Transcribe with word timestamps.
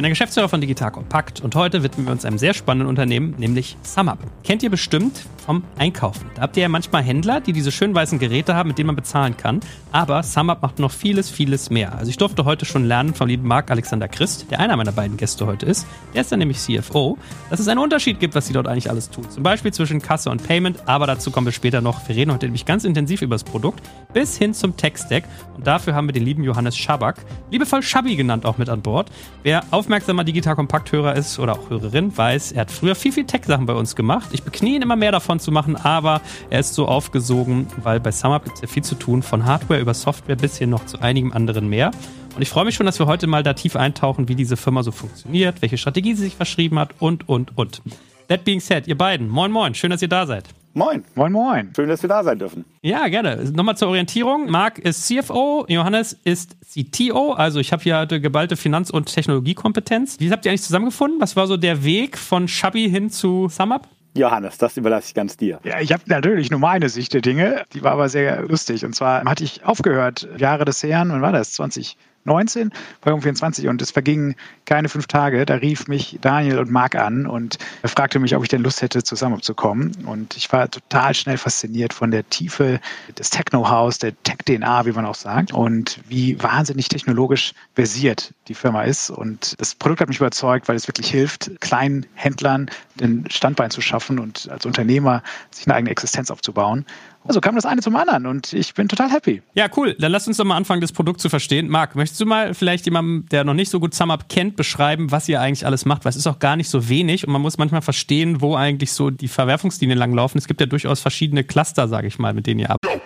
Bin 0.00 0.04
der 0.04 0.12
Geschäftsführer 0.12 0.48
von 0.48 0.62
Digital 0.62 0.92
Compact 0.92 1.42
und 1.42 1.54
heute 1.54 1.82
widmen 1.82 2.06
wir 2.06 2.12
uns 2.12 2.24
einem 2.24 2.38
sehr 2.38 2.54
spannenden 2.54 2.88
Unternehmen, 2.88 3.34
nämlich 3.36 3.76
SumUp. 3.82 4.16
Kennt 4.44 4.62
ihr 4.62 4.70
bestimmt 4.70 5.26
vom 5.44 5.62
Einkaufen. 5.76 6.30
Da 6.36 6.42
habt 6.42 6.56
ihr 6.56 6.62
ja 6.62 6.70
manchmal 6.70 7.02
Händler, 7.02 7.40
die 7.40 7.52
diese 7.52 7.70
schön 7.70 7.94
weißen 7.94 8.18
Geräte 8.18 8.54
haben, 8.54 8.68
mit 8.68 8.78
denen 8.78 8.86
man 8.86 8.96
bezahlen 8.96 9.36
kann. 9.36 9.60
Aber 9.92 10.22
SumUp 10.22 10.62
macht 10.62 10.78
noch 10.78 10.90
vieles, 10.90 11.28
vieles 11.28 11.68
mehr. 11.68 11.98
Also 11.98 12.08
ich 12.08 12.16
durfte 12.16 12.46
heute 12.46 12.64
schon 12.64 12.86
lernen 12.86 13.14
vom 13.14 13.28
lieben 13.28 13.46
Marc 13.46 13.70
Alexander 13.70 14.08
Christ, 14.08 14.46
der 14.50 14.60
einer 14.60 14.76
meiner 14.76 14.92
beiden 14.92 15.18
Gäste 15.18 15.46
heute 15.46 15.66
ist. 15.66 15.86
Der 16.14 16.22
ist 16.22 16.32
dann 16.32 16.38
nämlich 16.38 16.58
CFO, 16.60 17.18
dass 17.50 17.60
es 17.60 17.68
einen 17.68 17.80
Unterschied 17.80 18.20
gibt, 18.20 18.34
was 18.34 18.46
sie 18.46 18.54
dort 18.54 18.68
eigentlich 18.68 18.88
alles 18.88 19.10
tun. 19.10 19.28
Zum 19.28 19.42
Beispiel 19.42 19.72
zwischen 19.72 20.00
Kasse 20.00 20.30
und 20.30 20.46
Payment, 20.46 20.78
aber 20.86 21.06
dazu 21.08 21.30
kommen 21.30 21.46
wir 21.46 21.52
später 21.52 21.80
noch. 21.80 22.08
Wir 22.08 22.16
reden 22.16 22.32
heute 22.32 22.46
nämlich 22.46 22.64
ganz 22.64 22.84
intensiv 22.84 23.20
über 23.20 23.34
das 23.34 23.44
Produkt 23.44 23.82
bis 24.14 24.38
hin 24.38 24.54
zum 24.54 24.76
Tech-Stack. 24.78 25.24
Und 25.56 25.66
dafür 25.66 25.94
haben 25.94 26.08
wir 26.08 26.12
den 26.12 26.24
lieben 26.24 26.42
Johannes 26.42 26.76
Schabak, 26.78 27.16
liebevoll 27.50 27.82
Schabi 27.82 28.16
genannt 28.16 28.46
auch 28.46 28.56
mit 28.56 28.70
an 28.70 28.80
Bord. 28.80 29.10
Wer 29.42 29.64
aufmerksamer 29.90 30.22
Digital 30.22 30.54
Kompakt-Hörer 30.54 31.16
ist 31.16 31.40
oder 31.40 31.54
auch 31.54 31.68
Hörerin, 31.68 32.16
weiß, 32.16 32.52
er 32.52 32.60
hat 32.60 32.70
früher 32.70 32.94
viel, 32.94 33.10
viel 33.10 33.24
Tech-Sachen 33.24 33.66
bei 33.66 33.72
uns 33.72 33.96
gemacht. 33.96 34.28
Ich 34.30 34.44
beknie 34.44 34.76
ihn 34.76 34.82
immer 34.82 34.94
mehr 34.94 35.10
davon 35.10 35.40
zu 35.40 35.50
machen, 35.50 35.74
aber 35.74 36.20
er 36.48 36.60
ist 36.60 36.74
so 36.74 36.86
aufgesogen, 36.86 37.66
weil 37.82 37.98
bei 37.98 38.12
SumUp 38.12 38.44
gibt 38.44 38.54
es 38.54 38.62
ja 38.62 38.68
viel 38.68 38.84
zu 38.84 38.94
tun, 38.94 39.24
von 39.24 39.46
Hardware 39.46 39.80
über 39.80 39.92
Software 39.92 40.36
bis 40.36 40.56
hin 40.56 40.70
noch 40.70 40.86
zu 40.86 41.00
einigem 41.00 41.32
anderen 41.32 41.68
mehr. 41.68 41.90
Und 42.36 42.40
ich 42.40 42.48
freue 42.48 42.66
mich 42.66 42.76
schon, 42.76 42.86
dass 42.86 43.00
wir 43.00 43.06
heute 43.06 43.26
mal 43.26 43.42
da 43.42 43.54
tief 43.54 43.74
eintauchen, 43.74 44.28
wie 44.28 44.36
diese 44.36 44.56
Firma 44.56 44.84
so 44.84 44.92
funktioniert, 44.92 45.60
welche 45.60 45.76
Strategie 45.76 46.14
sie 46.14 46.22
sich 46.22 46.36
verschrieben 46.36 46.78
hat 46.78 46.90
und, 47.00 47.28
und, 47.28 47.58
und. 47.58 47.82
That 48.30 48.44
being 48.44 48.60
said, 48.60 48.86
ihr 48.86 48.96
beiden, 48.96 49.28
moin, 49.28 49.50
moin, 49.50 49.74
schön, 49.74 49.90
dass 49.90 50.02
ihr 50.02 50.08
da 50.08 50.24
seid. 50.24 50.44
Moin. 50.72 51.02
Moin, 51.16 51.32
moin. 51.32 51.72
Schön, 51.74 51.88
dass 51.88 52.00
wir 52.00 52.08
da 52.08 52.22
sein 52.22 52.38
dürfen. 52.38 52.64
Ja, 52.80 53.08
gerne. 53.08 53.50
Nochmal 53.50 53.76
zur 53.76 53.88
Orientierung. 53.88 54.48
Marc 54.48 54.78
ist 54.78 55.04
CFO, 55.08 55.66
Johannes 55.66 56.16
ist 56.22 56.56
CTO. 56.72 57.32
Also 57.32 57.58
ich 57.58 57.72
habe 57.72 57.82
hier 57.82 57.98
heute 57.98 58.20
geballte 58.20 58.54
Finanz- 58.54 58.90
und 58.90 59.12
Technologiekompetenz. 59.12 60.20
Wie 60.20 60.30
habt 60.30 60.44
ihr 60.44 60.52
eigentlich 60.52 60.62
zusammengefunden? 60.62 61.20
Was 61.20 61.34
war 61.34 61.48
so 61.48 61.56
der 61.56 61.82
Weg 61.82 62.16
von 62.16 62.46
Shabby 62.46 62.88
hin 62.88 63.10
zu 63.10 63.48
SumUp? 63.48 63.88
Johannes, 64.14 64.58
das 64.58 64.76
überlasse 64.76 65.08
ich 65.08 65.14
ganz 65.14 65.36
dir. 65.36 65.58
Ja, 65.64 65.80
ich 65.80 65.92
habe 65.92 66.04
natürlich 66.06 66.52
nur 66.52 66.60
meine 66.60 66.88
Sicht 66.88 67.12
der 67.12 67.22
Dinge. 67.22 67.64
Die 67.74 67.82
war 67.82 67.90
aber 67.90 68.08
sehr 68.08 68.42
lustig. 68.42 68.84
Und 68.84 68.94
zwar 68.94 69.24
hatte 69.24 69.42
ich 69.42 69.64
aufgehört, 69.64 70.28
Jahre 70.38 70.64
des 70.64 70.84
Herrn, 70.84 71.10
wann 71.10 71.20
war 71.22 71.32
das? 71.32 71.54
20, 71.54 71.96
19 72.24 72.70
bei 73.00 73.12
um 73.12 73.22
24 73.22 73.68
und 73.68 73.80
es 73.82 73.90
vergingen 73.90 74.34
keine 74.64 74.88
fünf 74.88 75.06
Tage. 75.06 75.46
Da 75.46 75.54
rief 75.54 75.88
mich 75.88 76.18
Daniel 76.20 76.58
und 76.58 76.70
Marc 76.70 76.94
an 76.94 77.26
und 77.26 77.58
fragte 77.84 78.18
mich, 78.18 78.36
ob 78.36 78.42
ich 78.42 78.48
denn 78.48 78.62
Lust 78.62 78.82
hätte, 78.82 79.02
zusammenzukommen. 79.02 79.92
Und 80.06 80.36
ich 80.36 80.52
war 80.52 80.70
total 80.70 81.14
schnell 81.14 81.38
fasziniert 81.38 81.92
von 81.92 82.10
der 82.10 82.28
Tiefe 82.28 82.80
des 83.18 83.30
Techno-House, 83.30 83.98
der 83.98 84.12
Tech-DNA, 84.22 84.86
wie 84.86 84.92
man 84.92 85.06
auch 85.06 85.14
sagt, 85.14 85.52
und 85.52 86.00
wie 86.08 86.40
wahnsinnig 86.42 86.88
technologisch 86.88 87.52
versiert 87.74 88.34
die 88.48 88.54
Firma 88.54 88.82
ist. 88.82 89.10
Und 89.10 89.54
das 89.58 89.74
Produkt 89.74 90.00
hat 90.00 90.08
mich 90.08 90.18
überzeugt, 90.18 90.68
weil 90.68 90.76
es 90.76 90.88
wirklich 90.88 91.10
hilft, 91.10 91.50
kleinen 91.60 92.06
Händlern 92.14 92.70
den 92.96 93.24
Standbein 93.30 93.70
zu 93.70 93.80
schaffen 93.80 94.18
und 94.18 94.48
als 94.50 94.66
Unternehmer 94.66 95.22
sich 95.50 95.66
eine 95.66 95.74
eigene 95.74 95.90
Existenz 95.90 96.30
aufzubauen. 96.30 96.84
Also 97.24 97.40
kam 97.40 97.54
das 97.54 97.66
eine 97.66 97.82
zum 97.82 97.94
anderen 97.96 98.26
und 98.26 98.52
ich 98.52 98.74
bin 98.74 98.88
total 98.88 99.10
happy. 99.10 99.42
Ja, 99.54 99.66
cool. 99.76 99.94
Dann 99.98 100.10
lass 100.10 100.26
uns 100.26 100.38
doch 100.38 100.44
mal 100.44 100.56
anfangen, 100.56 100.80
das 100.80 100.92
Produkt 100.92 101.20
zu 101.20 101.28
verstehen. 101.28 101.68
Marc, 101.68 101.94
möchtest 101.94 102.20
du 102.20 102.26
mal 102.26 102.54
vielleicht 102.54 102.86
jemandem, 102.86 103.28
der 103.30 103.44
noch 103.44 103.54
nicht 103.54 103.70
so 103.70 103.78
gut 103.78 103.94
SumUp 103.94 104.28
kennt, 104.28 104.56
beschreiben, 104.56 105.10
was 105.10 105.28
ihr 105.28 105.40
eigentlich 105.40 105.66
alles 105.66 105.84
macht? 105.84 106.04
Weil 106.04 106.10
es 106.10 106.16
ist 106.16 106.26
auch 106.26 106.38
gar 106.38 106.56
nicht 106.56 106.70
so 106.70 106.88
wenig 106.88 107.26
und 107.26 107.32
man 107.32 107.42
muss 107.42 107.58
manchmal 107.58 107.82
verstehen, 107.82 108.40
wo 108.40 108.56
eigentlich 108.56 108.92
so 108.92 109.10
die 109.10 109.28
Verwerfungslinien 109.28 109.98
langlaufen. 109.98 110.38
Es 110.38 110.46
gibt 110.48 110.60
ja 110.60 110.66
durchaus 110.66 111.00
verschiedene 111.00 111.44
Cluster, 111.44 111.88
sage 111.88 112.06
ich 112.06 112.18
mal, 112.18 112.32
mit 112.32 112.46
denen 112.46 112.60
ihr 112.60 112.70
arbeitet. 112.70 113.02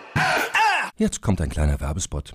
Jetzt 0.97 1.21
kommt 1.21 1.41
ein 1.41 1.51
kleiner 1.51 1.81
Werbespot. 1.81 2.35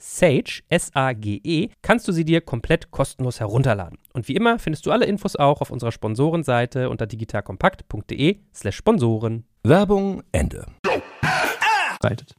Sage, 0.00 0.62
S-A-G-E, 0.68 1.68
kannst 1.82 2.08
du 2.08 2.12
sie 2.12 2.24
dir 2.24 2.40
komplett 2.40 2.90
kostenlos 2.90 3.38
herunterladen. 3.38 3.98
Und 4.14 4.26
wie 4.28 4.34
immer 4.34 4.58
findest 4.58 4.86
du 4.86 4.90
alle 4.90 5.04
Infos 5.04 5.36
auch 5.36 5.60
auf 5.60 5.70
unserer 5.70 5.92
Sponsorenseite 5.92 6.88
unter 6.88 7.06
digitalkompakt.de/slash 7.06 8.76
Sponsoren. 8.76 9.44
Werbung 9.62 10.22
Ende. 10.32 10.66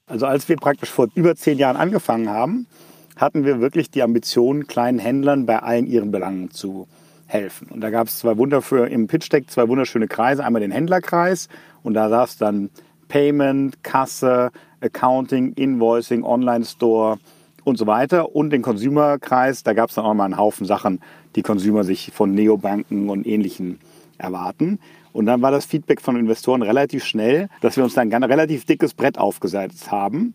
Also, 0.07 0.25
als 0.25 0.49
wir 0.49 0.55
praktisch 0.55 0.89
vor 0.89 1.07
über 1.13 1.35
zehn 1.35 1.59
Jahren 1.59 1.77
angefangen 1.77 2.29
haben, 2.29 2.65
hatten 3.15 3.45
wir 3.45 3.61
wirklich 3.61 3.91
die 3.91 4.01
Ambition, 4.01 4.65
kleinen 4.65 4.97
Händlern 4.97 5.45
bei 5.45 5.59
allen 5.59 5.85
ihren 5.85 6.09
Belangen 6.09 6.49
zu 6.49 6.87
helfen. 7.27 7.67
Und 7.69 7.81
da 7.81 7.91
gab 7.91 8.07
es 8.07 8.17
zwei 8.17 8.37
wunderschöne, 8.37 8.87
im 8.87 9.05
Pitch 9.05 9.31
Deck 9.31 9.51
zwei 9.51 9.67
wunderschöne 9.67 10.07
Kreise. 10.07 10.43
Einmal 10.43 10.61
den 10.61 10.71
Händlerkreis 10.71 11.47
und 11.83 11.93
da 11.93 12.09
saß 12.09 12.37
dann 12.37 12.71
Payment, 13.07 13.83
Kasse, 13.83 14.51
Accounting, 14.81 15.53
Invoicing, 15.53 16.23
Online 16.23 16.65
Store 16.65 17.19
und 17.63 17.77
so 17.77 17.87
weiter. 17.87 18.35
Und 18.35 18.51
den 18.51 18.61
Consumer-Kreis, 18.61 19.63
da 19.63 19.73
gab 19.73 19.89
es 19.89 19.95
dann 19.95 20.05
auch 20.05 20.13
mal 20.13 20.25
einen 20.25 20.37
Haufen 20.37 20.65
Sachen, 20.65 20.99
die 21.35 21.41
Consumer 21.41 21.83
sich 21.83 22.11
von 22.13 22.33
Neobanken 22.33 23.09
und 23.09 23.25
Ähnlichen 23.25 23.79
erwarten. 24.17 24.79
Und 25.13 25.25
dann 25.25 25.41
war 25.41 25.51
das 25.51 25.65
Feedback 25.65 26.01
von 26.01 26.15
Investoren 26.15 26.61
relativ 26.61 27.03
schnell, 27.03 27.49
dass 27.61 27.77
wir 27.77 27.83
uns 27.83 27.93
dann 27.93 28.13
ein 28.13 28.23
relativ 28.23 28.65
dickes 28.65 28.93
Brett 28.93 29.17
aufgesetzt 29.17 29.91
haben 29.91 30.33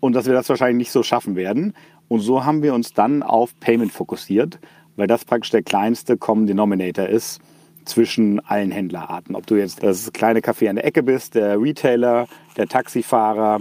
und 0.00 0.14
dass 0.14 0.26
wir 0.26 0.32
das 0.32 0.48
wahrscheinlich 0.48 0.78
nicht 0.78 0.92
so 0.92 1.02
schaffen 1.02 1.36
werden. 1.36 1.74
Und 2.08 2.20
so 2.20 2.44
haben 2.44 2.62
wir 2.62 2.74
uns 2.74 2.92
dann 2.92 3.22
auf 3.22 3.58
Payment 3.58 3.92
fokussiert, 3.92 4.58
weil 4.96 5.06
das 5.06 5.24
praktisch 5.24 5.50
der 5.50 5.62
kleinste 5.62 6.16
Common 6.16 6.46
Denominator 6.46 7.06
ist 7.06 7.40
zwischen 7.84 8.38
allen 8.40 8.70
Händlerarten. 8.70 9.34
Ob 9.34 9.46
du 9.46 9.56
jetzt 9.56 9.82
das 9.82 10.12
kleine 10.12 10.40
Café 10.40 10.68
an 10.68 10.76
der 10.76 10.84
Ecke 10.84 11.02
bist, 11.02 11.34
der 11.34 11.60
Retailer, 11.60 12.28
der 12.56 12.68
Taxifahrer, 12.68 13.60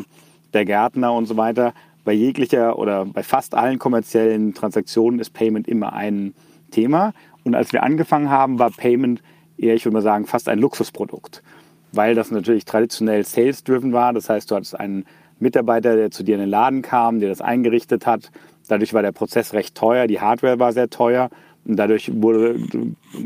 der 0.53 0.65
Gärtner 0.65 1.13
und 1.13 1.25
so 1.25 1.37
weiter 1.37 1.73
bei 2.03 2.13
jeglicher 2.13 2.77
oder 2.77 3.05
bei 3.05 3.23
fast 3.23 3.55
allen 3.55 3.79
kommerziellen 3.79 4.53
Transaktionen 4.53 5.19
ist 5.19 5.31
Payment 5.31 5.67
immer 5.67 5.93
ein 5.93 6.33
Thema. 6.71 7.13
Und 7.43 7.55
als 7.55 7.73
wir 7.73 7.83
angefangen 7.83 8.29
haben, 8.29 8.59
war 8.59 8.71
Payment 8.71 9.21
eher, 9.57 9.75
ich 9.75 9.85
würde 9.85 9.93
mal 9.93 10.01
sagen, 10.01 10.25
fast 10.25 10.49
ein 10.49 10.59
Luxusprodukt, 10.59 11.43
weil 11.91 12.15
das 12.15 12.31
natürlich 12.31 12.65
traditionell 12.65 13.23
sales-driven 13.25 13.93
war. 13.93 14.13
Das 14.13 14.29
heißt, 14.29 14.49
du 14.49 14.55
hattest 14.55 14.79
einen 14.79 15.05
Mitarbeiter, 15.39 15.95
der 15.95 16.11
zu 16.11 16.23
dir 16.23 16.35
in 16.35 16.41
den 16.41 16.49
Laden 16.49 16.81
kam, 16.81 17.19
der 17.19 17.29
das 17.29 17.41
eingerichtet 17.41 18.05
hat. 18.05 18.31
Dadurch 18.67 18.93
war 18.93 19.01
der 19.01 19.11
Prozess 19.11 19.53
recht 19.53 19.75
teuer, 19.75 20.07
die 20.07 20.21
Hardware 20.21 20.59
war 20.59 20.71
sehr 20.71 20.89
teuer 20.89 21.29
und 21.65 21.75
dadurch 21.77 22.11
wurde, 22.13 22.59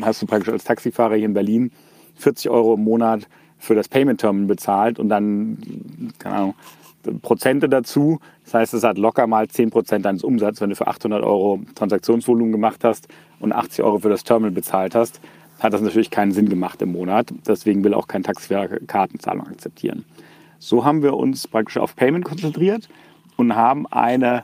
hast 0.01 0.21
du 0.21 0.25
praktisch 0.25 0.51
als 0.51 0.63
Taxifahrer 0.63 1.16
hier 1.16 1.25
in 1.25 1.33
Berlin 1.33 1.71
40 2.16 2.50
Euro 2.50 2.75
im 2.75 2.83
Monat 2.83 3.28
für 3.57 3.75
das 3.75 3.88
Payment 3.88 4.19
Terminal 4.19 4.48
bezahlt 4.48 5.00
und 5.00 5.10
dann, 5.10 6.13
keine 6.19 6.36
Ahnung, 6.36 6.56
Prozente 7.22 7.69
dazu. 7.69 8.19
Das 8.44 8.54
heißt, 8.54 8.74
es 8.74 8.84
hat 8.84 8.98
locker 8.98 9.28
mal 9.28 9.48
10 9.48 9.69
Prozent 9.69 10.06
deines 10.06 10.24
Umsatzes, 10.24 10.62
wenn 10.62 10.69
du 10.69 10.75
für 10.75 10.88
800 10.88 11.24
Euro 11.24 11.60
Transaktionsvolumen 11.75 12.52
gemacht 12.52 12.84
hast 12.84 13.07
und 13.40 13.54
80 13.54 13.84
Euro 13.84 14.00
für 14.00 14.10
das 14.10 14.24
Terminal 14.24 14.52
bezahlt 14.52 14.96
hast. 14.96 15.19
hat 15.60 15.74
das 15.74 15.81
natürlich 15.81 16.10
keinen 16.10 16.31
Sinn 16.31 16.50
gemacht 16.50 16.81
im 16.81 16.92
Monat. 16.92 17.34
Deswegen 17.48 17.84
will 17.84 17.94
auch 17.94 18.07
kein 18.07 18.24
Taxifahrer 18.24 18.80
Kartenzahlung 18.88 19.48
akzeptieren. 19.48 20.06
So 20.60 20.84
haben 20.86 21.04
wir 21.04 21.16
uns 21.16 21.48
praktisch 21.48 21.78
auf 21.78 21.96
Payment 21.96 22.25
konzentriert 22.25 22.90
und 23.38 23.56
haben 23.56 23.88
eine 23.88 24.44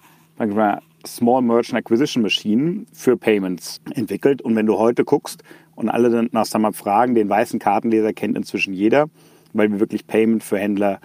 Small 1.06 1.42
Merchant 1.42 1.78
Acquisition 1.80 2.22
Machine 2.24 2.86
für 2.94 3.18
Payments 3.18 3.82
entwickelt. 3.94 4.42
Und 4.42 4.56
wenn 4.56 4.66
du 4.66 4.78
heute 4.78 5.04
guckst 5.04 5.44
und 5.76 5.90
alle 5.90 6.28
nach 6.32 6.46
SumUp 6.46 6.76
fragen, 6.76 7.16
den 7.16 7.30
weißen 7.30 7.60
Kartenleser 7.60 8.14
kennt 8.14 8.38
inzwischen 8.38 8.74
jeder, 8.74 9.10
weil 9.54 9.72
wir 9.72 9.80
wirklich 9.80 10.08
Payment 10.08 10.44
für 10.44 10.58
Händler 10.58 11.00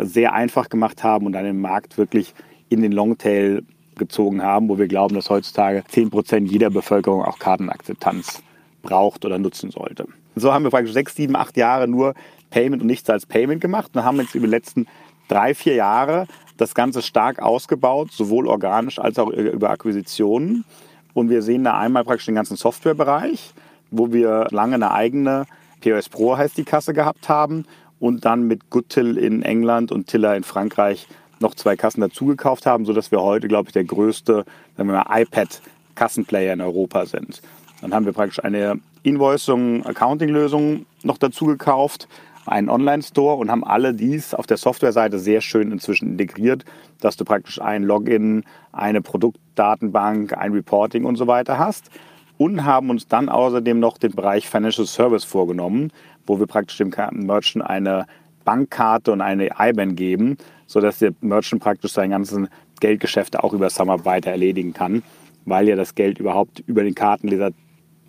sehr 0.00 0.32
einfach 0.32 0.68
gemacht 0.68 1.02
haben 1.02 1.26
und 1.26 1.32
dann 1.32 1.44
den 1.44 1.60
Markt 1.60 1.98
wirklich 1.98 2.34
in 2.68 2.82
den 2.82 2.92
Longtail 2.92 3.62
gezogen 3.96 4.42
haben, 4.42 4.68
wo 4.68 4.78
wir 4.78 4.88
glauben, 4.88 5.14
dass 5.14 5.30
heutzutage 5.30 5.82
10% 5.92 6.46
jeder 6.46 6.70
Bevölkerung 6.70 7.24
auch 7.24 7.38
Kartenakzeptanz 7.38 8.42
braucht 8.82 9.24
oder 9.24 9.38
nutzen 9.38 9.70
sollte. 9.70 10.06
So 10.36 10.52
haben 10.52 10.64
wir 10.64 10.70
praktisch 10.70 10.92
sechs, 10.92 11.16
sieben, 11.16 11.34
acht 11.34 11.56
Jahre 11.56 11.88
nur 11.88 12.14
Payment 12.50 12.82
und 12.82 12.86
nichts 12.86 13.10
als 13.10 13.26
Payment 13.26 13.60
gemacht 13.60 13.90
und 13.94 14.04
haben 14.04 14.20
jetzt 14.20 14.34
über 14.34 14.46
die 14.46 14.52
letzten 14.52 14.86
drei, 15.26 15.54
vier 15.54 15.74
Jahre 15.74 16.26
das 16.56 16.74
Ganze 16.74 17.02
stark 17.02 17.40
ausgebaut, 17.40 18.12
sowohl 18.12 18.46
organisch 18.46 18.98
als 18.98 19.18
auch 19.18 19.30
über 19.30 19.70
Akquisitionen. 19.70 20.64
Und 21.12 21.30
wir 21.30 21.42
sehen 21.42 21.64
da 21.64 21.78
einmal 21.78 22.04
praktisch 22.04 22.26
den 22.26 22.34
ganzen 22.34 22.56
Softwarebereich, 22.56 23.52
wo 23.90 24.12
wir 24.12 24.46
lange 24.50 24.76
eine 24.76 24.92
eigene 24.92 25.46
POS 25.80 26.08
Pro 26.08 26.36
heißt 26.36 26.56
die 26.56 26.64
Kasse 26.64 26.92
gehabt 26.92 27.28
haben 27.28 27.64
und 28.00 28.24
dann 28.24 28.42
mit 28.42 28.70
Goodtill 28.70 29.18
in 29.18 29.42
England 29.42 29.92
und 29.92 30.06
Tiller 30.06 30.36
in 30.36 30.44
Frankreich 30.44 31.06
noch 31.40 31.54
zwei 31.54 31.76
Kassen 31.76 32.00
dazugekauft 32.00 32.66
haben, 32.66 32.84
sodass 32.84 33.10
wir 33.10 33.22
heute, 33.22 33.48
glaube 33.48 33.68
ich, 33.68 33.72
der 33.72 33.84
größte 33.84 34.44
iPad-Kassenplayer 34.78 36.52
in 36.52 36.60
Europa 36.60 37.06
sind. 37.06 37.42
Dann 37.80 37.94
haben 37.94 38.06
wir 38.06 38.12
praktisch 38.12 38.42
eine 38.42 38.80
Invoicing, 39.02 39.84
Accounting-Lösung 39.86 40.86
noch 41.02 41.18
dazu 41.18 41.46
gekauft, 41.46 42.08
einen 42.46 42.68
Online-Store 42.68 43.36
und 43.36 43.50
haben 43.50 43.64
alle 43.64 43.94
dies 43.94 44.34
auf 44.34 44.46
der 44.46 44.56
Softwareseite 44.56 45.18
sehr 45.18 45.40
schön 45.40 45.70
inzwischen 45.70 46.12
integriert, 46.12 46.64
dass 47.00 47.16
du 47.16 47.24
praktisch 47.24 47.60
ein 47.60 47.84
Login, 47.84 48.44
eine 48.72 49.02
Produktdatenbank, 49.02 50.36
ein 50.36 50.52
Reporting 50.52 51.04
und 51.04 51.16
so 51.16 51.26
weiter 51.26 51.58
hast. 51.58 51.90
Und 52.38 52.64
haben 52.64 52.90
uns 52.90 53.08
dann 53.08 53.28
außerdem 53.28 53.80
noch 53.80 53.98
den 53.98 54.12
Bereich 54.12 54.48
Financial 54.48 54.86
Service 54.86 55.24
vorgenommen, 55.24 55.90
wo 56.28 56.38
wir 56.38 56.46
praktisch 56.46 56.78
dem 56.78 56.92
Merchant 57.12 57.64
eine 57.64 58.06
Bankkarte 58.44 59.12
und 59.12 59.20
eine 59.20 59.50
IBAN 59.58 59.96
geben, 59.96 60.36
sodass 60.66 60.98
der 60.98 61.12
Merchant 61.20 61.62
praktisch 61.62 61.92
seine 61.92 62.10
ganzen 62.10 62.48
Geldgeschäfte 62.80 63.42
auch 63.42 63.52
über 63.52 63.70
SumUp 63.70 64.04
weiter 64.04 64.30
erledigen 64.30 64.72
kann, 64.72 65.02
weil 65.44 65.68
ja 65.68 65.76
das 65.76 65.94
Geld 65.94 66.18
überhaupt 66.18 66.60
über 66.66 66.82
den 66.82 66.94
Kartenleser 66.94 67.50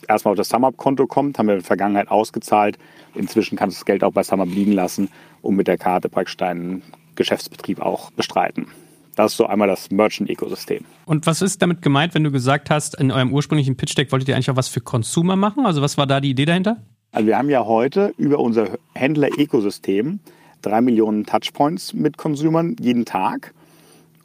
erstmal 0.08 0.34
auf 0.34 0.38
das 0.38 0.50
SumUp-Konto 0.50 1.08
kommt, 1.08 1.38
haben 1.38 1.48
wir 1.48 1.56
in 1.56 1.60
der 1.60 1.68
Vergangenheit 1.68 2.10
ausgezahlt. 2.10 2.78
Inzwischen 3.16 3.58
kannst 3.58 3.78
du 3.78 3.80
das 3.80 3.86
Geld 3.86 4.04
auch 4.04 4.14
bei 4.14 4.24
SumUp 4.24 4.50
liegen 4.54 4.72
lassen 4.72 5.10
und 5.42 5.56
mit 5.56 5.68
der 5.68 5.78
Karte 5.78 6.10
praktisch 6.10 6.38
deinen 6.38 6.84
Geschäftsbetrieb 7.16 7.82
auch 7.82 8.12
bestreiten. 8.12 8.68
Das 9.16 9.34
ist 9.34 9.38
so 9.38 9.48
einmal 9.48 9.68
das 9.68 9.92
Merchant-Ökosystem. 9.92 10.86
Und 11.06 11.26
was 11.26 11.42
ist 11.42 11.62
damit 11.62 11.82
gemeint, 11.82 12.14
wenn 12.14 12.24
du 12.24 12.32
gesagt 12.32 12.70
hast, 12.70 12.98
in 12.98 13.12
eurem 13.12 13.34
ursprünglichen 13.34 13.76
Pitch-Deck 13.76 14.12
wolltet 14.14 14.30
ihr 14.30 14.36
eigentlich 14.36 14.50
auch 14.50 14.56
was 14.56 14.70
für 14.70 14.80
Consumer 14.80 15.36
machen? 15.36 15.66
Also 15.66 15.82
was 15.82 15.98
war 15.98 16.08
da 16.08 16.22
die 16.22 16.30
Idee 16.30 16.46
dahinter? 16.46 16.78
Also 17.12 17.28
wir 17.28 17.38
haben 17.38 17.50
ja 17.50 17.66
heute 17.66 18.14
über 18.18 18.40
unser 18.40 18.78
Händler-Ökosystem 18.94 20.20
drei 20.62 20.82
Millionen 20.82 21.26
Touchpoints 21.26 21.94
mit 21.94 22.18
Consumern 22.18 22.76
jeden 22.80 23.06
Tag. 23.06 23.54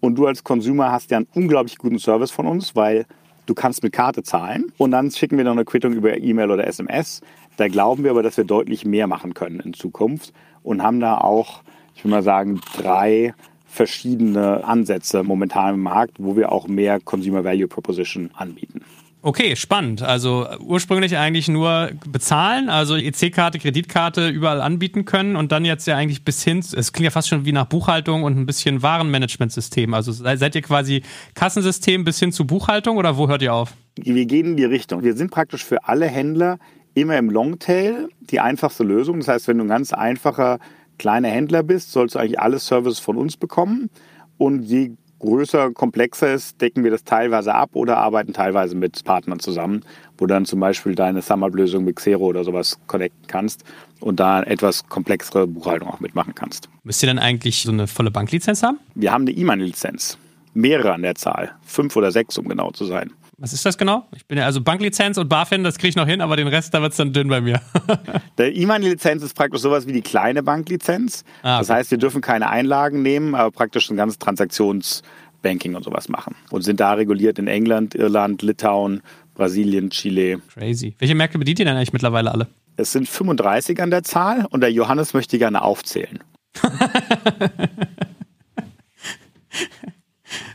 Und 0.00 0.16
du 0.16 0.26
als 0.26 0.44
Consumer 0.44 0.92
hast 0.92 1.10
ja 1.10 1.19
einen 1.19 1.28
unglaublich 1.34 1.78
guten 1.78 1.98
Service 1.98 2.31
von 2.31 2.46
uns, 2.46 2.76
weil 2.76 3.06
du 3.46 3.54
kannst 3.54 3.82
mit 3.82 3.92
Karte 3.92 4.22
zahlen 4.22 4.66
und 4.76 4.90
dann 4.90 5.10
schicken 5.10 5.38
wir 5.38 5.44
noch 5.44 5.52
eine 5.52 5.64
Quittung 5.64 5.94
über 5.94 6.16
E-Mail 6.19 6.50
oder 6.50 6.66
SMS. 6.66 7.22
Da 7.56 7.69
glauben 7.69 8.04
wir 8.04 8.10
aber, 8.10 8.22
dass 8.22 8.36
wir 8.36 8.44
deutlich 8.44 8.84
mehr 8.84 9.06
machen 9.06 9.32
können 9.32 9.60
in 9.60 9.72
Zukunft 9.72 10.34
und 10.62 10.82
haben 10.82 11.00
da 11.00 11.19
auch, 11.19 11.62
ich 11.94 12.04
will 12.04 12.10
mal 12.10 12.22
sagen, 12.22 12.60
drei 12.76 13.34
verschiedene 13.66 14.64
Ansätze 14.64 15.22
momentan 15.22 15.75
im 15.75 15.82
Markt, 15.82 16.16
wo 16.19 16.37
wir 16.37 16.52
auch 16.52 16.69
mehr 16.69 17.00
Consumer 17.00 17.44
Value 17.44 17.69
Proposition 17.69 18.30
anbieten. 18.34 18.82
Okay, 19.26 19.56
spannend. 19.56 20.03
Also 20.03 20.47
ursprünglich 20.61 21.17
eigentlich 21.17 21.49
nur 21.49 21.93
bezahlen, 22.06 22.69
also 22.69 22.94
EC-Karte, 22.94 23.59
Kreditkarte 23.59 24.29
überall 24.29 24.61
anbieten 24.61 25.06
können 25.06 25.35
und 25.35 25.50
dann 25.50 25.65
jetzt 25.65 25.87
ja 25.87 25.97
eigentlich 25.97 26.26
bis 26.26 26.44
hin, 26.44 26.59
es 26.59 26.93
klingt 26.93 27.06
ja 27.06 27.11
fast 27.11 27.29
schon 27.29 27.47
wie 27.47 27.53
nach 27.53 27.65
Buchhaltung 27.65 28.25
und 28.25 28.37
ein 28.37 28.44
bisschen 28.44 28.82
Warenmanagementsystem. 28.82 29.94
Also 29.94 30.12
seid 30.12 30.55
ihr 30.55 30.61
quasi 30.61 31.03
Kassensystem 31.35 32.05
bis 32.05 32.19
hin 32.19 32.32
zu 32.32 32.47
Buchhaltung 32.47 32.99
oder 32.99 33.17
wo 33.17 33.26
hört 33.26 33.41
ihr 33.41 33.55
auf? 33.55 33.73
Wir 33.97 34.26
gehen 34.26 34.44
in 34.49 34.56
die 34.59 34.65
Richtung. 34.65 35.03
Wir 35.03 35.17
sind 35.17 35.31
praktisch 35.31 35.65
für 35.65 35.88
alle 35.88 36.06
Händler 36.06 36.59
immer 36.93 37.17
im 37.17 37.31
Longtail 37.31 38.11
die 38.21 38.41
einfachste 38.41 38.85
Lösung. 38.85 39.21
Das 39.21 39.29
heißt, 39.29 39.49
wenn 39.49 39.56
du 39.56 39.65
ein 39.65 39.69
ganz 39.69 39.94
einfacher 39.94 40.59
kleiner 40.99 41.29
Händler 41.29 41.62
bist, 41.62 41.93
sollst 41.93 42.15
du 42.15 42.19
eigentlich 42.19 42.41
alle 42.41 42.59
Services 42.59 42.99
von 42.99 43.17
uns 43.17 43.38
bekommen. 43.38 43.88
Und 44.37 44.65
je 44.65 44.91
größer, 45.25 45.73
komplexer 45.73 46.32
ist, 46.32 46.61
decken 46.61 46.85
wir 46.85 46.91
das 46.91 47.05
teilweise 47.05 47.55
ab 47.55 47.71
oder 47.75 47.99
arbeiten 47.99 48.32
teilweise 48.32 48.76
mit 48.76 49.03
Partnern 49.05 49.41
zusammen, 49.41 49.82
wo 50.19 50.26
dann 50.26 50.44
zum 50.44 50.61
Beispiel 50.61 50.94
deine 50.94 51.23
SumUp-Lösung 51.23 51.85
mit 51.85 51.97
Xero 51.97 52.25
oder 52.26 52.44
sowas 52.44 52.79
connecten 52.87 53.26
kannst 53.26 53.65
und 54.00 54.21
da 54.21 54.43
etwas 54.43 54.87
komplexere 54.88 55.47
Buchhaltung 55.47 55.88
auch 55.88 56.00
mitmachen 56.00 56.35
kannst. 56.35 56.69
Müsst 56.82 57.03
ihr 57.03 57.06
dann 57.09 57.19
eigentlich 57.19 57.62
so 57.62 57.73
eine 57.73 57.87
volle 57.87 58.11
Banklizenz 58.11 58.62
haben? 58.62 58.79
Wir 58.94 59.12
haben 59.12 59.23
eine 59.23 59.32
E-Money-Lizenz. 59.32 60.19
Mehrere 60.53 60.93
an 60.93 61.03
der 61.03 61.17
Zahl. 61.17 61.53
Fünf 61.65 61.97
oder 61.97 62.12
sechs, 62.12 62.38
um 62.38 62.49
genau 62.49 62.71
zu 62.71 62.85
sein. 62.85 63.11
Was 63.44 63.52
ist 63.52 63.67
das 63.67 63.76
genau? 63.76 64.06
Ich 64.17 64.26
bin 64.26 64.38
ja 64.38 64.46
also 64.46 64.62
Banklizenz 64.62 65.19
und 65.19 65.29
BaFin, 65.29 65.64
das 65.64 65.76
kriege 65.76 65.91
ich 65.91 65.96
noch 65.96 66.06
hin, 66.06 66.23
aber 66.23 66.35
den 66.35 66.46
Rest, 66.46 66.73
da 66.73 66.81
wird 66.81 66.93
es 66.93 66.96
dann 66.96 67.12
dünn 67.12 67.29
bei 67.29 67.43
mir. 67.43 67.61
Der 68.38 68.56
E-Money-Lizenz 68.56 69.23
ist 69.23 69.35
praktisch 69.35 69.61
sowas 69.61 69.87
wie 69.87 69.93
die 69.93 70.00
kleine 70.00 70.43
Banklizenz. 70.43 71.25
Ah, 71.43 71.56
okay. 71.56 71.61
Das 71.61 71.69
heißt, 71.69 71.91
wir 71.91 71.99
dürfen 71.99 72.23
keine 72.23 72.49
Einlagen 72.49 73.02
nehmen, 73.02 73.35
aber 73.35 73.50
praktisch 73.50 73.91
ein 73.91 73.99
ganzes 73.99 74.19
Transaktionsbanking 74.19 75.75
und 75.75 75.82
sowas 75.82 76.08
machen. 76.08 76.37
Und 76.52 76.62
sind 76.62 76.81
da 76.81 76.94
reguliert 76.94 77.38
in 77.38 77.46
England, 77.46 77.94
Irland, 77.94 78.41
Litauen, 78.41 79.02
Brasilien, 79.35 79.90
Chile. 79.90 80.40
Crazy. 80.55 80.94
Welche 80.99 81.14
Märkte 81.14 81.38
bedient 81.38 81.58
ihr 81.58 81.67
denn 81.67 81.76
eigentlich 81.76 81.93
mittlerweile 81.93 82.32
alle? 82.32 82.47
Es 82.79 82.93
sind 82.93 83.06
35 83.06 83.79
an 83.82 83.90
der 83.90 84.05
Zahl 84.05 84.47
und 84.49 84.62
der 84.62 84.73
Johannes 84.73 85.12
möchte 85.12 85.37
gerne 85.37 85.61
aufzählen. 85.61 86.20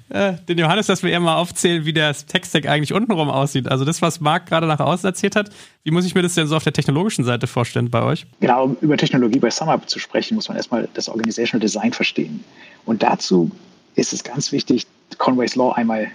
Äh, 0.09 0.33
den 0.47 0.57
Johannes, 0.57 0.87
dass 0.87 1.03
wir 1.03 1.11
eher 1.11 1.19
mal 1.19 1.35
aufzählen, 1.35 1.85
wie 1.85 1.93
der 1.93 2.13
Text-Stack 2.13 2.67
eigentlich 2.67 2.93
untenrum 2.93 3.29
aussieht. 3.29 3.67
Also 3.67 3.85
das, 3.85 4.01
was 4.01 4.19
Marc 4.19 4.47
gerade 4.47 4.65
nach 4.65 4.79
außen 4.79 5.05
erzählt 5.05 5.35
hat, 5.35 5.51
wie 5.83 5.91
muss 5.91 6.05
ich 6.05 6.15
mir 6.15 6.23
das 6.23 6.33
denn 6.33 6.47
so 6.47 6.55
auf 6.55 6.63
der 6.63 6.73
technologischen 6.73 7.23
Seite 7.23 7.45
vorstellen 7.45 7.91
bei 7.91 8.01
euch? 8.01 8.25
Genau, 8.39 8.65
um 8.65 8.77
über 8.81 8.97
Technologie 8.97 9.39
bei 9.39 9.51
SumUp 9.51 9.87
zu 9.87 9.99
sprechen, 9.99 10.35
muss 10.35 10.47
man 10.47 10.57
erstmal 10.57 10.89
das 10.95 11.09
Organizational 11.09 11.61
Design 11.61 11.93
verstehen. 11.93 12.43
Und 12.85 13.03
dazu 13.03 13.51
ist 13.95 14.11
es 14.13 14.23
ganz 14.23 14.51
wichtig, 14.51 14.87
Conway's 15.19 15.55
Law 15.55 15.73
einmal 15.73 16.07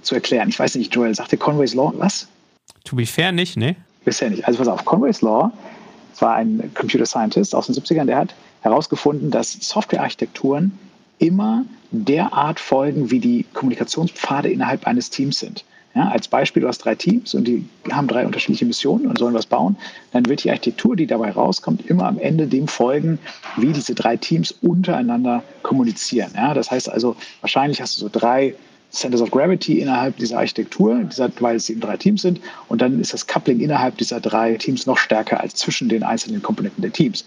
zu 0.00 0.14
erklären. 0.14 0.48
Ich 0.48 0.58
weiß 0.58 0.74
nicht, 0.76 0.94
Joel, 0.94 1.14
sagte 1.14 1.36
Conway's 1.36 1.74
Law 1.74 1.92
was? 1.96 2.28
To 2.84 2.96
be 2.96 3.06
fair 3.06 3.32
nicht, 3.32 3.56
ne? 3.56 3.76
Bisher 4.04 4.30
nicht. 4.30 4.46
Also 4.46 4.58
pass 4.58 4.68
auf, 4.68 4.84
Conway's 4.84 5.20
Law, 5.20 5.52
das 6.12 6.22
war 6.22 6.36
ein 6.36 6.70
Computer 6.74 7.06
Scientist 7.06 7.54
aus 7.54 7.66
den 7.66 7.74
70ern, 7.74 8.06
der 8.06 8.16
hat 8.16 8.34
herausgefunden, 8.62 9.30
dass 9.30 9.52
Softwarearchitekturen 9.52 10.78
immer 11.22 11.64
derart 11.92 12.58
folgen, 12.58 13.10
wie 13.10 13.20
die 13.20 13.44
Kommunikationspfade 13.54 14.50
innerhalb 14.50 14.86
eines 14.86 15.08
Teams 15.10 15.38
sind. 15.38 15.64
Ja, 15.94 16.08
als 16.08 16.26
Beispiel, 16.26 16.62
du 16.62 16.68
hast 16.68 16.78
drei 16.78 16.94
Teams 16.94 17.34
und 17.34 17.46
die 17.46 17.66
haben 17.90 18.08
drei 18.08 18.24
unterschiedliche 18.24 18.64
Missionen 18.64 19.06
und 19.06 19.18
sollen 19.18 19.34
was 19.34 19.44
bauen. 19.44 19.76
Dann 20.12 20.24
wird 20.26 20.42
die 20.42 20.50
Architektur, 20.50 20.96
die 20.96 21.06
dabei 21.06 21.30
rauskommt, 21.30 21.86
immer 21.86 22.06
am 22.06 22.18
Ende 22.18 22.46
dem 22.46 22.66
folgen, 22.66 23.18
wie 23.58 23.74
diese 23.74 23.94
drei 23.94 24.16
Teams 24.16 24.52
untereinander 24.62 25.42
kommunizieren. 25.62 26.32
Ja, 26.34 26.54
das 26.54 26.70
heißt 26.70 26.90
also, 26.90 27.14
wahrscheinlich 27.42 27.82
hast 27.82 27.98
du 27.98 28.00
so 28.00 28.08
drei 28.10 28.54
Centers 28.92 29.22
of 29.22 29.30
Gravity 29.30 29.80
innerhalb 29.80 30.16
dieser 30.18 30.38
Architektur, 30.38 31.02
dieser, 31.04 31.30
weil 31.40 31.56
es 31.56 31.70
eben 31.70 31.80
drei 31.80 31.96
Teams 31.96 32.22
sind. 32.22 32.40
Und 32.68 32.82
dann 32.82 33.00
ist 33.00 33.14
das 33.14 33.26
Coupling 33.26 33.60
innerhalb 33.60 33.96
dieser 33.96 34.20
drei 34.20 34.54
Teams 34.54 34.86
noch 34.86 34.98
stärker 34.98 35.40
als 35.40 35.54
zwischen 35.54 35.88
den 35.88 36.02
einzelnen 36.02 36.42
Komponenten 36.42 36.82
der 36.82 36.92
Teams. 36.92 37.24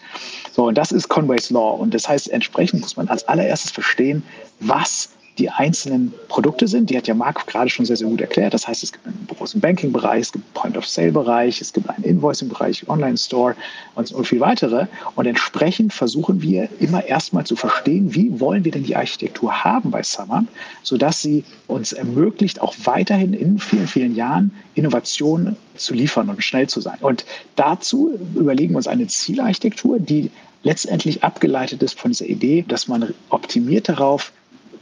So, 0.52 0.68
und 0.68 0.78
das 0.78 0.92
ist 0.92 1.10
Conway's 1.10 1.50
Law. 1.50 1.76
Und 1.76 1.94
das 1.94 2.08
heißt, 2.08 2.30
entsprechend 2.30 2.82
muss 2.82 2.96
man 2.96 3.08
als 3.08 3.28
allererstes 3.28 3.72
verstehen, 3.72 4.22
was 4.60 5.10
die 5.38 5.50
einzelnen 5.50 6.14
Produkte 6.28 6.68
sind. 6.68 6.90
Die 6.90 6.98
hat 6.98 7.08
ja 7.08 7.14
Marc 7.14 7.46
gerade 7.48 7.70
schon 7.70 7.86
sehr, 7.86 7.98
sehr 7.98 8.08
gut 8.08 8.22
erklärt. 8.22 8.54
Das 8.54 8.68
heißt, 8.68 8.84
es 8.84 8.92
gibt 8.92 9.06
einen 9.06 9.28
großen 9.28 9.60
Banking-Bereich, 9.60 10.22
es 10.22 10.32
gibt 10.32 10.46
einen 10.46 10.54
Point-of-Sale-Bereich, 10.54 11.62
es 11.62 11.74
gibt 11.74 11.90
einen 11.90 12.04
Invoicing-Bereich, 12.04 12.88
Online-Store 12.88 13.56
und, 13.96 14.12
und 14.12 14.26
viel 14.26 14.40
weitere. 14.40 14.88
Und 15.16 15.26
entsprechend 15.26 15.94
versuchen 15.94 16.42
wir 16.42 16.70
immer 16.80 17.06
erstmal 17.06 17.46
zu 17.46 17.56
verstehen, 17.56 18.16
wie 18.16 18.40
wollen 18.40 18.64
wir 18.64 18.72
denn 18.72 18.84
die 18.84 18.96
Architektur 18.96 19.64
haben 19.64 19.92
bei 19.92 20.04
Summer, 20.04 20.46
sodass 20.84 21.22
sie 21.22 21.44
uns 21.68 21.94
ermöglicht, 21.94 22.62
auch 22.62 22.76
weiterhin 22.86 23.34
in 23.34 23.60
vielen, 23.60 23.88
vielen 23.88 24.16
Jahren 24.16 24.52
Innovationen 24.76 25.58
zu 25.76 25.94
liefern 25.94 26.30
und 26.30 26.44
schnell 26.44 26.68
zu 26.68 26.80
sein. 26.80 26.98
Und 27.02 27.26
dazu 27.56 28.18
überlegen 28.36 28.74
wir 28.74 28.78
uns 28.78 28.88
eine 28.88 29.08
Zielarchitektur, 29.08 30.00
die 30.00 30.32
letztendlich 30.64 31.24
abgeleitet 31.24 31.84
ist 31.84 32.00
von 32.00 32.12
dieser 32.12 32.26
Idee, 32.26 32.66
dass 32.68 32.88
man 32.88 33.14
optimiert 33.30 33.88
darauf 33.88 34.32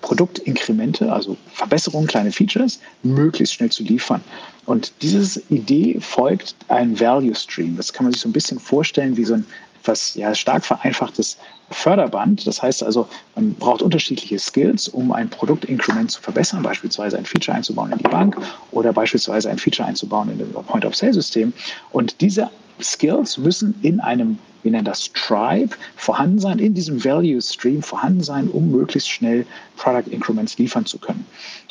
Produktinkremente, 0.03 1.12
also 1.12 1.36
Verbesserungen, 1.53 2.07
kleine 2.07 2.31
Features, 2.31 2.79
möglichst 3.01 3.55
schnell 3.55 3.72
zu 3.72 3.83
liefern. 3.83 4.22
Und 4.65 4.91
diese 5.01 5.41
Idee 5.50 5.98
folgt 6.00 6.55
einem 6.67 7.00
Value 7.00 7.33
Stream. 7.33 7.77
Das 7.77 7.91
kann 7.91 8.05
man 8.05 8.13
sich 8.13 8.22
so 8.22 8.29
ein 8.29 8.33
bisschen 8.33 8.60
vorstellen 8.60 9.17
wie 9.17 9.24
so 9.24 9.36
ein 9.36 9.45
etwas 9.81 10.15
ja, 10.15 10.33
stark 10.33 10.63
vereinfachtes 10.63 11.38
Förderband. 11.72 12.48
Das 12.48 12.62
heißt 12.62 12.83
also, 12.83 13.07
man 13.36 13.53
braucht 13.55 13.81
unterschiedliche 13.81 14.39
Skills, 14.39 14.88
um 14.88 15.12
ein 15.12 15.29
Produktinkrement 15.29 16.12
zu 16.12 16.22
verbessern, 16.22 16.63
beispielsweise 16.63 17.17
ein 17.17 17.25
Feature 17.25 17.57
einzubauen 17.57 17.91
in 17.91 17.98
die 17.98 18.03
Bank 18.03 18.38
oder 18.72 18.93
beispielsweise 18.93 19.50
ein 19.50 19.57
Feature 19.57 19.88
einzubauen 19.88 20.29
in 20.31 20.38
das 20.38 20.65
Point-of-Sale-System. 20.65 21.51
Und 21.91 22.22
diese 22.22 22.50
Skills 22.81 23.38
müssen 23.38 23.75
in 23.81 24.00
einem, 24.00 24.38
wir 24.63 24.72
nennen 24.72 24.86
das 24.86 25.12
Tribe, 25.13 25.75
vorhanden 25.96 26.39
sein, 26.39 26.60
in 26.60 26.74
diesem 26.74 27.03
Value 27.03 27.41
Stream 27.41 27.84
vorhanden 27.84 28.24
sein, 28.24 28.50
um 28.50 28.72
möglichst 28.72 29.10
schnell 29.10 29.46
Product 29.77 30.10
Increments 30.12 30.58
liefern 30.58 30.86
zu 30.86 30.98
können. 30.98 31.25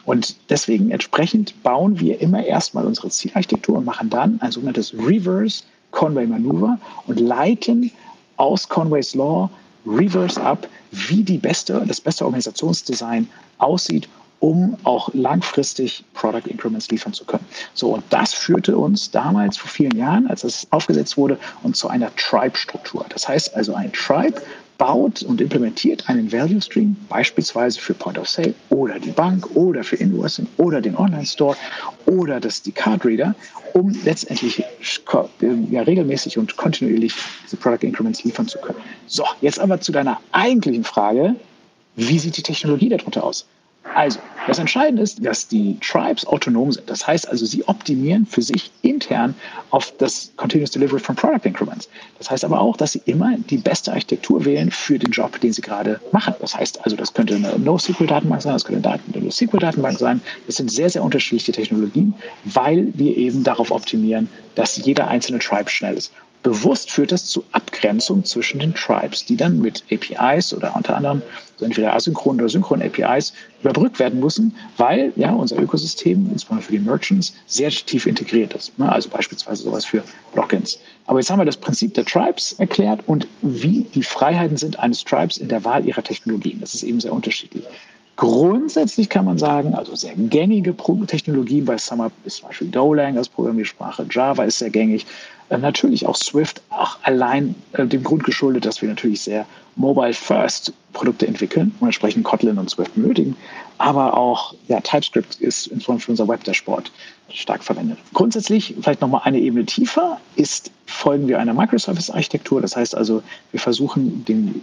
Und 0.05 0.37
deswegen 0.51 0.91
entsprechend 0.91 1.63
bauen 1.63 1.99
wir 1.99 2.21
immer 2.21 2.45
erstmal 2.45 2.87
unsere 2.87 3.09
Zielarchitektur 3.09 3.79
und 3.79 3.85
machen 3.85 4.11
dann 4.11 4.41
ein 4.41 4.53
sogenanntes 4.53 4.93
Reverse 4.95 5.65
Conway 5.91 6.27
Manöver 6.27 6.79
und 7.07 7.21
leiten 7.21 7.91
aus 8.37 8.69
Conways 8.69 9.15
Law 9.15 9.51
Reverse 9.87 10.41
ab, 10.41 10.69
wie 10.91 11.23
die 11.23 11.39
beste, 11.39 11.85
das 11.87 12.01
beste 12.01 12.25
Organisationsdesign 12.25 13.29
aussieht, 13.59 14.09
um 14.43 14.77
auch 14.83 15.09
langfristig 15.15 16.05
Product 16.15 16.49
Increments 16.49 16.91
liefern 16.91 17.13
zu 17.13 17.25
können. 17.25 17.45
So, 17.75 17.95
und 17.95 18.03
das 18.11 18.35
führte 18.35 18.77
uns 18.77 19.09
damals 19.13 19.57
vor 19.57 19.71
vielen 19.71 19.97
Jahren, 19.97 20.27
als 20.27 20.43
es 20.43 20.67
aufgesetzt 20.71 21.17
wurde, 21.17 21.39
und 21.63 21.77
zu 21.77 21.87
einer 21.87 22.11
Tribe-Struktur. 22.17 23.07
Das 23.11 23.29
heißt 23.29 23.55
also, 23.55 23.73
ein 23.75 23.93
Tribe 23.93 24.43
baut 24.79 25.23
und 25.23 25.41
implementiert 25.41 26.09
einen 26.09 26.33
Value 26.33 26.61
Stream, 26.61 26.97
beispielsweise 27.09 27.79
für 27.79 27.95
Point 27.95 28.19
of 28.19 28.29
Sale 28.29 28.53
oder 28.71 28.99
die 28.99 29.13
Bank 29.13 29.49
oder 29.55 29.85
für 29.85 29.95
Invoicing 29.95 30.49
oder 30.57 30.81
den 30.81 30.97
Online-Store 30.97 31.57
oder 32.07 32.41
das, 32.41 32.63
die 32.63 32.73
Card 32.73 33.05
Reader, 33.05 33.37
um 33.75 33.97
letztendlich 34.03 34.65
ja, 35.71 35.83
regelmäßig 35.83 36.37
und 36.37 36.57
kontinuierlich 36.57 37.15
diese 37.45 37.59
Product 37.59 37.87
Increments 37.87 38.25
liefern 38.25 38.49
zu 38.49 38.59
können. 38.59 38.81
So, 39.07 39.25
jetzt 39.41 39.61
aber 39.61 39.81
zu 39.81 39.93
deiner 39.93 40.21
eigentlichen 40.33 40.83
Frage, 40.83 41.37
wie 41.95 42.19
sieht 42.19 42.37
die 42.37 42.43
Technologie 42.43 42.89
darunter 42.89 43.23
aus? 43.23 43.47
Also, 43.95 44.21
das 44.47 44.59
Entscheidende 44.59 45.03
ist, 45.03 45.25
dass 45.25 45.49
die 45.49 45.79
Tribes 45.81 46.27
autonom 46.27 46.73
sind. 46.73 46.89
Das 46.89 47.07
heißt 47.07 47.29
also, 47.29 47.45
sie 47.45 47.67
optimieren 47.69 48.27
für 48.27 48.41
sich 48.41 48.71
intern 48.83 49.35
auf 49.71 49.93
das 49.99 50.33
Continuous 50.37 50.71
Delivery 50.71 51.01
von 51.01 51.15
Product 51.15 51.45
Increments. 51.45 51.89
Das 52.19 52.31
heißt 52.31 52.45
aber 52.45 52.61
auch, 52.61 52.77
dass 52.77 52.93
sie 52.93 53.03
immer 53.05 53.37
die 53.51 53.59
beste 53.59 53.93
Architektur 53.93 54.45
wählen 54.45 54.71
für 54.71 54.99
den 54.99 55.11
Job, 55.11 55.39
den 55.41 55.53
sie 55.53 55.63
gerade 55.63 56.01
machen. 56.11 56.35
Das 56.41 56.57
heißt 56.57 56.85
also, 56.85 56.97
das 56.97 57.13
könnte 57.13 57.35
eine 57.35 57.59
NoSQL-Datenbank 57.59 58.43
sein, 58.43 58.53
das 58.53 58.65
könnte 58.65 58.89
eine 58.89 59.25
NoSQL-Datenbank 59.25 59.99
sein. 59.99 60.21
Das 60.47 60.57
sind 60.57 60.71
sehr, 60.71 60.89
sehr 60.89 61.03
unterschiedliche 61.03 61.53
Technologien, 61.53 62.15
weil 62.45 62.89
wir 62.95 63.17
eben 63.17 63.45
darauf 63.45 63.71
optimieren, 63.71 64.29
dass 64.55 64.77
jeder 64.77 65.09
einzelne 65.09 65.39
Tribe 65.39 65.69
schnell 65.69 65.95
ist. 65.95 66.13
Bewusst 66.43 66.91
führt 66.91 67.13
das 67.13 67.27
zu 67.27 67.45
Abgrenzung 67.53 68.25
zwischen 68.25 68.59
den 68.59 68.75
Tribes, 68.75 69.25
die 69.25 69.37
dann 69.37 69.61
mit 69.61 69.85
APIs 69.93 70.53
oder 70.53 70.75
unter 70.75 70.97
anderem 70.97 71.23
so 71.57 71.65
entweder 71.65 71.95
asynchron 71.95 72.41
oder 72.41 72.49
synchron 72.49 72.83
APIs 72.83 73.33
überbrückt 73.61 74.01
werden 74.01 74.19
müssen, 74.19 74.57
weil 74.77 75.13
ja 75.15 75.31
unser 75.33 75.61
Ökosystem, 75.61 76.29
insbesondere 76.33 76.67
für 76.67 76.73
die 76.73 76.81
Merchants, 76.81 77.33
sehr 77.47 77.71
tief 77.71 78.07
integriert 78.07 78.55
ist. 78.55 78.77
Ne? 78.77 78.91
Also 78.91 79.09
beispielsweise 79.09 79.63
sowas 79.63 79.85
für 79.85 80.03
Blockins. 80.35 80.81
Aber 81.07 81.21
jetzt 81.21 81.31
haben 81.31 81.39
wir 81.39 81.45
das 81.45 81.57
Prinzip 81.57 81.95
der 81.95 82.05
Tribes 82.05 82.55
erklärt 82.55 83.01
und 83.07 83.29
wie 83.43 83.87
die 83.95 84.03
Freiheiten 84.03 84.57
sind 84.57 84.81
eines 84.81 85.05
Tribes 85.05 85.37
in 85.37 85.47
der 85.47 85.65
Wahl 85.65 85.87
ihrer 85.87 86.03
Technologien. 86.03 86.59
Das 86.61 86.75
ist 86.75 86.83
eben 86.83 87.01
sehr 87.01 87.13
unterschiedlich. 87.13 87.65
Grundsätzlich 88.17 89.09
kann 89.09 89.25
man 89.25 89.39
sagen, 89.39 89.75
also 89.75 89.95
sehr 89.95 90.15
gängige 90.15 90.77
Technologien 91.07 91.65
bei 91.65 91.79
SumUp 91.79 92.13
ist 92.25 92.37
zum 92.37 92.49
Beispiel 92.49 92.71
Golang 92.71 93.17
als 93.17 93.29
Programmiersprache, 93.29 94.07
Java 94.11 94.45
ist 94.45 94.59
sehr 94.59 94.71
gängig, 94.71 95.07
natürlich 95.59 96.07
auch 96.07 96.17
Swift, 96.17 96.63
auch 96.71 96.99
allein 97.03 97.55
äh, 97.73 97.87
dem 97.87 98.03
Grund 98.03 98.25
geschuldet, 98.25 98.65
dass 98.65 98.83
wir 98.83 98.89
natürlich 98.89 99.21
sehr 99.21 99.47
mobile-first 99.77 100.73
Produkte 100.93 101.27
entwickeln 101.27 101.75
und 101.81 101.89
entsprechend 101.89 102.25
Kotlin 102.25 102.59
und 102.59 102.71
Swift 102.71 102.95
benötigen. 102.95 103.37
Aber 103.79 104.17
auch 104.17 104.55
ja, 104.69 104.81
TypeScript 104.81 105.37
ist 105.37 105.69
insbesondere 105.69 106.05
für 106.05 106.13
unser 106.13 106.29
Web-Dashboard 106.29 106.93
stark 107.31 107.65
verwendet. 107.65 107.99
Grundsätzlich, 108.13 108.75
vielleicht 108.81 109.01
nochmal 109.01 109.23
eine 109.25 109.39
Ebene 109.39 109.65
tiefer, 109.65 110.21
ist, 110.37 110.71
folgen 110.87 111.29
wir 111.29 111.39
einer 111.39 111.55
Microservice-Architektur. 111.55 112.61
Das 112.61 112.77
heißt 112.77 112.95
also, 112.95 113.23
wir 113.51 113.61
versuchen 113.61 114.25
den 114.27 114.63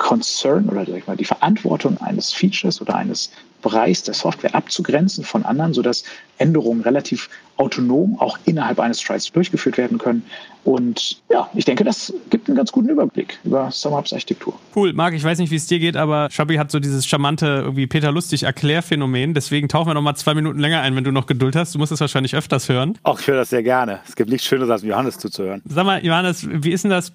Concern 0.00 0.66
oder 0.70 0.86
sag 0.86 0.96
ich 0.96 1.06
mal, 1.06 1.16
die 1.16 1.26
Verantwortung 1.26 1.98
eines 1.98 2.32
Features 2.32 2.80
oder 2.80 2.96
eines 2.96 3.30
Bereichs 3.60 4.02
der 4.02 4.14
Software 4.14 4.54
abzugrenzen 4.54 5.24
von 5.24 5.44
anderen, 5.44 5.74
sodass 5.74 6.04
Änderungen 6.38 6.80
relativ 6.80 7.28
autonom 7.58 8.18
auch 8.18 8.38
innerhalb 8.46 8.80
eines 8.80 9.02
Strides 9.02 9.30
durchgeführt 9.30 9.76
werden 9.76 9.98
können. 9.98 10.24
Und 10.64 11.20
ja, 11.28 11.50
ich 11.54 11.66
denke, 11.66 11.84
das 11.84 12.14
gibt 12.30 12.48
einen 12.48 12.56
ganz 12.56 12.72
guten 12.72 12.88
Überblick 12.88 13.38
über 13.44 13.70
SumUps 13.70 14.14
Architektur. 14.14 14.58
Cool, 14.74 14.94
Marc, 14.94 15.12
ich 15.12 15.22
weiß 15.22 15.38
nicht, 15.38 15.50
wie 15.50 15.56
es 15.56 15.66
dir 15.66 15.78
geht, 15.78 15.98
aber 15.98 16.28
Schabi 16.30 16.56
hat 16.56 16.70
so 16.70 16.80
dieses 16.80 17.06
charmante, 17.06 17.46
irgendwie 17.46 17.86
Peter 17.86 18.10
Lustig 18.10 18.44
Erklärphänomen. 18.44 19.34
Deswegen 19.34 19.68
tauchen 19.68 19.90
wir 19.90 19.94
noch 19.94 20.00
mal 20.00 20.14
zwei 20.14 20.32
Minuten 20.32 20.58
länger 20.58 20.80
ein, 20.80 20.96
wenn 20.96 21.04
du 21.04 21.12
noch 21.12 21.26
Geduld 21.26 21.56
hast. 21.56 21.74
Du 21.74 21.78
musst 21.78 21.92
es 21.92 22.00
wahrscheinlich 22.00 22.34
öfters 22.34 22.70
hören. 22.70 22.98
Ach, 23.02 23.20
ich 23.20 23.26
höre 23.26 23.36
das 23.36 23.50
sehr 23.50 23.62
gerne. 23.62 24.00
Es 24.08 24.16
gibt 24.16 24.30
nichts 24.30 24.46
Schöneres, 24.46 24.70
als 24.70 24.82
Johannes 24.82 25.18
zuzuhören. 25.18 25.60
Sag 25.66 25.84
mal, 25.84 26.02
Johannes, 26.02 26.48
wie 26.50 26.70
ist 26.70 26.84
denn 26.84 26.90
das? 26.90 27.12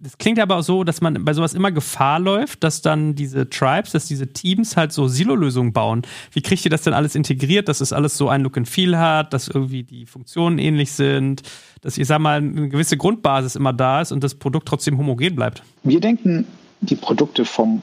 Das 0.00 0.16
klingt 0.16 0.38
aber 0.38 0.56
auch 0.56 0.62
so, 0.62 0.84
dass 0.84 1.00
man 1.00 1.24
bei 1.24 1.32
sowas 1.34 1.54
immer 1.54 1.72
Gefahr 1.72 2.20
läuft, 2.20 2.62
dass 2.62 2.82
dann 2.82 3.14
diese 3.14 3.50
Tribes, 3.50 3.92
dass 3.92 4.06
diese 4.06 4.28
Teams 4.28 4.76
halt 4.76 4.92
so 4.92 5.08
Silo-Lösungen 5.08 5.72
bauen. 5.72 6.02
Wie 6.32 6.40
kriegt 6.40 6.64
ihr 6.64 6.70
das 6.70 6.82
denn 6.82 6.94
alles 6.94 7.16
integriert, 7.16 7.68
dass 7.68 7.80
es 7.80 7.92
alles 7.92 8.16
so 8.16 8.28
ein 8.28 8.42
Look 8.42 8.56
and 8.56 8.68
Feel 8.68 8.96
hat, 8.96 9.32
dass 9.32 9.48
irgendwie 9.48 9.82
die 9.82 10.06
Funktionen 10.06 10.58
ähnlich 10.58 10.92
sind, 10.92 11.42
dass 11.80 11.98
ihr, 11.98 12.06
sag 12.06 12.20
mal, 12.20 12.38
eine 12.38 12.68
gewisse 12.68 12.96
Grundbasis 12.96 13.56
immer 13.56 13.72
da 13.72 14.00
ist 14.00 14.12
und 14.12 14.22
das 14.22 14.36
Produkt 14.36 14.68
trotzdem 14.68 14.98
homogen 14.98 15.34
bleibt? 15.34 15.62
Wir 15.82 16.00
denken 16.00 16.46
die 16.80 16.96
Produkte 16.96 17.44
vom 17.44 17.82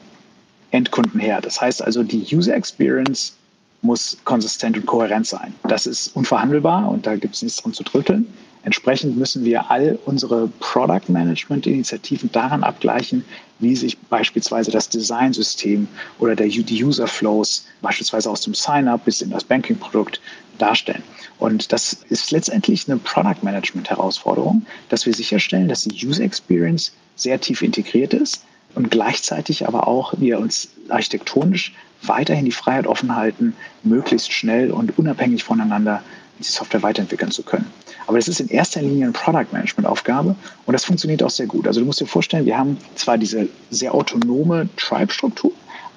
Endkunden 0.72 1.19
her. 1.19 1.41
Das 1.41 1.60
heißt 1.60 1.84
also, 1.84 2.03
die 2.03 2.25
User 2.34 2.55
Experience 2.55 3.36
muss 3.81 4.17
konsistent 4.24 4.77
und 4.77 4.86
kohärent 4.86 5.27
sein. 5.27 5.53
Das 5.67 5.86
ist 5.86 6.15
unverhandelbar 6.15 6.89
und 6.89 7.05
da 7.05 7.15
gibt 7.17 7.36
es 7.36 7.41
nichts 7.41 7.62
dran 7.62 7.74
zu 7.74 7.84
drütteln. 7.84 8.25
Entsprechend 8.65 9.15
müssen 9.15 9.45
wir 9.45 9.69
all 9.69 10.00
unsere 10.05 10.48
Product 10.60 11.07
Management 11.07 11.67
Initiativen 11.67 12.31
daran 12.31 12.63
abgleichen, 12.63 13.24
wie 13.60 13.75
sich 13.75 13.95
beispielsweise 14.10 14.72
das 14.72 14.89
Designsystem 14.89 15.88
oder 16.17 16.36
der, 16.36 16.48
die 16.48 16.84
User 16.84 17.05
Flows 17.05 17.67
beispielsweise 17.84 18.27
aus 18.27 18.41
dem 18.41 18.55
Sign-up 18.55 19.05
bis 19.05 19.22
in 19.22 19.29
das 19.29 19.43
Banking-Produkt 19.43 20.19
darstellen. 20.57 21.03
Und 21.38 21.72
das 21.72 21.93
ist 22.10 22.31
letztendlich 22.31 22.89
eine 22.89 22.98
Product 22.98 23.43
Management 23.43 23.91
Herausforderung, 23.91 24.65
dass 24.89 25.05
wir 25.05 25.13
sicherstellen, 25.13 25.67
dass 25.67 25.84
die 25.84 26.03
User 26.03 26.24
Experience 26.24 26.91
sehr 27.15 27.39
tief 27.39 27.62
integriert 27.62 28.15
ist 28.15 28.43
und 28.74 28.89
gleichzeitig 28.89 29.67
aber 29.67 29.88
auch 29.88 30.15
wir 30.17 30.39
uns 30.39 30.69
architektonisch 30.89 31.72
weiterhin 32.01 32.45
die 32.45 32.51
Freiheit 32.51 32.88
offen 32.88 33.15
halten, 33.15 33.55
möglichst 33.84 34.31
schnell 34.31 34.72
und 34.72 34.98
unabhängig 34.98 35.43
voneinander 35.43 36.01
die 36.39 36.43
Software 36.43 36.83
weiterentwickeln 36.83 37.31
zu 37.31 37.43
können. 37.43 37.65
Aber 38.07 38.17
das 38.17 38.27
ist 38.27 38.39
in 38.39 38.49
erster 38.49 38.81
Linie 38.81 39.05
eine 39.05 39.13
Product 39.13 39.51
Management 39.51 39.87
Aufgabe 39.87 40.35
und 40.65 40.73
das 40.73 40.85
funktioniert 40.85 41.23
auch 41.23 41.29
sehr 41.29 41.47
gut. 41.47 41.67
Also 41.67 41.79
du 41.79 41.85
musst 41.85 42.01
dir 42.01 42.07
vorstellen, 42.07 42.45
wir 42.45 42.57
haben 42.57 42.77
zwar 42.95 43.17
diese 43.17 43.47
sehr 43.69 43.93
autonome 43.93 44.69
Tribe-Struktur, 44.77 45.51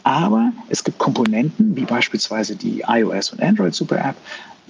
aber 0.04 0.52
es 0.68 0.85
gibt 0.85 0.99
Komponenten 0.99 1.76
wie 1.76 1.85
beispielsweise 1.85 2.57
die 2.57 2.83
iOS 2.87 3.33
und 3.33 3.42
Android 3.42 3.75
Super 3.75 3.99
App, 3.99 4.16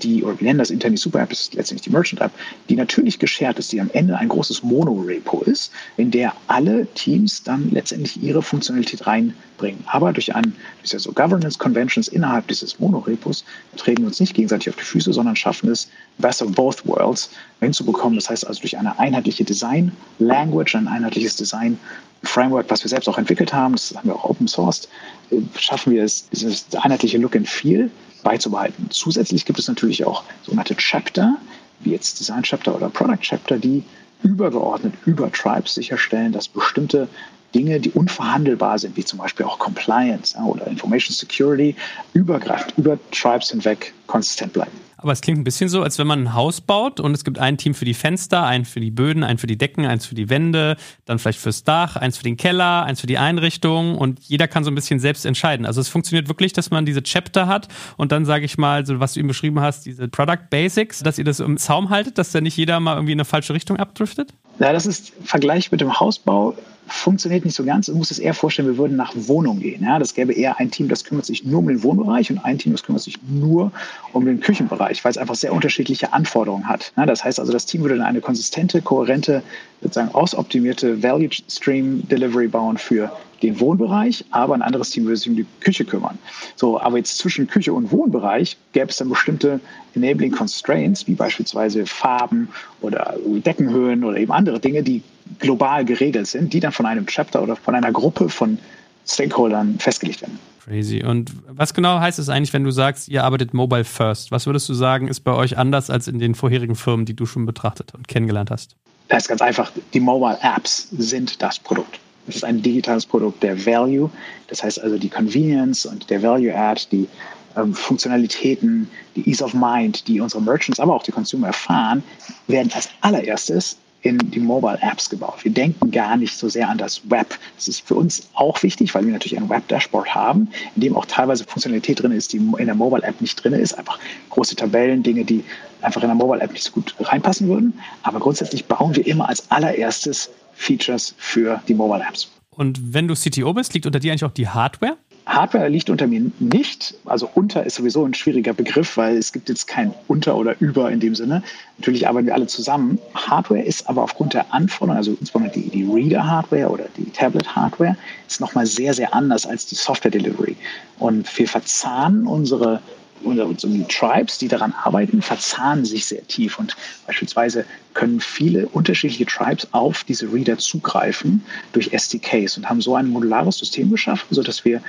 die, 0.03 0.23
oder 0.23 0.39
wir 0.39 0.47
nennen 0.47 0.59
das 0.59 0.71
intern 0.71 0.93
die 0.93 0.99
Super 0.99 1.21
App, 1.21 1.31
das 1.31 1.41
ist 1.41 1.55
letztendlich 1.55 1.85
die 1.85 1.91
Merchant 1.91 2.21
App, 2.21 2.33
die 2.69 2.77
natürlich 2.77 3.19
geshared 3.19 3.59
ist, 3.59 3.73
die 3.73 3.81
am 3.81 3.91
Ende 3.93 4.17
ein 4.17 4.29
großes 4.29 4.63
Mono-Repo 4.63 5.43
ist, 5.43 5.73
in 5.97 6.11
der 6.11 6.33
alle 6.47 6.87
Teams 6.95 7.43
dann 7.43 7.71
letztendlich 7.71 8.23
ihre 8.23 8.43
Funktionalität 8.43 9.07
reinbringen. 9.07 9.83
Aber 9.87 10.13
durch 10.13 10.35
ein, 10.35 10.55
durch 10.83 11.03
so 11.03 11.13
Governance 11.13 11.59
Conventions 11.59 12.09
innerhalb 12.09 12.47
dieses 12.49 12.79
Mono-Repos 12.79 13.45
treten 13.77 14.03
wir 14.03 14.09
uns 14.09 14.21
nicht 14.21 14.35
gegenseitig 14.35 14.71
auf 14.71 14.77
die 14.77 14.85
Füße, 14.85 15.13
sondern 15.13 15.37
schaffen 15.37 15.71
es, 15.71 15.89
best 16.19 16.43
of 16.43 16.53
both 16.53 16.87
worlds 16.87 17.31
hinzubekommen. 17.61 18.19
Das 18.19 18.31
heißt 18.31 18.47
also 18.47 18.61
durch 18.61 18.77
eine 18.77 18.99
einheitliche 18.99 19.45
Design-Language, 19.45 20.75
ein 20.77 20.89
einheitliches 20.89 21.37
Design 21.37 21.79
Framework, 22.25 22.67
was 22.69 22.83
wir 22.83 22.89
selbst 22.89 23.09
auch 23.09 23.19
entwickelt 23.19 23.53
haben, 23.53 23.75
das 23.75 23.95
haben 23.95 24.09
wir 24.09 24.17
auch 24.17 24.25
open 24.25 24.49
sourced, 24.49 24.89
äh, 25.31 25.37
schaffen 25.57 25.93
wir 25.93 26.03
es, 26.03 26.29
dieses 26.31 26.67
einheitliche 26.75 27.19
Look 27.19 27.37
and 27.37 27.49
Feel 27.49 27.91
beizubehalten. 28.23 28.89
Zusätzlich 28.91 29.45
gibt 29.45 29.59
es 29.59 29.69
natürlich 29.69 30.05
auch 30.05 30.25
sogenannte 30.43 30.77
Chapter, 30.77 31.37
wie 31.81 31.91
jetzt 31.91 32.19
Design 32.19 32.43
Chapter 32.43 32.75
oder 32.75 32.89
Product 32.89 33.21
Chapter, 33.21 33.59
die 33.59 33.85
übergeordnet 34.23 34.95
über 35.07 35.31
Tribes 35.31 35.75
sicherstellen, 35.75 36.33
dass 36.33 36.49
bestimmte 36.49 37.09
Dinge, 37.55 37.81
die 37.81 37.91
unverhandelbar 37.91 38.79
sind, 38.79 38.97
wie 38.97 39.05
zum 39.05 39.19
Beispiel 39.19 39.47
auch 39.47 39.59
Compliance 39.59 40.37
oder 40.39 40.67
Information 40.67 41.15
Security, 41.15 41.75
übergreifend 42.13 42.75
über 42.77 42.99
Tribes 43.11 43.51
hinweg 43.51 43.95
konsistent 44.07 44.53
bleiben. 44.53 44.88
Aber 45.01 45.13
es 45.13 45.21
klingt 45.21 45.39
ein 45.39 45.45
bisschen 45.45 45.69
so, 45.69 45.83
als 45.83 45.99
wenn 45.99 46.09
man 46.09 46.25
ein 46.25 46.35
Haus 46.35 46.61
baut 46.61 46.99
und 46.99 47.15
es 47.15 47.25
gibt 47.25 47.39
ein 47.39 47.57
Team 47.57 47.75
für 47.75 47.85
die 47.85 47.95
Fenster, 47.95 48.45
ein 48.45 48.65
für 48.65 48.81
die 48.81 48.91
Böden, 48.91 49.23
ein 49.23 49.39
für 49.39 49.47
die 49.47 49.57
Decken, 49.57 49.87
eins 49.87 50.05
für 50.07 50.17
die 50.17 50.29
Wände, 50.29 50.77
dann 51.05 51.21
vielleicht 51.21 51.39
fürs 51.39 51.63
Dach, 51.63 51.95
eins 51.95 52.17
für 52.17 52.25
den 52.25 52.37
Keller, 52.37 52.83
eins 52.83 53.01
für 53.01 53.07
die 53.07 53.17
Einrichtung 53.17 53.97
und 53.97 54.19
jeder 54.25 54.49
kann 54.49 54.65
so 54.65 54.73
ein 54.73 54.75
bisschen 54.75 54.99
selbst 54.99 55.25
entscheiden. 55.25 55.67
Also 55.67 55.81
es 55.81 55.89
funktioniert 55.89 56.27
wirklich, 56.27 56.53
dass 56.53 56.73
man 56.73 56.85
diese 56.85 57.05
Chapter 57.05 57.47
hat 57.47 57.69
und 57.97 58.11
dann 58.11 58.25
sage 58.25 58.45
ich 58.45 58.59
mal, 58.59 58.85
so 58.85 58.99
was 58.99 59.15
du 59.15 59.21
eben 59.21 59.29
beschrieben 59.29 59.61
hast, 59.61 59.87
diese 59.87 60.09
Product 60.09 60.51
Basics, 60.51 60.99
dass 61.05 61.17
ihr 61.17 61.25
das 61.25 61.39
im 61.39 61.59
Zaum 61.59 61.91
haltet, 61.91 62.19
dass 62.19 62.33
da 62.33 62.41
nicht 62.41 62.57
jeder 62.57 62.81
mal 62.81 62.95
irgendwie 62.95 63.13
in 63.13 63.19
eine 63.19 63.25
falsche 63.25 63.55
Richtung 63.55 63.77
abdriftet? 63.77 64.35
Ja, 64.59 64.73
das 64.73 64.85
ist 64.85 65.13
Vergleich 65.23 65.71
mit 65.71 65.81
dem 65.81 66.01
Hausbau 66.01 66.57
funktioniert 66.89 67.45
nicht 67.45 67.55
so 67.55 67.65
ganz. 67.65 67.87
Du 67.87 67.95
musst 67.95 68.11
es 68.11 68.19
eher 68.19 68.35
vorstellen, 68.35 68.69
wir 68.69 68.79
würden 68.79 68.97
nach 68.97 69.13
Wohnung 69.15 69.61
gehen. 69.61 69.83
Ja, 69.83 69.99
das 69.99 70.15
gäbe 70.15 70.33
eher 70.33 70.59
ein 70.59 70.71
Team, 70.71 70.89
das 70.89 71.05
kümmert 71.05 71.27
sich 71.27 71.45
nur 71.45 71.61
um 71.61 71.69
den 71.69 71.83
Wohnbereich 71.83 72.31
und 72.31 72.39
ein 72.45 72.59
Team, 72.59 72.73
das 72.73 72.83
kümmert 72.83 73.03
sich 73.03 73.19
nur 73.29 73.73
um 74.13 74.25
den 74.25 74.41
Küchenbereich, 74.41 75.05
weil 75.05 75.11
es 75.11 75.19
einfach 75.19 75.35
sehr 75.35 75.53
unterschiedliche 75.53 76.13
Anforderungen 76.13 76.69
hat. 76.69 76.93
Ja, 76.97 77.07
das 77.07 77.25
heißt 77.25 77.39
also, 77.39 77.53
das 77.53 77.67
Team 77.67 77.83
würde 77.83 77.97
dann 77.97 78.07
eine 78.07 78.21
konsistente, 78.21 78.83
kohärente, 78.83 79.43
sozusagen 79.83 80.15
ausoptimierte 80.15 81.03
Value 81.03 81.31
Stream 81.49 82.07
Delivery 82.09 82.49
bauen 82.49 82.79
für 82.79 83.13
den 83.43 83.61
Wohnbereich, 83.61 84.25
aber 84.31 84.55
ein 84.55 84.63
anderes 84.63 84.91
Team 84.91 85.05
würde 85.05 85.17
sich 85.17 85.29
um 85.29 85.37
die 85.37 85.47
Küche 85.61 85.85
kümmern. 85.85 86.19
So, 86.57 86.81
aber 86.81 86.99
jetzt 86.99 87.19
zwischen 87.19 87.47
Küche 87.47 87.73
und 87.73 87.91
Wohnbereich 87.93 88.57
gäbe 88.73 88.89
es 88.89 88.97
dann 88.97 89.09
bestimmte 89.09 89.61
Enabling 89.95 90.33
Constraints, 90.33 91.07
wie 91.07 91.15
beispielsweise 91.15 91.87
Farben 91.87 92.49
oder 92.81 93.15
Deckenhöhen 93.25 94.05
oder 94.05 94.17
eben 94.19 94.33
andere 94.33 94.61
Dinge, 94.61 94.83
die 94.83 95.03
global 95.39 95.85
geregelt 95.85 96.27
sind, 96.27 96.53
die 96.53 96.61
dann 96.61 96.73
von 96.73 96.87
einem 96.87 97.07
Chapter 97.07 97.43
oder 97.43 97.57
von 97.57 97.75
einer 97.75 97.93
Gruppe 97.93 98.29
von 98.29 98.59
Stakeholdern 99.07 99.79
festgelegt 99.79 100.23
werden. 100.23 100.39
Crazy. 100.65 101.03
Und 101.03 101.33
was 101.49 101.73
genau 101.73 101.99
heißt 101.99 102.19
es 102.19 102.29
eigentlich, 102.29 102.53
wenn 102.53 102.65
du 102.65 102.71
sagst, 102.71 103.09
ihr 103.09 103.25
arbeitet 103.25 103.55
mobile 103.55 103.85
first? 103.85 104.31
Was 104.31 104.45
würdest 104.47 104.69
du 104.69 104.75
sagen, 104.75 105.09
ist 105.09 105.21
bei 105.21 105.33
euch 105.33 105.57
anders 105.57 105.89
als 105.89 106.09
in 106.09 106.19
den 106.19 106.35
vorherigen 106.35 106.75
Firmen, 106.75 107.07
die 107.07 107.15
du 107.15 107.25
schon 107.25 107.47
betrachtet 107.47 107.95
und 107.95 108.07
kennengelernt 108.07 108.51
hast? 108.51 108.77
Das 109.09 109.25
ist 109.25 109.29
ganz 109.29 109.41
einfach. 109.41 109.73
Die 109.95 110.01
Mobile 110.01 110.39
Apps 110.43 110.89
sind 110.91 111.41
das 111.41 111.59
Produkt. 111.59 111.99
Es 112.29 112.37
ist 112.37 112.45
ein 112.45 112.63
digitales 112.63 113.07
Produkt 113.07 113.43
der 113.43 113.65
Value. 113.65 114.11
Das 114.49 114.63
heißt 114.63 114.81
also 114.81 114.99
die 114.99 115.09
Convenience 115.09 115.87
und 115.87 116.09
der 116.11 116.23
Value 116.23 116.55
Add, 116.55 116.87
die 116.93 117.09
ähm, 117.57 117.75
Funktionalitäten, 117.75 118.89
die 119.17 119.29
Ease 119.29 119.43
of 119.43 119.55
Mind, 119.55 120.07
die 120.07 120.21
unsere 120.21 120.43
Merchants, 120.43 120.79
aber 120.79 120.95
auch 120.95 121.03
die 121.03 121.13
Consumer 121.13 121.49
erfahren, 121.49 122.03
werden 122.47 122.71
als 122.75 122.89
allererstes 123.01 123.77
in 124.03 124.19
die 124.31 124.39
Mobile 124.39 124.79
Apps 124.81 125.11
gebaut. 125.11 125.43
Wir 125.43 125.51
denken 125.51 125.91
gar 125.91 126.17
nicht 126.17 126.37
so 126.37 126.49
sehr 126.49 126.69
an 126.69 126.79
das 126.79 127.01
Web. 127.11 127.37
Das 127.57 127.67
ist 127.67 127.87
für 127.87 127.97
uns 127.97 128.29
auch 128.35 128.63
wichtig, 128.63 128.95
weil 128.95 129.05
wir 129.05 129.13
natürlich 129.13 129.39
ein 129.39 129.49
Web-Dashboard 129.49 130.15
haben, 130.15 130.49
in 130.77 130.83
dem 130.83 130.97
auch 130.97 131.05
teilweise 131.07 131.45
Funktionalität 131.45 132.01
drin 132.01 132.13
ist, 132.13 132.33
die 132.33 132.37
in 132.37 132.67
der 132.67 132.77
Mobile 132.77 133.03
App 133.03 133.21
nicht 133.21 133.43
drin 133.43 133.55
ist. 133.55 133.77
Einfach 133.77 133.99
große 134.31 134.55
Tabellen, 134.55 135.03
Dinge, 135.03 135.25
die 135.25 135.45
einfach 135.83 136.03
in 136.03 136.09
der 136.09 136.15
Mobile 136.15 136.41
App 136.41 136.53
nicht 136.53 136.63
so 136.63 136.73
gut 136.73 136.95
reinpassen 137.01 137.49
würden. 137.49 137.79
Aber 138.05 138.21
grundsätzlich 138.21 138.67
bauen 138.67 138.95
wir 138.95 139.05
immer 139.05 139.29
als 139.29 139.51
allererstes 139.51 140.31
Features 140.59 141.15
für 141.17 141.63
die 141.69 141.75
Mobile 141.75 142.05
Apps. 142.07 142.31
Und 142.51 142.93
wenn 142.93 143.07
du 143.07 143.15
CTO 143.15 143.55
bist, 143.55 143.73
liegt 143.75 143.87
unter 143.87 144.01
dir 144.01 144.11
eigentlich 144.11 144.25
auch 144.25 144.33
die 144.33 144.49
Hardware? 144.49 144.97
Hardware 145.27 145.69
liegt 145.69 145.91
unter 145.91 146.07
mir 146.07 146.33
nicht. 146.41 146.95
Also 147.05 147.31
unter 147.35 147.65
ist 147.65 147.77
sowieso 147.77 148.05
ein 148.05 148.15
schwieriger 148.15 148.55
Begriff, 148.55 148.97
weil 148.97 149.17
es 149.17 149.33
gibt 149.33 149.49
jetzt 149.49 149.69
kein 149.69 149.95
unter 150.09 150.37
oder 150.37 150.57
über 150.59 150.91
in 150.91 151.01
dem 151.01 151.15
Sinne. 151.15 151.43
Natürlich 151.77 152.09
arbeiten 152.09 152.27
wir 152.27 152.35
alle 152.35 152.47
zusammen. 152.47 152.99
Hardware 153.15 153.63
ist 153.63 153.89
aber 153.89 154.03
aufgrund 154.03 154.35
der 154.35 154.53
Anforderungen, 154.53 154.97
also 154.97 155.13
insbesondere 155.21 155.53
die, 155.53 155.69
die 155.69 155.85
Reader-Hardware 155.85 156.69
oder 156.71 156.87
die 156.97 157.11
Tablet-Hardware, 157.11 157.97
ist 158.27 158.41
nochmal 158.41 158.67
sehr, 158.67 158.95
sehr 158.95 159.15
anders 159.15 159.47
als 159.47 159.67
die 159.67 159.75
Software-Delivery. 159.75 160.57
Und 160.99 161.39
wir 161.39 161.47
verzahnen 161.47 162.27
unsere 162.27 162.81
und 163.23 163.63
die 163.63 163.85
Tribes, 163.85 164.39
die 164.39 164.49
daran 164.49 164.75
arbeiten, 164.83 165.23
verzahnen 165.23 165.85
sich 165.85 166.07
sehr 166.07 166.27
tief 166.27 166.59
und 166.59 166.77
beispielsweise 167.07 167.65
können 167.95 168.21
viele 168.21 168.69
unterschiedliche 168.69 169.27
Tribes 169.27 169.67
auf 169.73 170.05
diese 170.05 170.33
Reader 170.33 170.59
zugreifen 170.59 171.45
durch 171.73 171.93
SDKs 171.93 172.57
und 172.57 172.69
haben 172.69 172.81
so 172.81 172.95
ein 172.95 173.09
modulares 173.09 173.59
System 173.59 173.91
geschaffen, 173.91 174.27
sodass 174.31 174.65
wir 174.65 174.81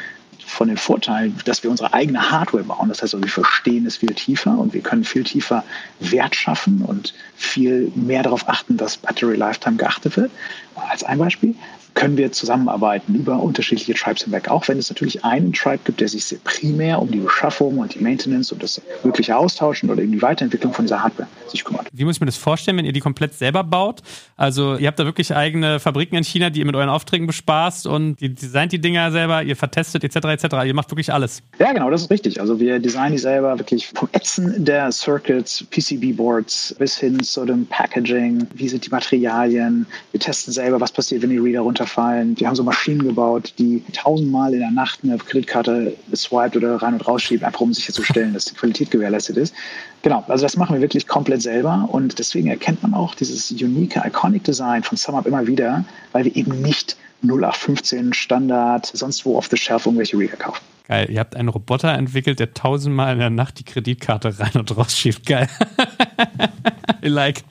von 0.50 0.68
den 0.68 0.78
Vorteilen, 0.78 1.40
dass 1.46 1.64
wir 1.64 1.70
unsere 1.70 1.94
eigene 1.94 2.32
Hardware 2.32 2.64
bauen. 2.64 2.90
Das 2.90 3.02
heißt, 3.02 3.14
also, 3.14 3.24
wir 3.24 3.32
verstehen 3.32 3.86
es 3.86 3.98
viel 3.98 4.14
tiefer 4.14 4.58
und 4.58 4.74
wir 4.74 4.82
können 4.82 5.04
viel 5.04 5.24
tiefer 5.24 5.64
Wert 6.00 6.36
schaffen 6.36 6.82
und 6.82 7.14
viel 7.36 7.92
mehr 7.96 8.24
darauf 8.24 8.48
achten, 8.50 8.76
dass 8.76 8.98
Battery 8.98 9.36
Lifetime 9.36 9.78
geachtet 9.78 10.18
wird. 10.18 10.32
Als 10.76 11.04
ein 11.04 11.20
Beispiel 11.20 11.56
können 12.00 12.16
wir 12.16 12.32
zusammenarbeiten 12.32 13.14
über 13.14 13.44
unterschiedliche 13.44 13.94
Tribes 13.94 14.24
hinweg. 14.24 14.50
Auch 14.50 14.66
wenn 14.70 14.78
es 14.78 14.90
natürlich 14.90 15.26
einen 15.26 15.52
Tribe 15.52 15.80
gibt, 15.84 16.00
der 16.00 16.08
sich 16.08 16.24
sehr 16.24 16.40
primär 16.46 17.02
um 17.02 17.12
die 17.12 17.20
Beschaffung 17.20 17.78
und 17.78 17.94
die 17.94 18.00
Maintenance 18.00 18.54
und 18.54 18.64
das 18.64 18.82
wirkliche 19.04 19.36
Austauschen 19.36 19.90
oder 19.90 20.02
eben 20.02 20.14
die 20.14 20.22
Weiterentwicklung 20.22 20.74
von 20.74 20.86
dieser 20.86 21.04
Hardware 21.04 21.28
sich 21.50 21.66
kümmert. 21.66 21.88
Wie 21.92 22.06
muss 22.06 22.16
ich 22.16 22.22
mir 22.22 22.28
das 22.28 22.38
vorstellen, 22.38 22.78
wenn 22.78 22.86
ihr 22.86 22.94
die 22.94 23.02
komplett 23.02 23.34
selber 23.34 23.66
baut? 23.66 24.02
Also 24.38 24.78
ihr 24.78 24.88
habt 24.88 24.98
da 24.98 25.04
wirklich 25.04 25.36
eigene 25.36 25.82
Fabriken 25.82 26.16
in 26.16 26.24
China, 26.24 26.50
die 26.50 26.62
ihr 26.62 26.66
mit 26.66 26.76
euren 26.76 26.88
Aufträgen 26.88 27.28
bespaßt 27.28 27.86
und 27.86 28.22
ihr 28.22 28.30
designt 28.30 28.72
die 28.72 28.80
Dinger 28.80 29.12
selber, 29.12 29.44
ihr 29.44 29.58
vertestet 29.58 30.06
etc. 30.06 30.16
etc. 30.16 30.46
Ihr 30.66 30.74
macht 30.74 30.90
wirklich 30.92 31.12
alles. 31.12 31.44
Ja, 31.60 31.74
genau, 31.74 31.90
das 31.90 32.04
ist 32.04 32.12
richtig. 32.12 32.40
Also 32.40 32.62
wir 32.62 32.80
designen 32.80 33.12
die 33.12 33.18
selber 33.18 33.60
wirklich 33.60 33.88
vom 33.88 34.08
Ätzen 34.14 34.64
der 34.64 34.90
Circuits, 34.94 35.66
PCB-Boards 35.70 36.78
bis 36.80 36.98
hin 36.98 37.22
zu 37.22 37.44
dem 37.44 37.66
Packaging. 37.66 38.48
Wie 38.54 38.70
sind 38.70 38.86
die 38.86 38.90
Materialien? 38.90 39.86
Wir 40.12 40.22
testen 40.22 40.54
selber, 40.54 40.80
was 40.80 40.94
passiert, 40.94 41.24
wenn 41.24 41.32
die 41.32 41.38
Reader 41.38 41.60
runter 41.60 41.89
runterfallen. 41.90 42.40
Wir 42.40 42.48
haben 42.48 42.56
so 42.56 42.64
Maschinen 42.64 43.04
gebaut, 43.04 43.54
die 43.58 43.84
tausendmal 43.94 44.54
in 44.54 44.60
der 44.60 44.72
Nacht 44.72 45.00
eine 45.04 45.18
Kreditkarte 45.18 45.96
swiped 46.14 46.56
oder 46.56 46.76
rein 46.78 46.94
und 46.94 47.08
rausschiebt, 47.08 47.44
einfach 47.44 47.62
um 47.62 47.74
sicherzustellen, 47.74 48.34
dass 48.34 48.46
die 48.46 48.56
Qualität 48.56 48.92
gewährleistet 48.92 49.38
ist. 49.38 49.54
Genau, 50.02 50.24
also 50.28 50.46
das 50.46 50.56
machen 50.56 50.76
wir 50.76 50.82
wirklich 50.82 51.08
komplett 51.08 51.42
selber 51.42 51.88
und 51.92 52.20
deswegen 52.20 52.48
erkennt 52.48 52.82
man 52.84 52.94
auch 52.94 53.16
dieses 53.16 53.52
unique, 53.52 53.98
iconic 53.98 54.44
Design 54.44 54.84
von 54.84 54.98
SumUp 54.98 55.26
immer 55.26 55.46
wieder, 55.46 55.84
weil 56.12 56.26
wir 56.26 56.36
eben 56.36 56.62
nicht 56.62 56.96
0815 57.24 58.14
Standard, 58.14 58.86
sonst 58.86 59.26
wo 59.26 59.38
off 59.38 59.48
the 59.50 59.58
shelf 59.58 59.86
irgendwelche 59.86 60.18
Reader 60.18 60.38
kaufen. 60.38 60.62
Geil, 60.88 61.08
ihr 61.12 61.20
habt 61.20 61.36
einen 61.36 61.50
Roboter 61.50 61.94
entwickelt, 61.94 62.40
der 62.40 62.54
tausendmal 62.54 63.14
in 63.14 63.20
der 63.20 63.30
Nacht 63.30 63.60
die 63.60 63.64
Kreditkarte 63.64 64.40
rein 64.40 64.54
und 64.56 64.76
rausschiebt. 64.76 65.26
Geil. 65.26 65.48
Like. 67.02 67.44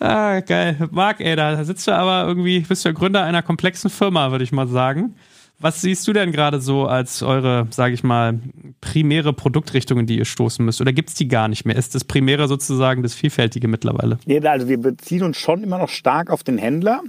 Ah, 0.00 0.40
geil. 0.40 0.88
Marc, 0.90 1.20
ey, 1.20 1.34
da 1.36 1.62
sitzt 1.64 1.86
du 1.86 1.92
aber 1.92 2.28
irgendwie, 2.28 2.60
bist 2.60 2.84
du 2.84 2.90
der 2.90 2.94
Gründer 2.94 3.24
einer 3.24 3.42
komplexen 3.42 3.90
Firma, 3.90 4.30
würde 4.30 4.44
ich 4.44 4.52
mal 4.52 4.68
sagen. 4.68 5.14
Was 5.60 5.80
siehst 5.80 6.06
du 6.06 6.12
denn 6.12 6.30
gerade 6.30 6.60
so 6.60 6.86
als 6.86 7.20
eure, 7.20 7.66
sage 7.70 7.92
ich 7.92 8.04
mal, 8.04 8.38
primäre 8.80 9.32
Produktrichtungen, 9.32 10.06
die 10.06 10.16
ihr 10.16 10.24
stoßen 10.24 10.64
müsst? 10.64 10.80
Oder 10.80 10.92
gibt 10.92 11.08
es 11.08 11.16
die 11.16 11.26
gar 11.26 11.48
nicht 11.48 11.64
mehr? 11.64 11.74
Ist 11.74 11.96
das 11.96 12.04
Primäre 12.04 12.46
sozusagen 12.46 13.02
das 13.02 13.14
Vielfältige 13.14 13.66
mittlerweile? 13.66 14.20
Nee, 14.24 14.38
also 14.46 14.68
wir 14.68 14.78
beziehen 14.78 15.24
uns 15.24 15.36
schon 15.36 15.64
immer 15.64 15.78
noch 15.78 15.88
stark 15.88 16.30
auf 16.30 16.44
den 16.44 16.58
Händler 16.58 17.02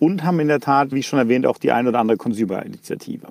und 0.00 0.22
haben 0.22 0.38
in 0.40 0.48
der 0.48 0.60
Tat, 0.60 0.92
wie 0.92 1.02
schon 1.02 1.18
erwähnt, 1.18 1.46
auch 1.46 1.56
die 1.56 1.72
ein 1.72 1.88
oder 1.88 1.98
andere 1.98 2.18
Consumer-Initiative. 2.18 3.28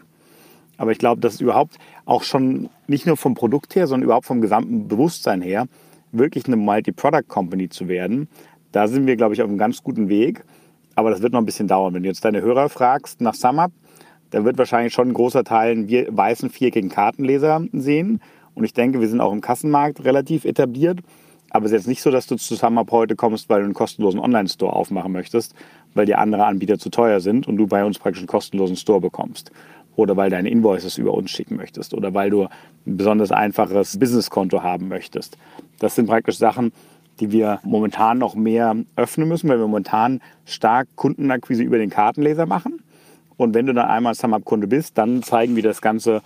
Aber 0.78 0.92
ich 0.92 0.98
glaube, 0.98 1.22
dass 1.22 1.40
überhaupt 1.40 1.78
auch 2.06 2.24
schon 2.24 2.70
nicht 2.88 3.06
nur 3.06 3.16
vom 3.16 3.36
Produkt 3.36 3.76
her, 3.76 3.86
sondern 3.86 4.06
überhaupt 4.06 4.26
vom 4.26 4.42
gesamten 4.42 4.88
Bewusstsein 4.88 5.44
her 5.44 5.68
wirklich 6.12 6.46
eine 6.48 6.56
Multi-Product-Company 6.56 7.70
zu 7.70 7.88
werden, 7.88 8.28
da 8.74 8.88
sind 8.88 9.08
wir, 9.08 9.16
glaube 9.16 9.34
ich, 9.34 9.42
auf 9.42 9.48
einem 9.48 9.58
ganz 9.58 9.82
guten 9.82 10.10
Weg. 10.10 10.44
Aber 10.96 11.10
das 11.10 11.22
wird 11.22 11.32
noch 11.32 11.40
ein 11.40 11.46
bisschen 11.46 11.68
dauern. 11.68 11.94
Wenn 11.94 12.04
du 12.04 12.10
jetzt 12.10 12.26
deine 12.26 12.42
Hörer 12.42 12.70
fragst 12.70 13.22
nach 13.22 13.36
SumUp, 13.36 13.72
dann 14.32 14.46
wird 14.46 14.58
wahrscheinlich 14.58 14.94
schon 14.94 15.10
ein 15.10 15.14
großer 15.14 15.44
Teil 15.44 15.72
einen 15.72 15.88
weißen 15.88 16.50
viereckigen 16.50 16.90
Kartenleser 16.90 17.64
sehen. 17.72 18.20
Und 18.56 18.64
ich 18.64 18.74
denke, 18.74 19.00
wir 19.00 19.08
sind 19.08 19.22
auch 19.22 19.32
im 19.32 19.42
Kassenmarkt 19.42 20.04
relativ 20.04 20.44
etabliert. 20.44 21.00
Aber 21.52 21.66
es 21.66 21.72
ist 21.72 21.78
jetzt 21.78 21.88
nicht 21.88 22.02
so, 22.02 22.10
dass 22.10 22.26
du 22.26 22.36
zu 22.36 22.56
SumUp 22.56 22.92
heute 22.92 23.16
kommst, 23.16 23.48
weil 23.48 23.60
du 23.60 23.66
einen 23.66 23.76
kostenlosen 23.76 24.20
Online-Store 24.20 24.74
aufmachen 24.74 25.12
möchtest, 25.12 25.54
weil 25.94 26.08
dir 26.08 26.18
andere 26.18 26.46
Anbieter 26.46 26.80
zu 26.80 26.90
teuer 26.90 27.20
sind 27.20 27.48
und 27.48 27.58
du 27.58 27.68
bei 27.68 27.86
uns 27.86 28.00
praktisch 28.00 28.22
einen 28.22 28.28
kostenlosen 28.28 28.76
Store 28.76 29.00
bekommst. 29.00 29.52
Oder 29.96 30.18
weil 30.18 30.32
deine 30.32 30.50
Invoices 30.50 30.98
über 30.98 31.14
uns 31.14 31.30
schicken 31.30 31.56
möchtest. 31.56 31.94
Oder 31.94 32.16
weil 32.16 32.32
du 32.32 32.46
ein 32.88 32.98
besonders 32.98 33.32
einfaches 33.32 34.00
Businesskonto 34.00 34.64
haben 34.64 34.88
möchtest. 34.88 35.38
Das 35.78 35.94
sind 35.94 36.08
praktisch 36.08 36.38
Sachen, 36.38 36.72
die 37.20 37.32
wir 37.32 37.60
momentan 37.64 38.18
noch 38.18 38.36
mehr 38.36 38.76
öffnen 38.96 39.28
müssen, 39.28 39.50
weil 39.50 39.60
wir 39.60 39.68
momentan 39.68 40.22
stark 40.46 40.88
Kundenakquise 40.96 41.64
über 41.64 41.78
den 41.78 41.90
Kartenleser 41.90 42.46
machen. 42.46 42.82
Und 43.38 43.54
wenn 43.54 43.66
du 43.66 43.74
dann 43.74 43.88
einmal 43.88 44.16
SumUp-Kunde 44.16 44.68
bist, 44.68 44.98
dann 44.98 45.24
zeigen 45.24 45.56
wir 45.56 45.64
das 45.64 45.82
ganze 45.82 46.22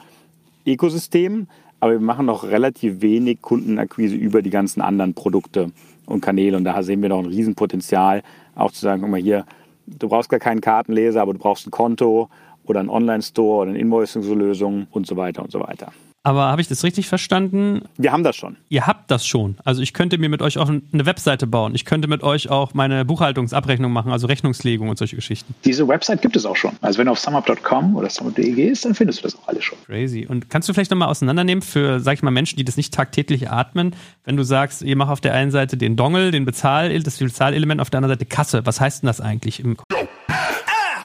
Ökosystem. 0.65 1.47
Aber 1.79 1.93
wir 1.93 1.99
machen 1.99 2.25
noch 2.25 2.43
relativ 2.43 3.01
wenig 3.01 3.41
Kundenakquise 3.41 4.15
über 4.15 4.41
die 4.41 4.49
ganzen 4.49 4.81
anderen 4.81 5.13
Produkte 5.13 5.71
und 6.05 6.21
Kanäle. 6.21 6.57
Und 6.57 6.63
da 6.63 6.81
sehen 6.83 7.01
wir 7.01 7.09
noch 7.09 7.19
ein 7.19 7.25
Riesenpotenzial, 7.25 8.23
auch 8.55 8.71
zu 8.71 8.81
sagen, 8.81 9.01
guck 9.01 9.11
mal 9.11 9.21
hier, 9.21 9.45
du 9.85 10.09
brauchst 10.09 10.29
gar 10.29 10.39
keinen 10.39 10.61
Kartenleser, 10.61 11.21
aber 11.21 11.33
du 11.33 11.39
brauchst 11.39 11.67
ein 11.67 11.71
Konto 11.71 12.29
oder 12.65 12.79
einen 12.79 12.89
Online-Store 12.89 13.61
oder 13.61 13.69
eine 13.71 13.79
Invoicing-Lösung 13.79 14.87
und 14.91 15.07
so 15.07 15.15
weiter 15.17 15.43
und 15.43 15.51
so 15.51 15.59
weiter. 15.59 15.91
Aber 16.23 16.47
habe 16.47 16.59
ich 16.61 16.67
das 16.67 16.83
richtig 16.83 17.07
verstanden? 17.07 17.83
Wir 17.97 18.11
haben 18.11 18.23
das 18.23 18.35
schon. 18.35 18.57
Ihr 18.67 18.85
habt 18.85 19.09
das 19.09 19.25
schon. 19.25 19.55
Also 19.63 19.81
ich 19.81 19.93
könnte 19.93 20.17
mir 20.17 20.27
mit 20.27 20.41
euch 20.41 20.57
auch 20.57 20.67
eine 20.67 21.05
Webseite 21.05 21.47
bauen. 21.47 21.73
Ich 21.73 21.85
könnte 21.85 22.09
mit 22.09 22.21
euch 22.21 22.49
auch 22.49 22.73
meine 22.73 23.05
Buchhaltungsabrechnung 23.05 23.93
machen, 23.93 24.11
also 24.11 24.27
Rechnungslegung 24.27 24.89
und 24.89 24.97
solche 24.97 25.15
Geschichten. 25.15 25.55
Diese 25.63 25.87
Website 25.87 26.21
gibt 26.21 26.35
es 26.35 26.45
auch 26.45 26.57
schon. 26.57 26.71
Also 26.81 26.99
wenn 26.99 27.05
du 27.05 27.13
auf 27.13 27.19
sumup.com 27.19 27.95
oder 27.95 28.09
sumup.de 28.09 28.51
gehst, 28.51 28.83
dann 28.83 28.93
findest 28.93 29.19
du 29.19 29.23
das 29.23 29.35
auch 29.37 29.47
alles 29.47 29.63
schon. 29.63 29.77
Crazy. 29.85 30.25
Und 30.27 30.49
kannst 30.49 30.67
du 30.67 30.73
vielleicht 30.73 30.91
nochmal 30.91 31.07
auseinandernehmen 31.07 31.61
für, 31.61 32.01
sag 32.01 32.15
ich 32.15 32.23
mal, 32.23 32.31
Menschen, 32.31 32.57
die 32.57 32.65
das 32.65 32.75
nicht 32.75 32.93
tagtäglich 32.93 33.49
atmen, 33.49 33.95
wenn 34.25 34.35
du 34.35 34.43
sagst, 34.43 34.81
ihr 34.81 34.97
macht 34.97 35.11
auf 35.11 35.21
der 35.21 35.33
einen 35.33 35.51
Seite 35.51 35.77
den 35.77 35.95
Dongle, 35.95 36.31
den 36.31 36.43
Bezahl, 36.43 36.97
das 37.03 37.17
Bezahlelement, 37.17 37.79
auf 37.79 37.89
der 37.89 37.99
anderen 37.99 38.15
Seite 38.15 38.25
Kasse. 38.25 38.65
Was 38.65 38.81
heißt 38.81 39.03
denn 39.03 39.07
das 39.07 39.21
eigentlich 39.21 39.61
im 39.61 39.77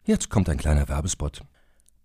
Jetzt 0.05 0.31
kommt 0.31 0.49
ein 0.49 0.59
kleiner 0.59 0.89
Werbespot. 0.89 1.43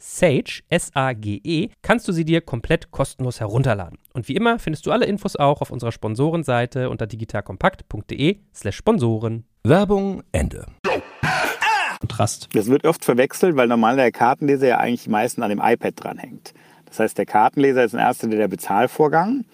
Sage, 0.00 0.62
S-A-G-E, 0.68 1.68
kannst 1.82 2.08
du 2.08 2.12
sie 2.12 2.24
dir 2.24 2.40
komplett 2.40 2.90
kostenlos 2.90 3.38
herunterladen. 3.38 3.98
Und 4.14 4.28
wie 4.28 4.34
immer 4.34 4.58
findest 4.58 4.86
du 4.86 4.92
alle 4.92 5.04
Infos 5.04 5.36
auch 5.36 5.60
auf 5.60 5.70
unserer 5.70 5.92
Sponsorenseite 5.92 6.88
unter 6.88 7.06
digitalkompakt.de/slash 7.06 8.76
Sponsoren. 8.76 9.44
Werbung 9.62 10.22
Ende. 10.32 10.66
Kontrast. 12.00 12.48
Das 12.54 12.66
wird 12.68 12.86
oft 12.86 13.04
verwechselt, 13.04 13.56
weil 13.56 13.68
normal 13.68 13.96
der 13.96 14.10
Kartenleser 14.10 14.68
ja 14.68 14.78
eigentlich 14.78 15.04
die 15.04 15.10
meisten 15.10 15.42
an 15.42 15.50
dem 15.50 15.60
iPad 15.62 15.92
dranhängt. 15.96 16.54
Das 16.86 16.98
heißt, 16.98 17.18
der 17.18 17.26
Kartenleser 17.26 17.84
ist 17.84 17.92
in 17.92 18.00
erster 18.00 18.26
Linie 18.26 18.40
der 18.40 18.48
Bezahlvorgang. 18.48 19.44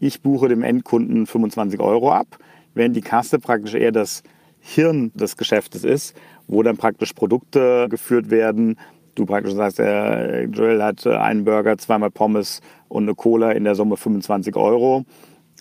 Ich 0.00 0.22
buche 0.22 0.48
dem 0.48 0.62
Endkunden 0.62 1.26
25 1.26 1.78
Euro 1.78 2.10
ab, 2.10 2.38
während 2.72 2.96
die 2.96 3.02
Kasse 3.02 3.38
praktisch 3.38 3.74
eher 3.74 3.92
das 3.92 4.22
Hirn 4.60 5.12
des 5.14 5.36
Geschäftes 5.36 5.84
ist, 5.84 6.16
wo 6.46 6.62
dann 6.62 6.78
praktisch 6.78 7.12
Produkte 7.12 7.86
geführt 7.90 8.30
werden, 8.30 8.76
du 9.20 9.26
praktisch 9.26 9.54
sagst, 9.54 9.78
der 9.78 10.44
Joel 10.46 10.82
hat 10.82 11.06
einen 11.06 11.44
Burger, 11.44 11.78
zweimal 11.78 12.10
Pommes 12.10 12.60
und 12.88 13.04
eine 13.04 13.14
Cola 13.14 13.52
in 13.52 13.64
der 13.64 13.74
Summe 13.74 13.96
25 13.96 14.56
Euro 14.56 15.04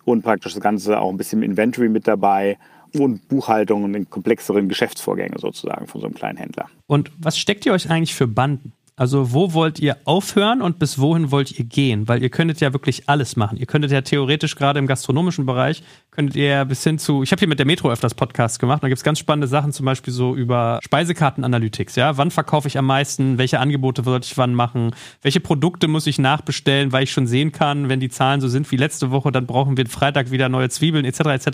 und 0.06 0.24
praktisch 0.24 0.54
das 0.54 0.62
Ganze 0.62 1.00
auch 1.00 1.10
ein 1.10 1.18
bisschen 1.18 1.44
Inventory 1.44 1.90
mit 1.90 2.08
dabei 2.08 2.58
und 2.98 3.28
Buchhaltung 3.28 3.84
und 3.84 3.94
den 3.94 4.10
komplexeren 4.10 4.68
Geschäftsvorgänge 4.68 5.38
sozusagen 5.38 5.88
von 5.88 6.02
so 6.02 6.08
einem 6.08 6.16
kleinen 6.16 6.38
Händler. 6.38 6.68
Und 6.88 7.12
was 7.20 7.38
steckt 7.38 7.66
ihr 7.66 7.74
euch 7.74 7.90
eigentlich 7.90 8.16
für 8.16 8.28
Banden? 8.28 8.74
Also 8.96 9.32
wo 9.32 9.54
wollt 9.54 9.80
ihr 9.80 9.96
aufhören 10.04 10.62
und 10.62 10.78
bis 10.78 11.00
wohin 11.00 11.32
wollt 11.32 11.58
ihr 11.58 11.64
gehen? 11.64 12.10
Weil 12.10 12.22
ihr 12.22 12.30
könntet 12.30 12.60
ja 12.60 12.74
wirklich 12.74 13.08
alles 13.08 13.38
machen. 13.38 13.58
Ihr 13.58 13.66
könntet 13.66 13.92
ja 13.92 14.02
theoretisch 14.02 14.56
gerade 14.56 14.78
im 14.80 14.88
gastronomischen 14.88 15.46
Bereich, 15.46 15.84
könntet 16.20 16.36
ihr 16.36 16.66
bis 16.66 16.84
hin 16.84 17.00
zu, 17.00 17.24
ich 17.24 17.32
habe 17.32 17.40
hier 17.40 17.48
mit 17.48 17.60
der 17.60 17.66
Metro 17.66 17.90
öfters 17.90 18.14
Podcasts 18.14 18.60
gemacht, 18.60 18.84
da 18.84 18.90
gibt 18.90 18.98
es 18.98 19.06
ganz 19.06 19.20
spannende 19.20 19.48
Sachen, 19.48 19.72
zum 19.72 19.86
Beispiel 19.86 20.12
so 20.12 20.36
über 20.36 20.82
Speisekartenanalytics, 20.84 21.96
ja. 21.96 22.18
Wann 22.18 22.30
verkaufe 22.30 22.68
ich 22.68 22.78
am 22.78 22.88
meisten? 22.88 23.38
Welche 23.38 23.58
Angebote 23.62 24.06
würde 24.06 24.26
ich 24.26 24.38
wann 24.38 24.54
machen? 24.54 24.94
Welche 25.22 25.40
Produkte 25.40 25.88
muss 25.88 26.08
ich 26.08 26.20
nachbestellen, 26.20 26.92
weil 26.92 27.04
ich 27.04 27.12
schon 27.12 27.26
sehen 27.26 27.54
kann, 27.54 27.88
wenn 27.88 28.02
die 28.02 28.10
Zahlen 28.10 28.42
so 28.42 28.50
sind 28.50 28.70
wie 28.70 28.76
letzte 28.76 29.12
Woche, 29.12 29.32
dann 29.32 29.46
brauchen 29.46 29.78
wir 29.78 29.86
Freitag 29.88 30.30
wieder 30.30 30.50
neue 30.50 30.68
Zwiebeln, 30.68 31.06
etc. 31.06 31.20
etc. 31.22 31.48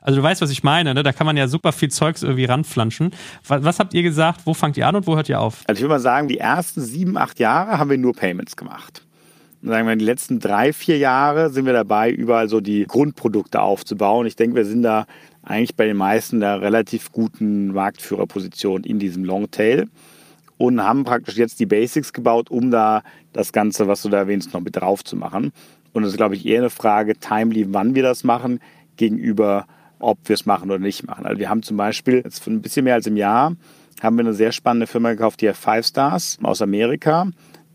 Also 0.00 0.20
du 0.20 0.22
weißt, 0.22 0.40
was 0.40 0.50
ich 0.50 0.62
meine, 0.62 0.94
ne? 0.94 1.02
Da 1.02 1.12
kann 1.12 1.26
man 1.26 1.36
ja 1.36 1.48
super 1.48 1.72
viel 1.72 1.90
Zeugs 1.90 2.22
irgendwie 2.22 2.44
ranflanschen. 2.44 3.10
Was, 3.48 3.64
was 3.64 3.80
habt 3.80 3.92
ihr 3.92 4.04
gesagt? 4.04 4.42
Wo 4.44 4.54
fangt 4.54 4.76
ihr 4.76 4.86
an 4.86 4.94
und 4.94 5.08
wo 5.08 5.16
hört 5.16 5.28
ihr 5.30 5.40
auf? 5.40 5.64
Also 5.66 5.80
ich 5.80 5.82
würde 5.82 5.94
mal 5.94 5.98
sagen, 5.98 6.28
die 6.28 6.38
ersten 6.38 6.80
sieben, 6.80 7.16
acht 7.16 7.40
Jahre 7.40 7.76
haben 7.76 7.90
wir 7.90 7.98
nur 7.98 8.12
Payments 8.12 8.54
gemacht. 8.54 9.02
Sagen 9.64 9.86
wir, 9.86 9.94
die 9.94 10.04
letzten 10.04 10.40
drei, 10.40 10.72
vier 10.72 10.98
Jahre 10.98 11.50
sind 11.50 11.66
wir 11.66 11.72
dabei, 11.72 12.10
überall 12.10 12.48
so 12.48 12.60
die 12.60 12.84
Grundprodukte 12.84 13.60
aufzubauen. 13.60 14.26
Ich 14.26 14.34
denke, 14.34 14.56
wir 14.56 14.64
sind 14.64 14.82
da 14.82 15.06
eigentlich 15.44 15.76
bei 15.76 15.86
den 15.86 15.96
meisten 15.96 16.40
der 16.40 16.60
relativ 16.60 17.12
guten 17.12 17.68
Marktführerposition 17.68 18.82
in 18.82 18.98
diesem 18.98 19.24
Longtail 19.24 19.86
und 20.58 20.82
haben 20.82 21.04
praktisch 21.04 21.36
jetzt 21.36 21.60
die 21.60 21.66
Basics 21.66 22.12
gebaut, 22.12 22.50
um 22.50 22.72
da 22.72 23.04
das 23.32 23.52
Ganze, 23.52 23.86
was 23.86 24.02
du 24.02 24.08
da 24.08 24.18
erwähnst, 24.18 24.52
noch 24.52 24.60
mit 24.60 24.74
drauf 24.74 25.04
zu 25.04 25.16
machen. 25.16 25.52
Und 25.92 26.02
das 26.02 26.12
ist, 26.12 26.16
glaube 26.16 26.34
ich, 26.34 26.44
eher 26.44 26.58
eine 26.58 26.70
Frage, 26.70 27.14
timely, 27.14 27.66
wann 27.72 27.94
wir 27.94 28.02
das 28.02 28.24
machen, 28.24 28.58
gegenüber, 28.96 29.66
ob 30.00 30.18
wir 30.24 30.34
es 30.34 30.44
machen 30.44 30.70
oder 30.70 30.80
nicht 30.80 31.06
machen. 31.06 31.24
Also 31.24 31.38
wir 31.38 31.48
haben 31.48 31.62
zum 31.62 31.76
Beispiel 31.76 32.22
jetzt 32.24 32.42
von 32.42 32.54
ein 32.54 32.62
bisschen 32.62 32.84
mehr 32.84 32.94
als 32.94 33.06
im 33.06 33.16
Jahr 33.16 33.54
haben 34.02 34.16
wir 34.16 34.24
eine 34.24 34.34
sehr 34.34 34.50
spannende 34.50 34.88
Firma 34.88 35.12
gekauft, 35.12 35.40
die 35.40 35.52
Five 35.52 35.86
Stars 35.86 36.38
aus 36.42 36.60
Amerika, 36.60 37.28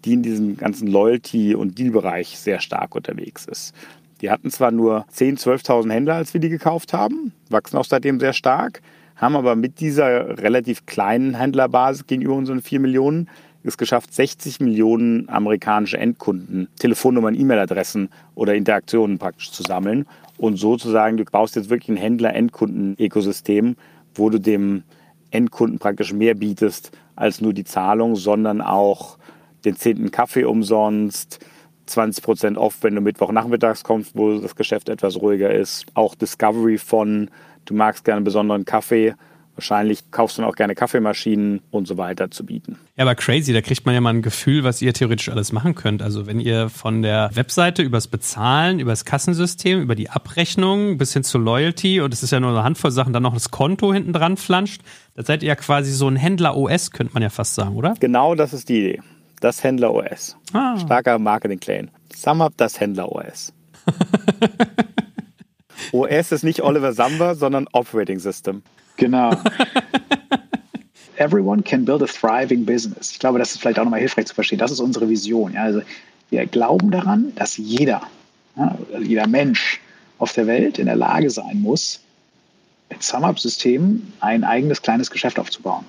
die 0.08 0.14
in 0.14 0.24
diesem 0.24 0.56
ganzen 0.56 0.88
Loyalty- 0.88 1.54
und 1.54 1.78
Deal-Bereich 1.78 2.38
sehr 2.40 2.62
stark 2.62 2.96
unterwegs 2.96 3.46
ist. 3.46 3.76
Die 4.22 4.32
hatten 4.32 4.50
zwar 4.50 4.72
nur 4.72 5.06
10.000, 5.14 5.66
12.000 5.66 5.92
Händler, 5.92 6.16
als 6.16 6.34
wir 6.34 6.42
die 6.42 6.50
gekauft 6.50 6.94
haben, 6.94 7.34
wachsen 7.50 7.78
auch 7.78 7.86
seitdem 7.86 8.20
sehr 8.20 8.34
stark, 8.34 8.82
haben 9.18 9.36
aber 9.36 9.56
mit 9.56 9.80
dieser 9.82 10.40
relativ 10.40 10.86
kleinen 10.86 11.36
Händlerbasis 11.36 12.08
gegenüber 12.08 12.36
unseren 12.36 12.62
4 12.62 12.80
Millionen 12.80 13.30
es 13.68 13.78
geschafft, 13.78 14.14
60 14.14 14.62
Millionen 14.62 15.28
amerikanische 15.30 15.98
Endkunden, 15.98 16.70
Telefonnummern, 16.80 17.36
E-Mail-Adressen 17.36 18.10
oder 18.34 18.56
Interaktionen 18.56 19.18
praktisch 19.18 19.52
zu 19.52 19.64
sammeln. 19.64 20.06
Und 20.38 20.58
sozusagen, 20.58 21.18
du 21.18 21.26
baust 21.26 21.58
jetzt 21.58 21.70
wirklich 21.70 21.90
ein 21.90 22.02
Händler-Endkunden-Ökosystem, 22.02 23.76
wo 24.16 24.30
du 24.30 24.40
dem 24.40 24.84
Endkunden 25.32 25.80
praktisch 25.80 26.14
mehr 26.14 26.36
bietest 26.36 26.92
als 27.18 27.42
nur 27.42 27.54
die 27.54 27.66
Zahlung, 27.66 28.16
sondern 28.16 28.62
auch 28.62 29.18
den 29.68 29.76
zehnten 29.76 30.12
Kaffee 30.12 30.46
umsonst, 30.46 31.40
20% 31.88 32.58
off, 32.58 32.78
wenn 32.82 32.96
du 32.96 33.02
Mittwochnachmittags 33.02 33.84
kommst, 33.84 34.16
wo 34.16 34.40
das 34.40 34.56
Geschäft 34.56 34.90
etwas 34.90 35.18
ruhiger 35.18 35.54
ist. 35.54 35.86
Auch 35.94 36.16
Discovery 36.16 36.78
von, 36.78 37.30
du 37.66 37.74
magst 37.74 38.04
gerne 38.04 38.22
besonderen 38.22 38.66
Kaffee, 38.66 39.16
Wahrscheinlich 39.58 40.12
kaufst 40.12 40.38
du 40.38 40.44
dann 40.44 40.52
auch 40.52 40.56
gerne 40.56 40.76
Kaffeemaschinen 40.76 41.62
und 41.72 41.88
so 41.88 41.98
weiter 41.98 42.30
zu 42.30 42.46
bieten. 42.46 42.78
Ja, 42.96 43.06
aber 43.06 43.16
crazy, 43.16 43.54
da 43.54 43.62
kriegt 43.62 43.88
man 43.88 43.96
ja 43.96 44.02
mal 44.02 44.14
ein 44.14 44.22
Gefühl, 44.22 44.64
was 44.64 44.84
ihr 44.84 44.94
theoretisch 44.94 45.30
alles 45.30 45.52
machen 45.52 45.74
könnt. 45.74 46.04
Also 46.04 46.28
wenn 46.28 46.40
ihr 46.40 46.70
von 46.70 47.02
der 47.02 47.32
Webseite 47.34 47.82
übers 47.82 48.08
Bezahlen, 48.08 48.80
übers 48.80 49.04
Kassensystem, 49.04 49.82
über 49.82 49.96
die 49.96 50.12
Abrechnung 50.12 51.00
bis 51.00 51.14
hin 51.14 51.24
zur 51.24 51.42
Loyalty 51.42 52.02
und 52.02 52.14
es 52.14 52.22
ist 52.22 52.30
ja 52.30 52.40
nur 52.40 52.52
eine 52.52 52.64
Handvoll 52.64 52.92
Sachen, 52.92 53.14
dann 53.14 53.24
noch 53.24 53.34
das 53.34 53.50
Konto 53.50 53.92
hinten 53.92 54.14
dran 54.14 54.38
flanscht, 54.38 54.84
da 55.16 55.24
seid 55.24 55.42
ihr 55.42 55.48
ja 55.48 55.56
quasi 55.56 55.92
so 55.92 56.08
ein 56.08 56.18
Händler-OS, 56.18 56.92
könnte 56.92 57.16
man 57.16 57.24
ja 57.24 57.32
fast 57.32 57.56
sagen, 57.56 57.76
oder? 57.76 57.96
Genau 58.00 58.36
das 58.36 58.54
ist 58.54 58.70
die 58.70 58.78
Idee. 58.78 59.02
Das 59.40 59.64
Händler-OS. 59.64 60.36
Ah. 60.54 60.78
Starker 60.80 61.20
Marketing-Claim. 61.20 61.90
SumUp, 62.16 62.54
das 62.58 62.80
Händler-OS. 62.80 63.54
OS 65.92 66.32
ist 66.32 66.44
nicht 66.44 66.62
Oliver 66.62 66.94
Samba, 66.94 67.36
sondern 67.36 67.68
Operating 67.72 68.20
System. 68.20 68.64
Genau. 68.98 69.36
Everyone 71.18 71.62
can 71.62 71.86
build 71.86 72.02
a 72.02 72.08
thriving 72.08 72.66
business. 72.66 73.12
Ich 73.12 73.20
glaube, 73.20 73.40
das 73.40 73.52
ist 73.52 73.62
vielleicht 73.62 73.80
auch 73.80 73.84
nochmal 73.84 74.00
hilfreich 74.00 74.26
zu 74.26 74.36
verstehen. 74.36 74.60
Das 74.60 74.72
ist 74.72 74.80
unsere 74.80 75.08
Vision. 75.08 75.54
Ja? 75.54 75.64
Also 75.64 75.82
wir 76.30 76.46
glauben 76.48 76.92
daran, 76.92 77.34
dass 77.36 77.58
jeder, 77.58 78.02
ja, 78.56 78.78
jeder 79.00 79.28
Mensch 79.28 79.80
auf 80.18 80.34
der 80.34 80.48
Welt 80.48 80.80
in 80.80 80.88
der 80.88 80.96
Lage 80.96 81.30
sein 81.30 81.62
muss, 81.62 82.02
mit 82.90 83.04
SumUp-Systemen 83.04 84.14
ein 84.20 84.44
eigenes 84.44 84.82
kleines 84.82 85.12
Geschäft 85.12 85.40
aufzubauen 85.40 85.86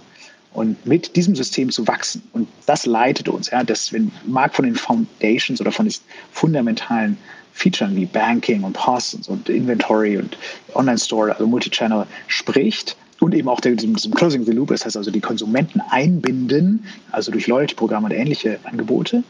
und 0.59 0.85
mit 0.85 1.14
diesem 1.16 1.37
System 1.37 1.71
zu 1.71 1.87
wachsen. 1.87 2.23
Und 2.33 2.49
das 2.66 2.85
leitet 2.85 3.29
uns. 3.29 3.51
Ja, 3.51 3.62
das 3.62 3.94
mag 4.27 4.55
von 4.55 4.64
den 4.64 4.75
Foundations 4.75 5.61
oder 5.61 5.71
von 5.71 5.87
den 5.87 5.94
fundamentalen 6.33 7.16
Features 7.53 7.94
wie 7.94 8.07
Banking 8.07 8.62
und 8.64 8.73
POS 8.73 9.14
und 9.29 9.49
Inventory 9.49 10.16
und 10.18 10.37
Online-Store, 10.75 11.33
also 11.33 11.47
Multichannel 11.47 12.07
spricht, 12.27 12.97
und 13.21 13.35
eben 13.35 13.49
auch 13.49 13.61
diesem 13.61 13.94
Closing 13.94 14.44
the 14.44 14.53
Loop, 14.53 14.68
das 14.68 14.85
heißt 14.85 14.97
also 14.97 15.11
die 15.11 15.21
Konsumenten 15.21 15.81
einbinden, 15.90 16.85
also 17.11 17.33
durch 17.33 17.49
Loyalty-Programme 17.49 18.07
und 18.07 18.12
ähnliche 18.12 18.61
Angebote, 18.62 19.25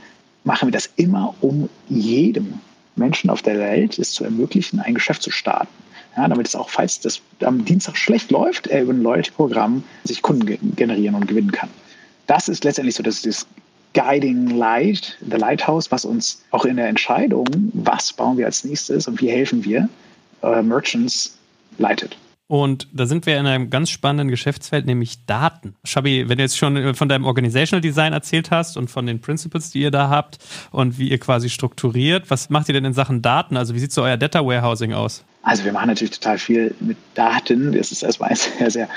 machen 0.44 0.68
wir 0.68 0.72
das 0.72 0.90
immer, 0.96 1.34
um 1.40 1.70
jedem 1.88 2.60
Menschen 2.96 3.30
auf 3.30 3.40
der 3.40 3.58
Welt 3.58 3.98
es 3.98 4.12
zu 4.12 4.24
ermöglichen, 4.24 4.80
ein 4.80 4.94
Geschäft 4.94 5.22
zu 5.22 5.30
starten. 5.30 5.72
Ja, 6.16 6.26
damit 6.26 6.48
es 6.48 6.56
auch, 6.56 6.68
falls 6.68 7.00
das 7.00 7.20
am 7.40 7.64
Dienstag 7.64 7.96
schlecht 7.96 8.30
läuft, 8.30 8.66
er 8.66 8.82
über 8.82 8.92
ein 8.92 9.02
Loyalty-Programm 9.02 9.84
sich 10.04 10.22
Kunden 10.22 10.74
generieren 10.74 11.14
und 11.14 11.28
gewinnen 11.28 11.52
kann. 11.52 11.70
Das 12.26 12.48
ist 12.48 12.64
letztendlich 12.64 12.96
so 12.96 13.02
das, 13.02 13.22
das 13.22 13.46
Guiding 13.94 14.50
Light, 14.50 15.16
the 15.20 15.36
Lighthouse, 15.36 15.90
was 15.90 16.04
uns 16.04 16.42
auch 16.50 16.64
in 16.64 16.76
der 16.76 16.88
Entscheidung, 16.88 17.46
was 17.72 18.12
bauen 18.12 18.36
wir 18.36 18.46
als 18.46 18.64
nächstes 18.64 19.06
und 19.06 19.20
wie 19.20 19.30
helfen 19.30 19.64
wir 19.64 19.88
äh, 20.42 20.62
Merchants, 20.62 21.36
leitet. 21.78 22.16
Und 22.48 22.88
da 22.94 23.04
sind 23.04 23.26
wir 23.26 23.38
in 23.38 23.46
einem 23.46 23.68
ganz 23.68 23.90
spannenden 23.90 24.28
Geschäftsfeld, 24.28 24.86
nämlich 24.86 25.26
Daten. 25.26 25.76
Shabi, 25.84 26.30
wenn 26.30 26.38
du 26.38 26.44
jetzt 26.44 26.56
schon 26.56 26.94
von 26.94 27.08
deinem 27.08 27.26
Organizational 27.26 27.82
Design 27.82 28.14
erzählt 28.14 28.50
hast 28.50 28.78
und 28.78 28.90
von 28.90 29.06
den 29.06 29.20
Principles, 29.20 29.70
die 29.70 29.82
ihr 29.82 29.90
da 29.90 30.08
habt 30.08 30.38
und 30.70 30.98
wie 30.98 31.10
ihr 31.10 31.18
quasi 31.18 31.50
strukturiert, 31.50 32.30
was 32.30 32.48
macht 32.48 32.68
ihr 32.68 32.72
denn 32.72 32.86
in 32.86 32.94
Sachen 32.94 33.20
Daten? 33.20 33.58
Also 33.58 33.74
wie 33.74 33.78
sieht 33.78 33.92
so 33.92 34.02
euer 34.02 34.16
Data 34.16 34.44
Warehousing 34.44 34.94
aus? 34.94 35.24
Also 35.42 35.64
wir 35.64 35.72
machen 35.74 35.88
natürlich 35.88 36.18
total 36.18 36.38
viel 36.38 36.74
mit 36.80 36.96
Daten. 37.12 37.72
Das 37.72 37.92
ist 37.92 38.02
erstmal 38.02 38.30
ein 38.30 38.36
sehr, 38.36 38.70
sehr 38.70 38.88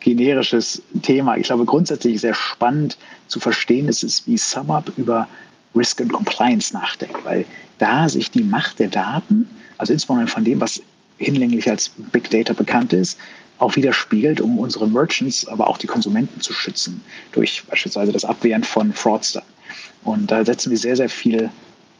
generisches 0.00 0.82
Thema. 1.00 1.38
Ich 1.38 1.44
glaube, 1.44 1.64
grundsätzlich 1.64 2.20
sehr 2.20 2.34
spannend 2.34 2.98
zu 3.26 3.40
verstehen 3.40 3.88
ist 3.88 4.04
es, 4.04 4.26
wie 4.26 4.36
SumUp 4.36 4.92
über 4.98 5.26
Risk 5.74 6.02
and 6.02 6.12
Compliance 6.12 6.74
nachdenkt, 6.74 7.24
weil 7.24 7.46
da 7.78 8.08
sich 8.08 8.30
die 8.30 8.42
Macht 8.42 8.78
der 8.78 8.88
Daten, 8.88 9.48
also 9.78 9.94
insbesondere 9.94 10.28
von 10.28 10.44
dem, 10.44 10.60
was 10.60 10.82
hinlänglich 11.18 11.68
als 11.68 11.90
Big 12.12 12.30
Data 12.30 12.52
bekannt 12.52 12.92
ist, 12.92 13.18
auch 13.58 13.76
widerspiegelt, 13.76 14.40
um 14.40 14.58
unsere 14.58 14.88
Merchants, 14.88 15.46
aber 15.46 15.68
auch 15.68 15.78
die 15.78 15.86
Konsumenten 15.86 16.40
zu 16.40 16.52
schützen, 16.52 17.02
durch 17.32 17.64
beispielsweise 17.68 18.12
das 18.12 18.24
Abwehren 18.24 18.64
von 18.64 18.92
Fraudster. 18.92 19.42
Und 20.04 20.30
da 20.30 20.44
setzen 20.44 20.70
wir 20.70 20.78
sehr, 20.78 20.96
sehr 20.96 21.08
viel 21.08 21.50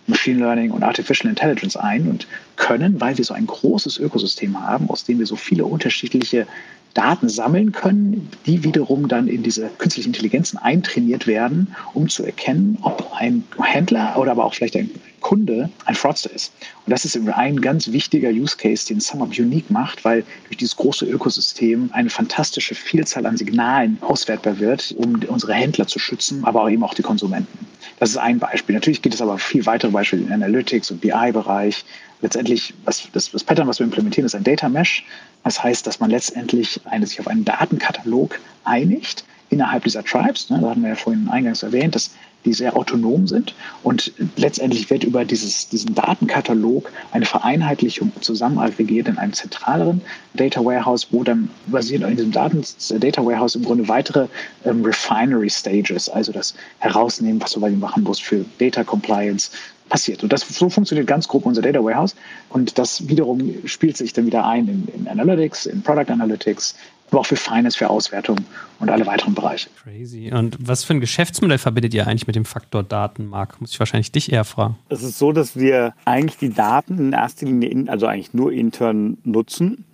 Machine 0.06 0.38
Learning 0.38 0.70
und 0.70 0.82
Artificial 0.82 1.28
Intelligence 1.28 1.76
ein 1.76 2.08
und 2.08 2.26
können, 2.56 3.00
weil 3.00 3.18
wir 3.18 3.24
so 3.24 3.34
ein 3.34 3.46
großes 3.46 3.98
Ökosystem 3.98 4.58
haben, 4.58 4.88
aus 4.88 5.04
dem 5.04 5.18
wir 5.18 5.26
so 5.26 5.36
viele 5.36 5.66
unterschiedliche 5.66 6.46
Daten 6.94 7.28
sammeln 7.28 7.72
können, 7.72 8.28
die 8.46 8.64
wiederum 8.64 9.08
dann 9.08 9.28
in 9.28 9.42
diese 9.42 9.68
künstlichen 9.78 10.08
Intelligenzen 10.08 10.56
eintrainiert 10.56 11.26
werden, 11.26 11.74
um 11.92 12.08
zu 12.08 12.24
erkennen, 12.24 12.78
ob 12.82 13.12
ein 13.12 13.44
Händler 13.60 14.16
oder 14.16 14.32
aber 14.32 14.44
auch 14.44 14.54
vielleicht 14.54 14.76
ein 14.76 14.90
Kunde 15.20 15.70
ein 15.84 15.94
Fraudster 15.94 16.30
ist. 16.32 16.52
Und 16.86 16.90
das 16.90 17.04
ist 17.04 17.16
ein 17.16 17.60
ganz 17.60 17.92
wichtiger 17.92 18.30
Use 18.30 18.56
Case, 18.56 18.86
den 18.86 19.00
SumUp 19.00 19.38
unique 19.38 19.70
macht, 19.70 20.04
weil 20.04 20.24
durch 20.46 20.56
dieses 20.56 20.76
große 20.76 21.06
Ökosystem 21.06 21.90
eine 21.92 22.10
fantastische 22.10 22.74
Vielzahl 22.74 23.26
an 23.26 23.36
Signalen 23.36 23.98
auswertbar 24.00 24.58
wird, 24.58 24.94
um 24.96 25.20
unsere 25.28 25.54
Händler 25.54 25.86
zu 25.86 25.98
schützen, 25.98 26.44
aber 26.44 26.62
auch 26.62 26.70
eben 26.70 26.82
auch 26.82 26.94
die 26.94 27.02
Konsumenten. 27.02 27.66
Das 27.98 28.10
ist 28.10 28.16
ein 28.16 28.38
Beispiel. 28.38 28.74
Natürlich 28.74 29.02
gibt 29.02 29.14
es 29.14 29.22
aber 29.22 29.38
viel 29.38 29.66
weitere 29.66 29.90
Beispiele 29.90 30.22
im 30.22 30.32
Analytics 30.32 30.90
und 30.90 31.00
BI-Bereich. 31.00 31.84
Letztendlich, 32.20 32.74
was, 32.84 33.08
das, 33.12 33.30
das 33.30 33.44
Pattern, 33.44 33.66
was 33.68 33.78
wir 33.78 33.84
implementieren, 33.84 34.26
ist 34.26 34.34
ein 34.34 34.44
Data 34.44 34.68
Mesh. 34.68 35.04
Das 35.44 35.62
heißt, 35.62 35.86
dass 35.86 36.00
man 36.00 36.10
letztendlich 36.10 36.80
eine, 36.84 37.06
sich 37.06 37.20
auf 37.20 37.28
einen 37.28 37.44
Datenkatalog 37.44 38.38
einigt 38.64 39.24
innerhalb 39.50 39.84
dieser 39.84 40.04
Tribes. 40.04 40.50
Ne, 40.50 40.60
da 40.60 40.70
hatten 40.70 40.82
wir 40.82 40.90
ja 40.90 40.94
vorhin 40.94 41.28
eingangs 41.28 41.62
erwähnt, 41.62 41.94
dass 41.94 42.10
die 42.44 42.52
sehr 42.52 42.76
autonom 42.76 43.26
sind. 43.26 43.54
Und 43.82 44.12
letztendlich 44.36 44.90
wird 44.90 45.04
über 45.04 45.24
dieses, 45.24 45.68
diesen 45.68 45.94
Datenkatalog 45.94 46.90
eine 47.10 47.26
Vereinheitlichung 47.26 48.12
zusammen 48.20 48.58
aggregiert 48.58 49.08
in 49.08 49.18
einem 49.18 49.32
zentraleren 49.32 50.00
Data 50.34 50.64
Warehouse, 50.64 51.08
wo 51.10 51.24
dann 51.24 51.50
basiert 51.66 52.02
in 52.02 52.16
diesem 52.16 52.32
Daten 52.32 52.62
Data 53.00 53.24
Warehouse 53.24 53.54
im 53.54 53.64
Grunde 53.64 53.88
weitere 53.88 54.28
ähm, 54.64 54.84
Refinery 54.84 55.50
Stages, 55.50 56.08
also 56.08 56.32
das 56.32 56.54
Herausnehmen, 56.78 57.40
was 57.40 57.52
du 57.52 57.60
machen 57.60 58.02
musst 58.02 58.22
für 58.22 58.44
Data 58.58 58.84
Compliance, 58.84 59.50
passiert. 59.88 60.22
Und 60.22 60.32
das, 60.32 60.42
so 60.42 60.68
funktioniert 60.68 61.06
ganz 61.06 61.28
grob 61.28 61.46
unser 61.46 61.62
Data 61.62 61.82
Warehouse. 61.82 62.14
Und 62.50 62.78
das 62.78 63.08
wiederum 63.08 63.66
spielt 63.66 63.96
sich 63.96 64.12
dann 64.12 64.26
wieder 64.26 64.46
ein 64.46 64.68
in, 64.68 64.88
in 64.94 65.08
Analytics, 65.08 65.66
in 65.66 65.82
Product 65.82 66.10
Analytics, 66.12 66.74
aber 67.10 67.20
auch 67.20 67.26
für 67.26 67.36
Finance, 67.36 67.76
für 67.76 67.90
Auswertung 67.90 68.38
und 68.80 68.90
alle 68.90 69.06
weiteren 69.06 69.34
Bereiche. 69.34 69.70
Crazy. 69.82 70.30
Und 70.32 70.56
was 70.60 70.84
für 70.84 70.94
ein 70.94 71.00
Geschäftsmodell 71.00 71.58
verbindet 71.58 71.94
ihr 71.94 72.06
eigentlich 72.06 72.26
mit 72.26 72.36
dem 72.36 72.44
Faktor 72.44 72.82
Daten, 72.82 73.26
Marc? 73.26 73.60
Muss 73.60 73.72
ich 73.72 73.78
wahrscheinlich 73.78 74.12
dich 74.12 74.32
eher 74.32 74.44
fragen. 74.44 74.76
Es 74.88 75.02
ist 75.02 75.18
so, 75.18 75.32
dass 75.32 75.56
wir 75.56 75.94
eigentlich 76.04 76.38
die 76.38 76.50
Daten 76.50 76.98
in 76.98 77.12
erster 77.12 77.46
Linie, 77.46 77.70
in, 77.70 77.88
also 77.88 78.06
eigentlich 78.06 78.34
nur 78.34 78.52
intern 78.52 79.18
nutzen, 79.24 79.84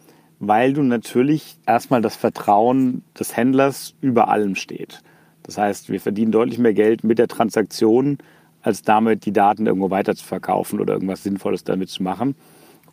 weil 0.40 0.72
du 0.72 0.82
natürlich 0.82 1.56
erstmal 1.66 2.02
das 2.02 2.16
Vertrauen 2.16 3.02
des 3.18 3.36
Händlers 3.36 3.94
über 4.00 4.28
allem 4.28 4.56
steht. 4.56 5.00
Das 5.44 5.58
heißt, 5.58 5.90
wir 5.90 6.00
verdienen 6.00 6.32
deutlich 6.32 6.58
mehr 6.58 6.74
Geld 6.74 7.04
mit 7.04 7.18
der 7.18 7.28
Transaktion, 7.28 8.18
als 8.62 8.82
damit 8.82 9.26
die 9.26 9.32
Daten 9.32 9.66
irgendwo 9.66 9.90
weiter 9.90 10.16
zu 10.16 10.24
verkaufen 10.24 10.80
oder 10.80 10.94
irgendwas 10.94 11.22
Sinnvolles 11.22 11.64
damit 11.64 11.90
zu 11.90 12.02
machen. 12.02 12.34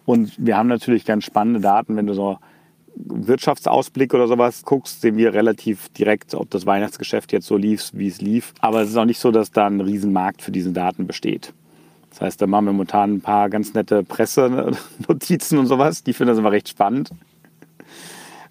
Und 0.06 0.34
wir 0.38 0.58
haben 0.58 0.68
natürlich 0.68 1.06
ganz 1.06 1.24
spannende 1.24 1.62
Daten, 1.62 1.96
wenn 1.96 2.08
du 2.08 2.14
so 2.14 2.38
Wirtschaftsausblick 2.96 4.14
oder 4.14 4.28
sowas 4.28 4.64
guckst, 4.64 5.02
sehen 5.02 5.18
wir 5.18 5.34
relativ 5.34 5.90
direkt, 5.90 6.34
ob 6.34 6.50
das 6.50 6.66
Weihnachtsgeschäft 6.66 7.32
jetzt 7.32 7.48
so 7.48 7.58
lief, 7.58 7.90
wie 7.94 8.08
es 8.08 8.22
lief. 8.22 8.54
Aber 8.60 8.82
es 8.82 8.90
ist 8.90 8.98
auch 8.98 9.06
nicht 9.06 9.20
so, 9.20 9.32
dass 9.32 9.52
da 9.52 9.68
ein 9.68 9.82
Riesenmarkt 9.82 10.42
für 10.42 10.52
diese 10.52 10.72
Daten 10.72 11.08
besteht. 11.08 11.54
Das 12.10 12.22
heißt, 12.22 12.42
da 12.42 12.48
machen 12.48 12.66
wir 12.66 12.74
momentan 12.74 13.16
ein 13.16 13.22
paar 13.22 13.50
ganz 13.50 13.74
nette 13.74 14.04
Pressenotizen 14.04 15.58
und 15.58 15.68
sowas. 15.68 16.04
Die 16.04 16.14
finden 16.14 16.30
das 16.30 16.40
immer 16.40 16.52
recht 16.52 16.70
spannend. 16.70 17.10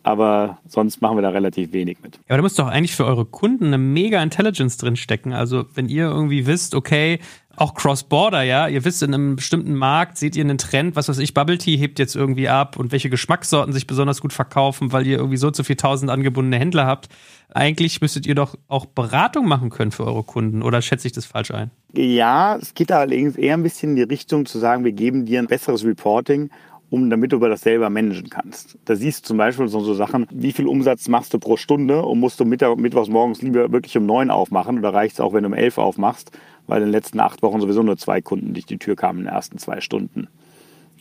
Aber 0.03 0.59
sonst 0.67 1.03
machen 1.03 1.19
wir 1.19 1.23
da 1.23 1.29
relativ 1.29 1.73
wenig 1.73 1.99
mit. 2.03 2.15
Ja, 2.15 2.21
aber 2.29 2.37
da 2.39 2.43
muss 2.43 2.55
doch 2.55 2.69
eigentlich 2.69 2.97
für 2.97 3.05
eure 3.05 3.27
Kunden 3.27 3.67
eine 3.67 3.77
mega 3.77 4.23
Intelligence 4.23 4.79
drinstecken. 4.79 5.35
Also 5.35 5.67
wenn 5.75 5.91
ihr 5.91 6.05
irgendwie 6.05 6.47
wisst, 6.47 6.75
okay, 6.75 7.21
auch 7.61 7.75
Cross-Border, 7.75 8.43
ja. 8.43 8.69
Ihr 8.69 8.85
wisst, 8.85 9.03
in 9.03 9.13
einem 9.13 9.37
bestimmten 9.37 9.75
Markt 9.75 10.17
seht 10.17 10.35
ihr 10.35 10.45
einen 10.45 10.59
Trend, 10.59 10.97
was 10.97 11.09
weiß 11.09 11.19
ich, 11.19 11.35
Bubble 11.35 11.59
Tea 11.59 11.77
hebt 11.77 11.99
jetzt 11.99 12.17
irgendwie 12.17 12.49
ab 12.49 12.79
und 12.79 12.91
welche 12.91 13.11
Geschmackssorten 13.11 13.73
sich 13.73 13.87
besonders 13.87 14.21
gut 14.21 14.33
verkaufen, 14.33 14.93
weil 14.93 15.07
ihr 15.07 15.19
irgendwie 15.19 15.37
so 15.37 15.51
zu 15.51 15.63
viel 15.63 15.77
tausend 15.77 16.11
angebundene 16.11 16.59
Händler 16.59 16.87
habt. 16.87 17.09
Eigentlich 17.53 18.01
müsstet 18.01 18.27
ihr 18.27 18.35
doch 18.35 18.57
auch 18.69 18.87
Beratung 18.87 19.47
machen 19.47 19.71
können 19.71 19.91
für 19.91 20.07
eure 20.07 20.23
Kunden, 20.23 20.63
oder 20.63 20.81
schätze 20.81 21.07
ich 21.07 21.13
das 21.13 21.27
falsch 21.27 21.51
ein? 21.51 21.71
Ja, 21.93 22.57
es 22.57 22.75
geht 22.75 22.93
allerdings 22.93 23.37
eher 23.37 23.55
ein 23.55 23.63
bisschen 23.63 23.91
in 23.91 23.97
die 23.97 24.03
Richtung 24.03 24.47
zu 24.47 24.59
sagen, 24.59 24.85
wir 24.85 24.93
geben 24.93 25.27
dir 25.27 25.41
ein 25.41 25.47
besseres 25.47 25.85
Reporting 25.85 26.51
um 26.91 27.09
damit 27.09 27.33
du 27.33 27.37
über 27.37 27.49
das 27.49 27.63
selber 27.63 27.89
managen 27.89 28.29
kannst. 28.29 28.77
Da 28.85 28.97
siehst 28.97 29.25
du 29.25 29.29
zum 29.29 29.37
Beispiel 29.39 29.69
so, 29.69 29.81
so 29.81 29.95
Sachen, 29.95 30.27
wie 30.31 30.53
viel 30.53 30.67
Umsatz 30.67 31.09
machst 31.09 31.33
du 31.33 31.39
pro 31.39 31.57
Stunde 31.57 32.03
und 32.03 32.19
musst 32.19 32.41
du 32.41 32.45
mittwochs 32.45 33.09
morgens 33.09 33.41
lieber 33.43 33.71
wirklich 33.73 33.97
um 33.97 34.07
neun 34.07 34.31
aufmachen 34.31 34.79
oder 34.79 34.93
reicht 34.93 35.15
es 35.15 35.21
auch, 35.21 35.33
wenn 35.33 35.45
du 35.45 35.49
um 35.49 35.55
elf 35.55 35.79
aufmachst, 35.79 36.33
weil 36.67 36.79
in 36.79 36.89
den 36.89 36.93
letzten 36.93 37.21
acht 37.21 37.43
Wochen 37.43 37.61
sowieso 37.61 37.83
nur 37.83 37.97
zwei 37.97 38.21
Kunden 38.21 38.55
durch 38.55 38.67
die 38.67 38.79
Tür 38.79 38.97
kamen 38.97 39.21
in 39.21 39.25
den 39.27 39.35
ersten 39.35 39.59
zwei 39.59 39.81
Stunden. 39.81 40.29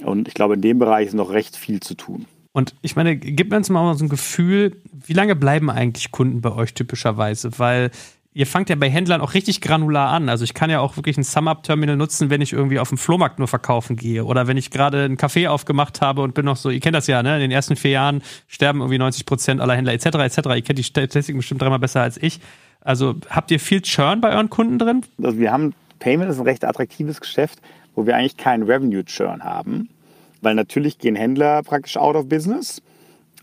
Und 0.03 0.27
ich 0.27 0.33
glaube, 0.33 0.53
in 0.53 0.61
dem 0.61 0.79
Bereich 0.79 1.07
ist 1.07 1.13
noch 1.13 1.31
recht 1.31 1.55
viel 1.55 1.79
zu 1.79 1.95
tun. 1.95 2.25
Und 2.51 2.75
ich 2.81 2.95
meine, 2.95 3.15
gib 3.15 3.51
mir 3.51 3.57
uns 3.57 3.69
mal 3.69 3.93
so 3.95 4.05
ein 4.05 4.09
Gefühl, 4.09 4.77
wie 4.91 5.13
lange 5.13 5.35
bleiben 5.35 5.69
eigentlich 5.69 6.11
Kunden 6.11 6.41
bei 6.41 6.51
euch 6.51 6.73
typischerweise? 6.73 7.51
Weil 7.59 7.91
ihr 8.33 8.47
fangt 8.47 8.69
ja 8.69 8.75
bei 8.75 8.89
Händlern 8.89 9.21
auch 9.21 9.33
richtig 9.33 9.61
granular 9.61 10.09
an. 10.09 10.29
Also 10.29 10.43
ich 10.43 10.53
kann 10.53 10.69
ja 10.69 10.79
auch 10.79 10.95
wirklich 10.95 11.17
ein 11.17 11.23
Sum-Up-Terminal 11.23 11.95
nutzen, 11.95 12.29
wenn 12.29 12.41
ich 12.41 12.53
irgendwie 12.53 12.79
auf 12.79 12.89
dem 12.89 12.97
Flohmarkt 12.97 13.39
nur 13.39 13.47
verkaufen 13.47 13.95
gehe 13.95 14.23
oder 14.23 14.47
wenn 14.47 14.57
ich 14.57 14.71
gerade 14.71 15.03
einen 15.03 15.17
Café 15.17 15.47
aufgemacht 15.47 16.01
habe 16.01 16.21
und 16.21 16.33
bin 16.33 16.45
noch 16.45 16.55
so, 16.55 16.69
ihr 16.69 16.79
kennt 16.79 16.95
das 16.95 17.07
ja, 17.07 17.23
ne? 17.23 17.35
In 17.35 17.41
den 17.41 17.51
ersten 17.51 17.75
vier 17.75 17.91
Jahren 17.91 18.21
sterben 18.47 18.79
irgendwie 18.79 18.97
90 18.97 19.25
Prozent 19.25 19.61
aller 19.61 19.75
Händler 19.75 19.93
etc. 19.93 20.05
etc. 20.05 20.37
Ihr 20.55 20.61
kennt 20.61 20.79
die 20.79 20.83
Statistiken 20.83 21.39
bestimmt 21.39 21.61
dreimal 21.61 21.79
besser 21.79 22.01
als 22.01 22.17
ich. 22.21 22.39
Also 22.81 23.15
habt 23.29 23.51
ihr 23.51 23.59
viel 23.59 23.81
Churn 23.81 24.21
bei 24.21 24.33
euren 24.33 24.49
Kunden 24.49 24.79
drin? 24.79 25.03
Also 25.21 25.37
wir 25.37 25.51
haben 25.51 25.73
Payment 25.99 26.31
ist 26.31 26.39
ein 26.39 26.45
recht 26.45 26.63
attraktives 26.63 27.19
Geschäft, 27.19 27.59
wo 27.95 28.05
wir 28.05 28.15
eigentlich 28.15 28.37
keinen 28.37 28.63
Revenue 28.63 29.03
Churn 29.03 29.43
haben, 29.43 29.89
weil 30.41 30.55
natürlich 30.55 30.97
gehen 30.97 31.15
Händler 31.15 31.61
praktisch 31.63 31.97
out 31.97 32.15
of 32.15 32.29
business, 32.29 32.81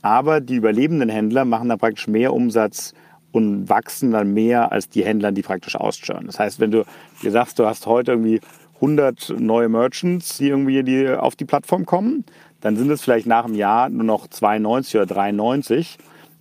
aber 0.03 0.41
die 0.41 0.57
überlebenden 0.57 1.11
Händler 1.11 1.45
machen 1.45 1.69
da 1.69 1.77
praktisch 1.77 2.09
mehr 2.09 2.33
Umsatz 2.33 2.95
und 3.33 3.69
wachsen 3.69 4.13
dann 4.13 4.33
mehr 4.33 4.73
als 4.73 4.89
die 4.89 5.05
Händler, 5.05 5.33
die 5.33 5.43
praktisch 5.43 5.77
auschurnen. 5.77 6.27
Das 6.27 6.39
heißt, 6.39 6.59
wenn 6.59 6.71
du 6.71 6.85
dir 7.23 7.31
sagst, 7.31 7.59
du 7.59 7.67
hast 7.67 7.87
heute 7.87 8.13
irgendwie 8.13 8.41
100 8.77 9.35
neue 9.39 9.69
Merchants, 9.69 10.39
die 10.39 10.49
irgendwie 10.49 10.83
die 10.83 11.09
auf 11.09 11.37
die 11.37 11.45
Plattform 11.45 11.85
kommen, 11.85 12.25
dann 12.61 12.77
sind 12.77 12.91
es 12.91 13.03
vielleicht 13.03 13.27
nach 13.27 13.45
einem 13.45 13.55
Jahr 13.55 13.91
nur 13.91 14.05
noch 14.05 14.27
92 14.29 14.97
oder 14.97 15.07
93. 15.07 15.99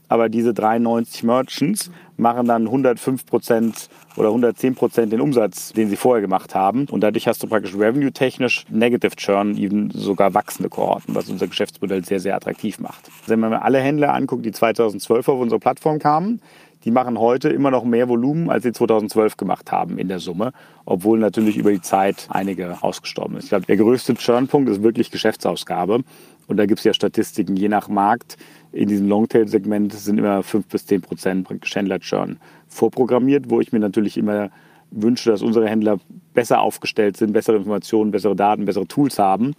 Aber 0.08 0.30
diese 0.30 0.54
93 0.54 1.24
Merchants 1.24 1.92
machen 2.18 2.48
dann 2.48 2.66
105 2.66 3.26
Prozent 3.26 3.90
oder 4.16 4.30
110 4.30 4.76
Prozent 4.76 5.12
den 5.12 5.22
Umsatz, 5.22 5.74
den 5.74 5.90
sie 5.90 5.96
vorher 5.96 6.22
gemacht 6.22 6.56
haben. 6.56 6.88
Und 6.90 7.02
dadurch 7.02 7.28
hast 7.28 7.44
du 7.44 7.48
praktisch 7.48 7.76
revenue-technisch 7.76 8.66
Negative 8.70 9.16
Churn, 9.16 9.58
eben 9.58 9.92
sogar 9.92 10.34
wachsende 10.34 10.70
Kohorten, 10.70 11.16
was 11.16 11.30
unser 11.30 11.48
Geschäftsmodell 11.48 12.04
sehr, 12.06 12.20
sehr 12.20 12.36
attraktiv 12.36 12.80
macht. 12.80 13.10
Wenn 13.28 13.40
man 13.40 13.54
alle 13.54 13.80
Händler 13.80 14.14
anguckt, 14.14 14.46
die 14.46 14.52
2012 14.52 15.28
auf 15.28 15.40
unsere 15.40 15.60
Plattform 15.60 16.00
kamen, 16.00 16.42
die 16.86 16.92
machen 16.92 17.20
heute 17.20 17.50
immer 17.50 17.72
noch 17.72 17.84
mehr 17.84 18.08
Volumen, 18.08 18.50
als 18.50 18.64
sie 18.64 18.72
2012 18.72 19.38
gemacht 19.38 19.72
haben 19.72 19.98
in 19.98 20.08
der 20.08 20.20
Summe, 20.20 20.52
obwohl 20.86 21.18
natürlich 21.18 21.58
über 21.58 21.72
die 21.72 21.82
Zeit 21.82 22.28
einige 22.30 22.84
ausgestorben 22.84 23.34
sind. 23.34 23.44
Ich 23.44 23.50
glaube, 23.50 23.66
der 23.66 23.78
größte 23.78 24.14
Churnpunkt 24.14 24.70
ist 24.70 24.84
wirklich 24.84 25.10
Geschäftsausgabe. 25.10 26.04
Und 26.48 26.58
da 26.58 26.66
gibt 26.66 26.80
es 26.80 26.84
ja 26.86 26.94
Statistiken, 26.94 27.56
je 27.56 27.70
nach 27.70 27.88
Markt. 27.88 28.38
In 28.72 28.88
diesem 28.88 29.08
Longtail-Segment 29.08 29.94
sind 29.94 30.18
immer 30.18 30.44
5 30.44 30.68
bis 30.68 30.86
10 30.86 31.02
Prozent 31.02 31.48
Händler-Churn 31.50 32.38
vorprogrammiert, 32.68 33.50
wo 33.50 33.62
ich 33.62 33.72
mir 33.72 33.80
natürlich 33.80 34.18
immer 34.18 34.50
wünsche, 34.92 35.32
dass 35.32 35.42
unsere 35.42 35.68
Händler 35.68 36.00
besser 36.34 36.62
aufgestellt 36.62 37.18
sind, 37.18 37.34
bessere 37.34 37.58
Informationen, 37.58 38.12
bessere 38.12 38.36
Daten, 38.36 38.66
bessere 38.66 38.88
Tools 38.88 39.20
haben, 39.20 39.56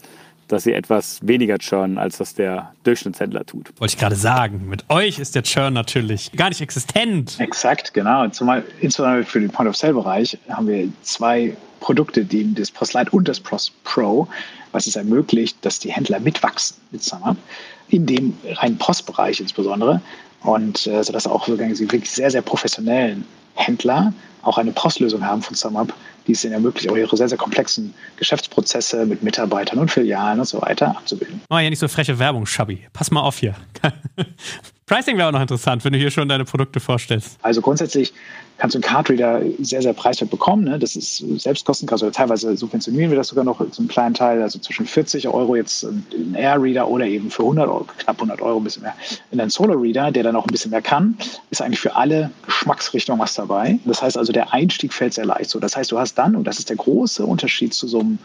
dass 0.49 0.63
sie 0.63 0.73
etwas 0.73 1.19
weniger 1.27 1.59
churnen, 1.59 1.99
als 1.99 2.19
das 2.19 2.35
der 2.35 2.73
Durchschnittshändler 2.85 3.45
tut. 3.45 3.73
Wollte 3.81 3.95
ich 3.95 3.99
gerade 3.99 4.15
sagen. 4.15 4.69
Mit 4.69 4.89
euch 4.89 5.19
ist 5.19 5.35
der 5.35 5.43
Churn 5.43 5.75
natürlich 5.75 6.33
gar 6.33 6.51
nicht 6.51 6.61
existent. 6.61 7.37
Exakt, 7.39 7.95
genau. 7.95 8.29
Zumal 8.29 8.65
insbesondere 8.81 9.25
für 9.25 9.41
den 9.41 9.51
Point-of-Sale-Bereich 9.51 10.39
haben 10.49 10.69
wir 10.69 10.89
zwei 11.03 11.57
Produkte, 11.81 12.25
die 12.25 12.55
das 12.55 12.71
PostLite 12.71 13.11
und 13.11 13.29
das 13.29 13.41
Post 13.41 13.73
Pro, 13.85 14.29
was 14.73 14.87
es 14.87 14.97
ermöglicht, 14.97 15.57
dass 15.63 15.79
die 15.79 15.93
Händler 15.93 16.21
mitwachsen 16.21 16.77
mit 16.91 17.03
SumUp, 17.03 17.37
in 17.89 18.07
dem 18.07 18.37
reinen 18.45 18.79
Postbereich 18.79 19.41
insbesondere. 19.41 20.01
Und 20.43 20.87
äh, 20.87 21.03
sodass 21.03 21.27
auch 21.27 21.49
wirklich 21.49 22.11
sehr, 22.11 22.31
sehr 22.31 22.43
professionellen 22.43 23.25
Händler 23.55 24.13
auch 24.43 24.59
eine 24.59 24.71
Postlösung 24.73 25.25
haben 25.25 25.43
von 25.43 25.57
SumUp, 25.57 25.93
die 26.27 26.33
es 26.33 26.45
ihnen 26.45 26.53
ermöglicht, 26.53 26.89
auch 26.89 26.97
ihre 26.97 27.17
sehr, 27.17 27.29
sehr 27.29 27.39
komplexen 27.39 27.95
Geschäftsprozesse 28.17 29.05
mit 29.05 29.23
Mitarbeitern 29.23 29.79
und 29.79 29.91
Filialen 29.91 30.39
und 30.41 30.47
so 30.47 30.61
weiter 30.63 30.91
abzubilden. 30.97 31.41
Oh, 31.51 31.59
ja, 31.59 31.69
nicht 31.69 31.81
so 31.81 31.89
freche 31.89 32.19
Werbung, 32.19 32.47
Schabi. 32.47 32.87
Pass 32.93 33.11
mal 33.11 33.23
auf 33.23 33.39
hier. 33.39 33.55
Pricing 34.89 35.19
wäre 35.19 35.27
auch 35.27 35.33
noch 35.33 35.41
interessant, 35.41 35.85
wenn 35.85 35.93
du 35.93 35.99
hier 35.99 36.13
schon 36.13 36.29
deine 36.29 36.45
Produkte 36.45 36.79
vorstellst. 36.79 37.39
Also 37.43 37.61
grundsätzlich 37.61 38.15
kannst 38.59 38.77
du 38.77 38.79
einen 38.79 38.85
Cardreader 38.85 39.43
sehr, 39.59 39.83
sehr 39.83 39.93
preiswert 39.93 40.31
bekommen. 40.31 40.63
Ne? 40.63 40.79
Das 40.79 40.95
ist 40.95 41.17
Selbstkostenkasse. 41.17 42.05
Also 42.05 42.17
teilweise 42.17 42.57
subventionieren 42.57 43.11
wir 43.11 43.17
das 43.17 43.27
sogar 43.27 43.45
noch 43.45 43.69
zum 43.73 43.89
kleinen 43.89 44.15
Teil, 44.15 44.41
also 44.41 44.61
zwischen 44.61 44.87
40 44.87 45.27
Euro 45.27 45.57
jetzt 45.57 45.83
ein 45.83 46.37
Air-Reader 46.37 46.87
oder 46.87 47.05
eben 47.05 47.33
für 47.33 47.43
100 47.43 47.67
Euro, 47.67 47.85
knapp 47.99 48.17
100 48.19 48.41
Euro 48.41 48.59
ein 48.59 48.63
bisschen 48.65 48.85
mehr. 48.85 48.95
In 49.33 49.41
einen 49.41 49.51
Solar-Reader, 49.51 50.13
der 50.13 50.23
dann 50.23 50.37
auch 50.37 50.45
ein 50.45 50.53
bisschen 50.53 50.71
mehr 50.71 50.83
kann, 50.83 51.19
ist 51.51 51.61
eigentlich 51.63 51.81
für 51.81 51.97
alle 51.97 52.31
Geschmacksrichtungen 52.45 53.21
was 53.21 53.35
dabei. 53.35 53.81
Das 53.87 54.01
heißt 54.01 54.17
also, 54.17 54.33
der 54.33 54.53
Einstieg 54.55 54.93
fällt 54.93 55.15
sehr 55.15 55.27
leicht 55.27 55.51
so. 55.51 55.59
Das 55.59 55.77
heißt, 55.77 55.91
du 55.91 55.99
hast 55.99 56.15
dann, 56.15 56.37
und 56.37 56.45
das 56.45 56.61
ist 56.61 56.71
der 56.71 56.77
große 56.77 57.27
Unterschied 57.27 57.75
zu 57.75 57.89
so 57.89 57.99
einem 57.99 58.21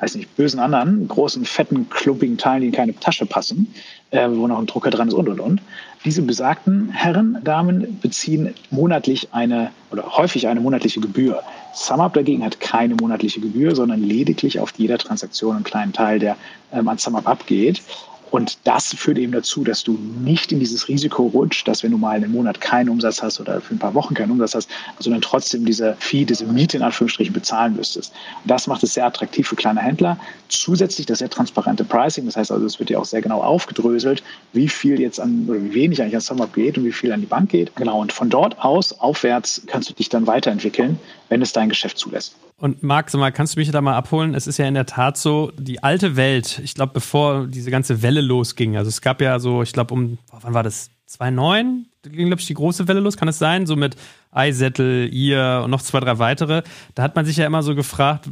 weiß 0.00 0.14
nicht, 0.14 0.34
bösen 0.36 0.60
anderen, 0.60 1.08
großen, 1.08 1.44
fetten, 1.44 1.90
klumpigen 1.90 2.38
Teilen, 2.38 2.60
die 2.62 2.68
in 2.68 2.72
keine 2.72 2.94
Tasche 2.94 3.26
passen, 3.26 3.74
äh, 4.10 4.28
wo 4.30 4.46
noch 4.46 4.58
ein 4.58 4.66
Drucker 4.66 4.90
dran 4.90 5.08
ist 5.08 5.14
und, 5.14 5.28
und, 5.28 5.40
und. 5.40 5.60
Diese 6.04 6.22
besagten 6.22 6.90
Herren, 6.90 7.38
Damen 7.42 7.98
beziehen 8.00 8.54
monatlich 8.70 9.28
eine 9.32 9.72
oder 9.90 10.16
häufig 10.16 10.46
eine 10.46 10.60
monatliche 10.60 11.00
Gebühr. 11.00 11.42
SumUp 11.74 12.14
dagegen 12.14 12.44
hat 12.44 12.60
keine 12.60 12.94
monatliche 12.94 13.40
Gebühr, 13.40 13.74
sondern 13.74 14.02
lediglich 14.02 14.60
auf 14.60 14.72
jeder 14.76 14.98
Transaktion 14.98 15.56
einen 15.56 15.64
kleinen 15.64 15.92
Teil, 15.92 16.18
der 16.18 16.36
ähm, 16.72 16.88
an 16.88 16.98
SumUp 16.98 17.26
abgeht. 17.28 17.82
Und 18.30 18.58
das 18.64 18.94
führt 18.94 19.18
eben 19.18 19.32
dazu, 19.32 19.64
dass 19.64 19.84
du 19.84 19.98
nicht 20.20 20.52
in 20.52 20.60
dieses 20.60 20.88
Risiko 20.88 21.26
rutscht, 21.26 21.66
dass 21.66 21.82
wenn 21.82 21.90
du 21.90 21.98
mal 21.98 22.16
einen 22.16 22.32
Monat 22.32 22.60
keinen 22.60 22.88
Umsatz 22.88 23.22
hast 23.22 23.40
oder 23.40 23.60
für 23.60 23.74
ein 23.74 23.78
paar 23.78 23.94
Wochen 23.94 24.14
keinen 24.14 24.32
Umsatz 24.32 24.54
hast, 24.54 24.70
sondern 24.98 25.22
trotzdem 25.22 25.64
diese 25.64 25.96
Fee, 25.98 26.24
diese 26.24 26.44
Miete 26.44 26.76
in 26.76 26.82
Anführungsstrichen 26.82 27.32
bezahlen 27.32 27.76
müsstest. 27.76 28.12
Und 28.42 28.50
das 28.50 28.66
macht 28.66 28.82
es 28.82 28.94
sehr 28.94 29.06
attraktiv 29.06 29.48
für 29.48 29.56
kleine 29.56 29.80
Händler. 29.80 30.18
Zusätzlich 30.48 31.06
das 31.06 31.18
sehr 31.18 31.30
transparente 31.30 31.84
Pricing. 31.84 32.26
Das 32.26 32.36
heißt 32.36 32.52
also, 32.52 32.66
es 32.66 32.78
wird 32.78 32.90
ja 32.90 32.98
auch 32.98 33.04
sehr 33.04 33.22
genau 33.22 33.42
aufgedröselt, 33.42 34.22
wie 34.52 34.68
viel 34.68 35.00
jetzt 35.00 35.20
an 35.20 35.46
oder 35.48 35.62
wie 35.62 35.74
wenig 35.74 36.00
eigentlich 36.02 36.16
an 36.16 36.20
SumUp 36.20 36.52
geht 36.54 36.76
und 36.76 36.84
wie 36.84 36.92
viel 36.92 37.12
an 37.12 37.20
die 37.20 37.26
Bank 37.26 37.50
geht. 37.50 37.74
Genau. 37.76 38.00
Und 38.00 38.12
von 38.12 38.28
dort 38.28 38.58
aus 38.58 38.92
aufwärts 39.00 39.62
kannst 39.66 39.90
du 39.90 39.94
dich 39.94 40.08
dann 40.08 40.26
weiterentwickeln, 40.26 40.98
wenn 41.28 41.42
es 41.42 41.52
dein 41.52 41.68
Geschäft 41.68 41.98
zulässt. 41.98 42.34
Und 42.60 42.82
Marc, 42.82 43.08
sag 43.08 43.20
mal, 43.20 43.30
kannst 43.30 43.54
du 43.54 43.60
mich 43.60 43.70
da 43.70 43.80
mal 43.80 43.94
abholen? 43.94 44.34
Es 44.34 44.48
ist 44.48 44.58
ja 44.58 44.66
in 44.66 44.74
der 44.74 44.84
Tat 44.84 45.16
so, 45.16 45.52
die 45.56 45.82
alte 45.82 46.16
Welt, 46.16 46.60
ich 46.64 46.74
glaube, 46.74 46.92
bevor 46.92 47.46
diese 47.46 47.70
ganze 47.70 48.02
Welle 48.02 48.20
losging, 48.20 48.76
also 48.76 48.88
es 48.88 49.00
gab 49.00 49.20
ja 49.20 49.38
so, 49.38 49.62
ich 49.62 49.72
glaube, 49.72 49.94
um, 49.94 50.18
wann 50.40 50.54
war 50.54 50.64
das? 50.64 50.90
2009? 51.06 51.86
Ging, 52.08 52.26
glaube 52.26 52.40
ich, 52.40 52.46
die 52.46 52.54
große 52.54 52.88
Welle 52.88 53.00
los, 53.00 53.16
kann 53.16 53.28
es 53.28 53.38
sein? 53.38 53.66
So 53.66 53.76
mit 53.76 53.96
iSettle, 54.34 55.06
ihr 55.06 55.62
und 55.64 55.70
noch 55.70 55.82
zwei, 55.82 56.00
drei 56.00 56.18
weitere. 56.18 56.62
Da 56.94 57.02
hat 57.02 57.16
man 57.16 57.24
sich 57.24 57.36
ja 57.36 57.46
immer 57.46 57.62
so 57.62 57.74
gefragt, 57.74 58.28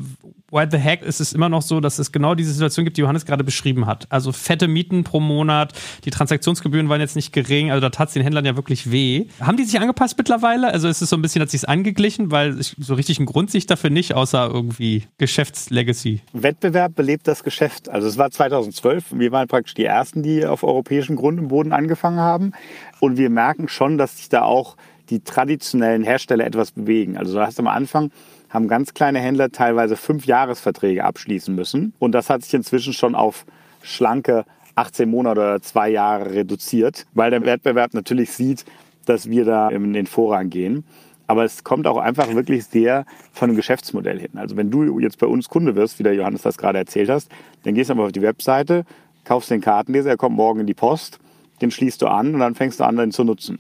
why 0.51 0.67
the 0.71 0.79
heck 0.79 1.03
ist 1.03 1.21
es 1.21 1.33
immer 1.33 1.49
noch 1.49 1.62
so, 1.62 1.81
dass 1.81 1.99
es 1.99 2.12
genau 2.12 2.35
diese 2.35 2.53
Situation 2.53 2.85
gibt, 2.85 2.97
die 2.97 3.01
Johannes 3.01 3.27
gerade 3.27 3.45
beschrieben 3.45 3.87
hat. 3.87 4.07
Also 4.11 4.33
fette 4.33 4.69
Mieten 4.69 5.05
pro 5.05 5.21
Monat, 5.21 5.73
die 6.05 6.11
Transaktionsgebühren 6.11 6.89
waren 6.89 7.01
jetzt 7.01 7.17
nicht 7.17 7.33
gering, 7.33 7.71
also 7.71 7.81
da 7.81 7.91
tat 7.91 8.09
es 8.09 8.15
den 8.15 8.23
Händlern 8.23 8.45
ja 8.45 8.57
wirklich 8.57 8.91
weh. 8.91 9.27
Haben 9.41 9.57
die 9.57 9.65
sich 9.65 9.81
angepasst 9.81 10.17
mittlerweile? 10.17 10.73
Also 10.73 10.89
ist 10.89 11.03
es 11.03 11.11
so 11.11 11.17
ein 11.17 11.23
bisschen, 11.23 11.43
hat 11.43 11.51
sich 11.51 11.69
angeglichen, 11.69 12.31
weil 12.31 12.61
ich, 12.61 12.77
so 12.79 12.95
richtig 12.95 13.19
einen 13.19 13.27
Grund 13.27 13.51
sich 13.51 13.67
dafür 13.67 13.91
nicht, 13.91 14.15
außer 14.15 14.49
irgendwie 14.53 15.05
Geschäftslegacy. 15.19 16.21
Wettbewerb 16.33 16.95
belebt 16.95 17.27
das 17.27 17.43
Geschäft. 17.43 17.89
Also 17.89 18.07
es 18.07 18.17
war 18.17 18.31
2012, 18.31 19.07
wir 19.15 19.33
waren 19.33 19.49
praktisch 19.49 19.75
die 19.75 19.85
Ersten, 19.85 20.23
die 20.23 20.47
auf 20.47 20.62
europäischem 20.62 21.17
Grund 21.17 21.41
und 21.41 21.49
Boden 21.49 21.73
angefangen 21.73 22.19
haben. 22.19 22.53
Und 23.01 23.17
wir 23.17 23.31
merken 23.31 23.69
schon, 23.69 23.99
dass 23.99 24.17
sich 24.19 24.29
da 24.29 24.43
auch 24.43 24.77
die 25.11 25.21
traditionellen 25.21 26.03
Hersteller 26.03 26.45
etwas 26.45 26.73
bewegen. 26.73 27.17
Also 27.17 27.35
du 27.35 27.41
hast 27.41 27.59
am 27.61 27.69
Anfang 27.69 28.11
haben 28.49 28.69
ganz 28.69 28.95
kleine 28.95 29.19
Händler 29.19 29.51
teilweise 29.51 29.97
fünf 29.97 30.27
Jahresverträge 30.27 31.05
abschließen 31.05 31.55
müssen. 31.55 31.93
Und 31.99 32.13
das 32.13 32.31
hat 32.31 32.43
sich 32.43 32.55
inzwischen 32.55 32.93
schon 32.93 33.15
auf 33.15 33.45
schlanke 33.83 34.45
18 34.77 35.11
Monate 35.11 35.41
oder 35.41 35.63
zwei 35.63 35.89
Jahre 35.89 36.33
reduziert, 36.33 37.07
weil 37.15 37.31
der 37.31 37.45
Wettbewerb 37.45 37.95
natürlich 37.95 38.33
sieht, 38.33 38.65
dass 39.07 39.29
wir 39.29 39.45
da 39.45 39.69
in 39.69 39.93
den 39.93 40.07
Vorrang 40.07 40.51
gehen. 40.51 40.85
Aber 41.27 41.45
es 41.45 41.65
kommt 41.65 41.87
auch 41.87 41.97
einfach 41.97 42.33
wirklich 42.35 42.67
sehr 42.67 43.05
von 43.33 43.49
dem 43.49 43.57
Geschäftsmodell 43.57 44.21
hin. 44.21 44.31
Also 44.37 44.57
wenn 44.57 44.71
du 44.71 45.01
jetzt 45.01 45.19
bei 45.19 45.27
uns 45.27 45.49
Kunde 45.49 45.75
wirst, 45.75 45.99
wie 45.99 46.05
der 46.05 46.15
Johannes 46.15 46.43
das 46.43 46.57
gerade 46.57 46.79
erzählt 46.79 47.11
hast, 47.11 47.31
dann 47.65 47.75
gehst 47.75 47.91
du 47.91 47.95
einfach 47.95 48.07
auf 48.07 48.13
die 48.13 48.23
Webseite, 48.23 48.85
kaufst 49.25 49.51
den 49.51 49.61
Kartenleser, 49.61 50.11
er 50.11 50.17
kommt 50.17 50.37
morgen 50.37 50.61
in 50.61 50.67
die 50.67 50.75
Post, 50.75 51.19
den 51.61 51.71
schließt 51.71 52.03
du 52.03 52.07
an 52.07 52.35
und 52.35 52.40
dann 52.40 52.55
fängst 52.55 52.81
du 52.81 52.85
an, 52.85 52.97
den 52.97 53.12
zu 53.12 53.25
nutzen. 53.25 53.59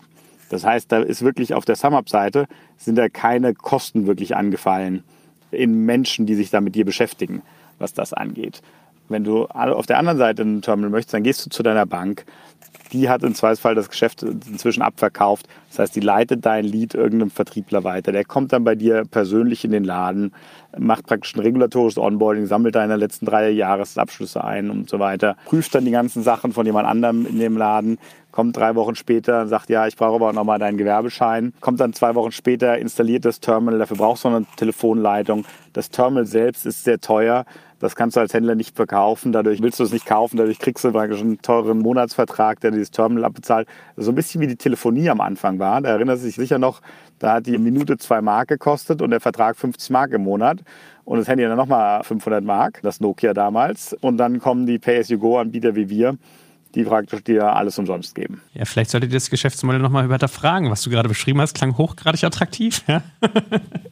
Das 0.48 0.64
heißt, 0.64 0.92
da 0.92 1.00
ist 1.00 1.22
wirklich 1.22 1.54
auf 1.54 1.64
der 1.64 1.76
SumUp-Seite 1.76 2.46
sind 2.76 2.96
da 2.96 3.08
keine 3.08 3.54
Kosten 3.54 4.06
wirklich 4.06 4.36
angefallen 4.36 5.02
in 5.50 5.84
Menschen, 5.84 6.26
die 6.26 6.34
sich 6.34 6.50
da 6.50 6.60
mit 6.60 6.74
dir 6.74 6.84
beschäftigen, 6.84 7.42
was 7.78 7.94
das 7.94 8.12
angeht. 8.12 8.62
Wenn 9.08 9.24
du 9.24 9.46
auf 9.46 9.86
der 9.86 9.98
anderen 9.98 10.18
Seite 10.18 10.42
ein 10.42 10.62
Terminal 10.62 10.90
möchtest, 10.90 11.14
dann 11.14 11.22
gehst 11.22 11.44
du 11.46 11.50
zu 11.50 11.62
deiner 11.62 11.86
Bank. 11.86 12.24
Die 12.96 13.10
hat 13.10 13.22
im 13.22 13.34
Zweifelsfall 13.34 13.74
das 13.74 13.90
Geschäft 13.90 14.22
inzwischen 14.22 14.80
abverkauft. 14.80 15.46
Das 15.68 15.80
heißt, 15.80 15.96
die 15.96 16.00
leitet 16.00 16.46
dein 16.46 16.64
Lied 16.64 16.94
irgendeinem 16.94 17.30
Vertriebler 17.30 17.84
weiter. 17.84 18.10
Der 18.10 18.24
kommt 18.24 18.54
dann 18.54 18.64
bei 18.64 18.74
dir 18.74 19.04
persönlich 19.04 19.66
in 19.66 19.70
den 19.70 19.84
Laden, 19.84 20.32
macht 20.78 21.06
praktisch 21.06 21.36
ein 21.36 21.40
regulatorisches 21.40 21.98
Onboarding, 21.98 22.46
sammelt 22.46 22.74
deine 22.74 22.96
letzten 22.96 23.26
drei 23.26 23.50
Jahresabschlüsse 23.50 24.42
ein 24.42 24.70
und 24.70 24.88
so 24.88 24.98
weiter, 24.98 25.36
prüft 25.44 25.74
dann 25.74 25.84
die 25.84 25.90
ganzen 25.90 26.22
Sachen 26.22 26.52
von 26.52 26.64
jemand 26.64 26.88
anderem 26.88 27.26
in 27.26 27.38
dem 27.38 27.58
Laden, 27.58 27.98
kommt 28.36 28.54
drei 28.54 28.74
Wochen 28.74 28.94
später 28.96 29.40
und 29.40 29.48
sagt, 29.48 29.70
ja, 29.70 29.86
ich 29.86 29.96
brauche 29.96 30.16
aber 30.16 30.30
nochmal 30.34 30.58
deinen 30.58 30.76
Gewerbeschein. 30.76 31.54
Kommt 31.62 31.80
dann 31.80 31.94
zwei 31.94 32.14
Wochen 32.14 32.32
später, 32.32 32.76
installiert 32.76 33.24
das 33.24 33.40
Terminal, 33.40 33.78
dafür 33.78 33.96
brauchst 33.96 34.24
du 34.24 34.28
eine 34.28 34.44
Telefonleitung. 34.56 35.46
Das 35.72 35.88
Terminal 35.88 36.26
selbst 36.26 36.66
ist 36.66 36.84
sehr 36.84 37.00
teuer. 37.00 37.46
Das 37.78 37.96
kannst 37.96 38.14
du 38.14 38.20
als 38.20 38.34
Händler 38.34 38.54
nicht 38.54 38.76
verkaufen. 38.76 39.32
Dadurch 39.32 39.62
willst 39.62 39.80
du 39.80 39.84
es 39.84 39.92
nicht 39.92 40.04
kaufen. 40.04 40.36
Dadurch 40.36 40.58
kriegst 40.58 40.84
du 40.84 40.92
praktisch 40.92 41.22
einen 41.22 41.40
teuren 41.40 41.78
Monatsvertrag, 41.78 42.60
der 42.60 42.72
dieses 42.72 42.90
Terminal 42.90 43.24
abbezahlt. 43.24 43.68
So 43.96 44.12
ein 44.12 44.14
bisschen 44.14 44.42
wie 44.42 44.48
die 44.48 44.56
Telefonie 44.56 45.08
am 45.08 45.22
Anfang 45.22 45.58
war. 45.58 45.80
Da 45.80 45.88
erinnert 45.88 46.18
sich 46.18 46.34
sicher 46.34 46.58
noch, 46.58 46.82
da 47.18 47.36
hat 47.36 47.46
die 47.46 47.56
Minute 47.56 47.96
zwei 47.96 48.20
Mark 48.20 48.48
gekostet 48.48 49.00
und 49.00 49.12
der 49.12 49.20
Vertrag 49.20 49.56
50 49.56 49.88
Mark 49.88 50.12
im 50.12 50.24
Monat. 50.24 50.58
Und 51.06 51.18
das 51.18 51.26
Handy 51.26 51.44
dann 51.44 51.56
nochmal 51.56 52.04
500 52.04 52.44
Mark, 52.44 52.80
das 52.82 53.00
Nokia 53.00 53.32
damals. 53.32 53.94
Und 53.94 54.18
dann 54.18 54.40
kommen 54.40 54.66
die 54.66 54.78
Pay-as-you-go-Anbieter 54.78 55.74
wie 55.74 55.88
wir, 55.88 56.18
die 56.76 56.84
praktisch 56.84 57.24
dir 57.24 57.56
alles 57.56 57.78
umsonst 57.78 58.14
geben. 58.14 58.42
Ja, 58.54 58.66
vielleicht 58.66 58.90
solltet 58.90 59.10
ihr 59.10 59.16
das 59.16 59.30
Geschäftsmodell 59.30 59.80
nochmal 59.80 60.08
hinterfragen. 60.08 60.70
Was 60.70 60.82
du 60.82 60.90
gerade 60.90 61.08
beschrieben 61.08 61.40
hast, 61.40 61.54
klang 61.54 61.76
hochgradig 61.76 62.22
attraktiv. 62.22 62.82
Ja, 62.86 63.02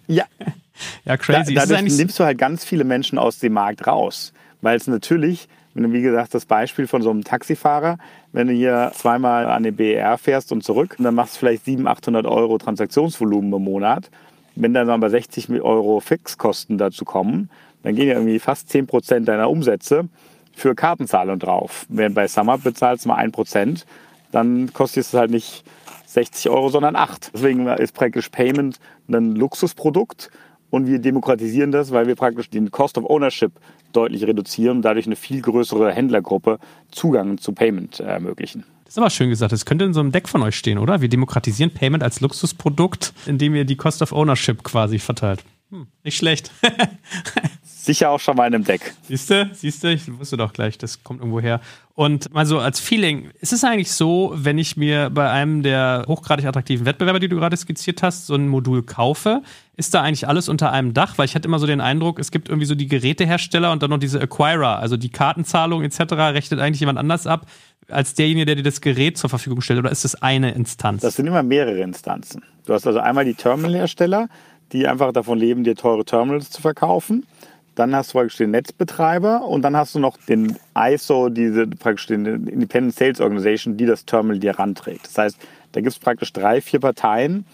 ja. 0.07 0.25
ja 1.05 1.17
crazy. 1.17 1.55
Da, 1.55 1.67
dadurch 1.67 1.97
nimmst 1.97 2.21
du 2.21 2.25
halt 2.25 2.39
ganz 2.39 2.65
viele 2.65 2.85
Menschen 2.85 3.19
aus 3.19 3.39
dem 3.39 3.55
Markt 3.55 3.87
raus. 3.87 4.33
Weil 4.61 4.77
es 4.77 4.87
natürlich, 4.87 5.49
wenn 5.73 5.85
du, 5.85 5.93
wie 5.93 6.03
gesagt, 6.03 6.35
das 6.35 6.45
Beispiel 6.45 6.87
von 6.87 7.03
so 7.03 7.11
einem 7.11 7.25
Taxifahrer, 7.25 7.99
wenn 8.33 8.49
du 8.49 8.53
hier 8.53 8.93
zweimal 8.95 9.47
an 9.47 9.63
den 9.63 9.75
BER 9.75 10.19
fährst 10.19 10.53
und 10.53 10.63
zurück, 10.63 10.97
dann 10.99 11.15
machst 11.15 11.37
du 11.37 11.39
vielleicht 11.41 11.65
700, 11.65 11.99
800 11.99 12.27
Euro 12.27 12.59
Transaktionsvolumen 12.59 13.53
im 13.53 13.65
Monat. 13.65 14.11
Wenn 14.57 14.75
dann 14.75 14.91
aber 14.91 15.09
60 15.09 15.51
Euro 15.63 16.01
Fixkosten 16.01 16.77
dazu 16.79 17.05
kommen, 17.05 17.49
dann 17.83 17.97
gehen 17.97 18.09
ja 18.09 18.15
irgendwie 18.15 18.39
fast 18.39 18.69
10 18.69 18.87
Prozent 18.87 19.27
deiner 19.27 19.51
Umsätze 19.51 20.09
für 20.55 20.75
Kartenzahlung 20.75 21.39
drauf. 21.39 21.87
Wenn 21.89 22.15
bei 22.15 22.29
SumUp 22.29 22.63
bezahlst 22.63 23.05
du 23.05 23.09
mal 23.09 23.25
1%, 23.25 23.85
dann 24.33 24.73
kostet 24.73 25.05
es 25.05 25.15
halt 25.15 25.31
nicht 25.31 25.65
60 26.07 26.51
Euro, 26.51 26.69
sondern 26.69 26.97
8. 26.97 27.33
Deswegen 27.35 27.67
ist 27.67 27.95
praktisch 27.95 28.29
Payment 28.29 28.79
ein 29.09 29.35
Luxusprodukt 29.35 30.31
und 30.71 30.87
wir 30.87 30.99
demokratisieren 30.99 31.71
das, 31.71 31.93
weil 31.93 32.07
wir 32.07 32.17
praktisch 32.17 32.51
den 32.51 32.71
Cost 32.71 32.99
of 32.99 33.05
Ownership 33.09 33.53
deutlich 33.93 34.25
reduzieren 34.25 34.79
und 34.79 34.83
dadurch 34.83 35.07
eine 35.07 35.17
viel 35.17 35.41
größere 35.41 35.93
Händlergruppe 35.93 36.59
Zugang 36.91 37.39
zu 37.39 37.53
Payment 37.53 38.01
ermöglichen. 38.01 38.65
Das 38.85 38.95
ist 38.95 38.99
aber 38.99 39.11
schön 39.11 39.31
gesagt. 39.31 39.53
Das 39.53 39.67
könnte 39.67 39.85
in 39.85 39.93
so 39.93 40.01
einem 40.01 40.13
Deck 40.13 40.29
von 40.29 40.43
euch 40.43 40.57
stehen, 40.57 40.79
oder? 40.79 41.01
Wir 41.01 41.09
demokratisieren 41.09 41.73
Payment 41.73 42.03
als 42.03 42.21
Luxusprodukt, 42.21 43.13
indem 43.27 43.55
ihr 43.55 43.65
die 43.65 43.77
Cost 43.77 44.03
of 44.03 44.13
Ownership 44.13 44.63
quasi 44.63 44.99
verteilt. 44.99 45.45
Hm, 45.71 45.87
nicht 46.03 46.17
schlecht. 46.17 46.51
Sicher 47.85 48.11
auch 48.11 48.21
schon 48.21 48.37
mal 48.37 48.47
in 48.47 48.55
einem 48.55 48.65
Deck. 48.65 48.95
Siehst 49.03 49.29
du? 49.29 49.51
Siehst 49.53 49.85
du? 49.85 49.93
Ich 49.93 50.19
wusste 50.19 50.39
doch 50.39 50.55
gleich, 50.55 50.79
das 50.79 51.05
kommt 51.05 51.21
irgendwo 51.21 51.41
her. 51.41 51.61
Und 51.95 52.33
mal 52.33 52.47
so 52.47 52.59
als 52.59 52.81
Feeling, 52.81 53.29
ist 53.41 53.53
es 53.53 53.63
eigentlich 53.63 53.93
so, 53.93 54.33
wenn 54.35 54.57
ich 54.57 54.79
mir 54.79 55.11
bei 55.11 55.31
einem 55.31 55.63
der 55.63 56.07
hochgradig 56.09 56.47
attraktiven 56.47 56.87
Wettbewerber, 56.87 57.21
die 57.21 57.29
du 57.29 57.37
gerade 57.37 57.57
skizziert 57.57 58.03
hast, 58.03 58.27
so 58.27 58.35
ein 58.35 58.49
Modul 58.49 58.83
kaufe, 58.83 59.43
ist 59.77 59.93
da 59.93 60.01
eigentlich 60.01 60.27
alles 60.27 60.49
unter 60.49 60.73
einem 60.73 60.95
Dach? 60.95 61.19
Weil 61.19 61.27
ich 61.27 61.35
hatte 61.35 61.47
immer 61.47 61.59
so 61.59 61.67
den 61.67 61.83
Eindruck, 61.83 62.19
es 62.19 62.31
gibt 62.31 62.49
irgendwie 62.49 62.67
so 62.67 62.75
die 62.75 62.89
Gerätehersteller 62.89 63.71
und 63.71 63.83
dann 63.83 63.91
noch 63.91 63.99
diese 63.99 64.19
Acquirer, 64.19 64.79
also 64.79 64.97
die 64.97 65.11
Kartenzahlung 65.11 65.83
etc. 65.83 66.01
rechnet 66.13 66.61
eigentlich 66.61 66.81
jemand 66.81 66.99
anders 66.99 67.27
ab 67.27 67.47
als 67.89 68.15
derjenige, 68.15 68.47
der 68.47 68.55
dir 68.57 68.63
das 68.63 68.81
Gerät 68.81 69.19
zur 69.19 69.29
Verfügung 69.29 69.61
stellt? 69.61 69.79
Oder 69.79 69.91
ist 69.91 70.05
das 70.05 70.15
eine 70.23 70.53
Instanz? 70.53 71.03
Das 71.03 71.17
sind 71.17 71.27
immer 71.27 71.43
mehrere 71.43 71.81
Instanzen. 71.81 72.43
Du 72.67 72.73
hast 72.73 72.87
also 72.87 72.99
einmal 72.99 73.27
die 73.27 73.35
Terminalhersteller, 73.35 74.29
die 74.73 74.87
einfach 74.87 75.13
davon 75.13 75.39
leben, 75.39 75.65
dir 75.65 75.77
teure 75.77 76.05
Terminals 76.05 76.51
zu 76.51 76.63
verkaufen. 76.63 77.27
Dann 77.75 77.95
hast 77.95 78.11
du 78.11 78.19
praktisch 78.19 78.37
den 78.37 78.53
Netzbetreiber 78.53 79.45
und 79.45 79.63
dann 79.63 79.77
hast 79.77 79.95
du 79.95 79.99
noch 79.99 80.17
den 80.17 80.57
ISO, 80.79 81.29
diese 81.29 81.67
praktisch 81.67 82.07
den 82.07 82.25
Independent 82.47 82.95
Sales 82.95 83.21
Organization, 83.21 83.77
die 83.77 83.87
das 83.87 84.05
Terminal 84.05 84.39
dir 84.39 84.59
ranträgt. 84.59 85.07
Das 85.07 85.19
heißt, 85.19 85.39
da 85.73 85.81
gibt 85.81 85.93
es 85.93 85.99
praktisch 85.99 86.33
drei, 86.33 86.61
vier 86.61 86.81
Parteien, 86.81 87.45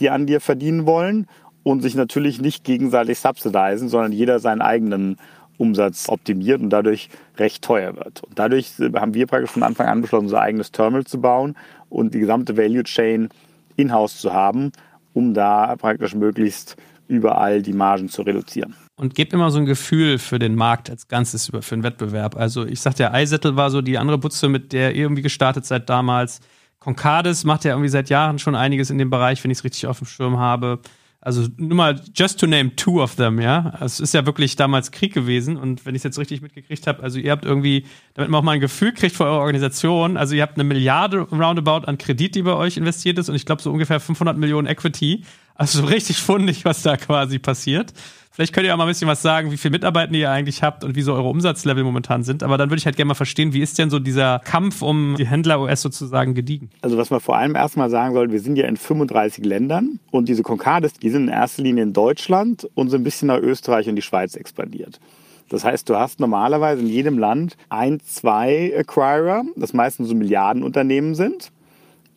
die 0.00 0.10
an 0.10 0.26
dir 0.26 0.40
verdienen 0.40 0.86
wollen 0.86 1.28
und 1.62 1.82
sich 1.82 1.94
natürlich 1.94 2.40
nicht 2.40 2.64
gegenseitig 2.64 3.18
subsidisen, 3.18 3.88
sondern 3.88 4.12
jeder 4.12 4.40
seinen 4.40 4.62
eigenen 4.62 5.16
Umsatz 5.58 6.08
optimiert 6.08 6.60
und 6.60 6.70
dadurch 6.70 7.08
recht 7.36 7.62
teuer 7.62 7.96
wird. 7.96 8.22
Und 8.24 8.38
dadurch 8.38 8.72
haben 8.94 9.14
wir 9.14 9.26
praktisch 9.26 9.50
von 9.50 9.62
Anfang 9.62 9.86
an 9.86 10.00
beschlossen, 10.00 10.26
unser 10.26 10.40
eigenes 10.40 10.72
Terminal 10.72 11.04
zu 11.04 11.20
bauen 11.20 11.56
und 11.88 12.14
die 12.14 12.20
gesamte 12.20 12.56
Value 12.56 12.84
Chain 12.84 13.28
in-house 13.76 14.18
zu 14.18 14.32
haben, 14.32 14.72
um 15.14 15.34
da 15.34 15.76
praktisch 15.76 16.14
möglichst 16.14 16.76
überall 17.06 17.62
die 17.62 17.72
Margen 17.72 18.08
zu 18.08 18.22
reduzieren. 18.22 18.74
Und 18.98 19.14
gebt 19.14 19.32
immer 19.32 19.52
so 19.52 19.58
ein 19.58 19.64
Gefühl 19.64 20.18
für 20.18 20.40
den 20.40 20.56
Markt 20.56 20.90
als 20.90 21.06
Ganzes, 21.06 21.52
für 21.60 21.76
den 21.76 21.84
Wettbewerb. 21.84 22.36
Also 22.36 22.66
ich 22.66 22.80
sagte 22.80 23.04
ja, 23.04 23.16
iSettle 23.16 23.54
war 23.54 23.70
so 23.70 23.80
die 23.80 23.96
andere 23.96 24.18
Butze, 24.18 24.48
mit 24.48 24.72
der 24.72 24.92
ihr 24.94 25.02
irgendwie 25.02 25.22
gestartet 25.22 25.64
seid 25.64 25.88
damals. 25.88 26.40
Concardis 26.80 27.44
macht 27.44 27.64
ja 27.64 27.70
irgendwie 27.72 27.90
seit 27.90 28.10
Jahren 28.10 28.40
schon 28.40 28.56
einiges 28.56 28.90
in 28.90 28.98
dem 28.98 29.08
Bereich, 29.08 29.42
wenn 29.44 29.52
ich 29.52 29.58
es 29.58 29.64
richtig 29.64 29.86
auf 29.86 29.98
dem 29.98 30.08
Schirm 30.08 30.38
habe. 30.38 30.80
Also 31.20 31.46
nur 31.56 31.76
mal, 31.76 32.00
just 32.14 32.40
to 32.40 32.46
name 32.46 32.74
two 32.74 33.00
of 33.00 33.14
them, 33.14 33.40
ja. 33.40 33.76
Es 33.80 34.00
ist 34.00 34.14
ja 34.14 34.26
wirklich 34.26 34.56
damals 34.56 34.90
Krieg 34.90 35.14
gewesen 35.14 35.56
und 35.56 35.86
wenn 35.86 35.94
ich 35.94 36.00
es 36.00 36.04
jetzt 36.04 36.18
richtig 36.18 36.42
mitgekriegt 36.42 36.86
habe, 36.86 37.02
also 37.02 37.18
ihr 37.18 37.30
habt 37.32 37.44
irgendwie, 37.44 37.86
damit 38.14 38.30
man 38.30 38.40
auch 38.40 38.44
mal 38.44 38.52
ein 38.52 38.60
Gefühl 38.60 38.92
kriegt 38.92 39.16
für 39.16 39.24
eure 39.24 39.40
Organisation, 39.40 40.16
also 40.16 40.34
ihr 40.34 40.42
habt 40.42 40.54
eine 40.54 40.64
Milliarde 40.64 41.20
roundabout 41.20 41.86
an 41.86 41.98
Kredit, 41.98 42.36
die 42.36 42.42
bei 42.42 42.54
euch 42.54 42.76
investiert 42.76 43.18
ist 43.18 43.28
und 43.28 43.34
ich 43.34 43.46
glaube 43.46 43.62
so 43.62 43.72
ungefähr 43.72 43.98
500 44.00 44.36
Millionen 44.36 44.68
Equity. 44.68 45.24
Also 45.56 45.80
so 45.80 45.86
richtig 45.86 46.18
fundig, 46.18 46.64
was 46.64 46.82
da 46.82 46.96
quasi 46.96 47.40
passiert. 47.40 47.92
Vielleicht 48.38 48.54
könnt 48.54 48.66
ihr 48.68 48.72
auch 48.72 48.78
mal 48.78 48.84
ein 48.84 48.88
bisschen 48.88 49.08
was 49.08 49.20
sagen, 49.20 49.50
wie 49.50 49.56
viele 49.56 49.72
Mitarbeiter 49.72 50.12
ihr 50.12 50.30
eigentlich 50.30 50.62
habt 50.62 50.84
und 50.84 50.94
wie 50.94 51.02
so 51.02 51.12
eure 51.12 51.28
Umsatzlevel 51.28 51.82
momentan 51.82 52.22
sind. 52.22 52.44
Aber 52.44 52.56
dann 52.56 52.70
würde 52.70 52.78
ich 52.78 52.86
halt 52.86 52.94
gerne 52.94 53.08
mal 53.08 53.14
verstehen, 53.14 53.52
wie 53.52 53.60
ist 53.60 53.76
denn 53.80 53.90
so 53.90 53.98
dieser 53.98 54.38
Kampf 54.44 54.80
um 54.80 55.16
die 55.18 55.26
Händler-OS 55.26 55.82
sozusagen 55.82 56.34
gediegen? 56.34 56.70
Also 56.80 56.96
was 56.96 57.10
man 57.10 57.18
vor 57.18 57.36
allem 57.36 57.56
erstmal 57.56 57.90
sagen 57.90 58.14
soll, 58.14 58.30
wir 58.30 58.38
sind 58.38 58.54
ja 58.54 58.68
in 58.68 58.76
35 58.76 59.44
Ländern 59.44 59.98
und 60.12 60.28
diese 60.28 60.44
Concardis, 60.44 60.92
die 60.92 61.10
sind 61.10 61.24
in 61.24 61.30
erster 61.30 61.62
Linie 61.62 61.82
in 61.82 61.92
Deutschland 61.92 62.68
und 62.76 62.90
so 62.90 62.96
ein 62.96 63.02
bisschen 63.02 63.26
nach 63.26 63.38
Österreich 63.38 63.88
und 63.88 63.96
die 63.96 64.02
Schweiz 64.02 64.36
expandiert. 64.36 65.00
Das 65.48 65.64
heißt, 65.64 65.88
du 65.88 65.96
hast 65.96 66.20
normalerweise 66.20 66.80
in 66.82 66.86
jedem 66.86 67.18
Land 67.18 67.56
ein, 67.70 67.98
zwei 68.06 68.72
Acquirer, 68.72 69.42
das 69.56 69.72
meistens 69.72 70.10
so 70.10 70.14
Milliardenunternehmen 70.14 71.16
sind. 71.16 71.50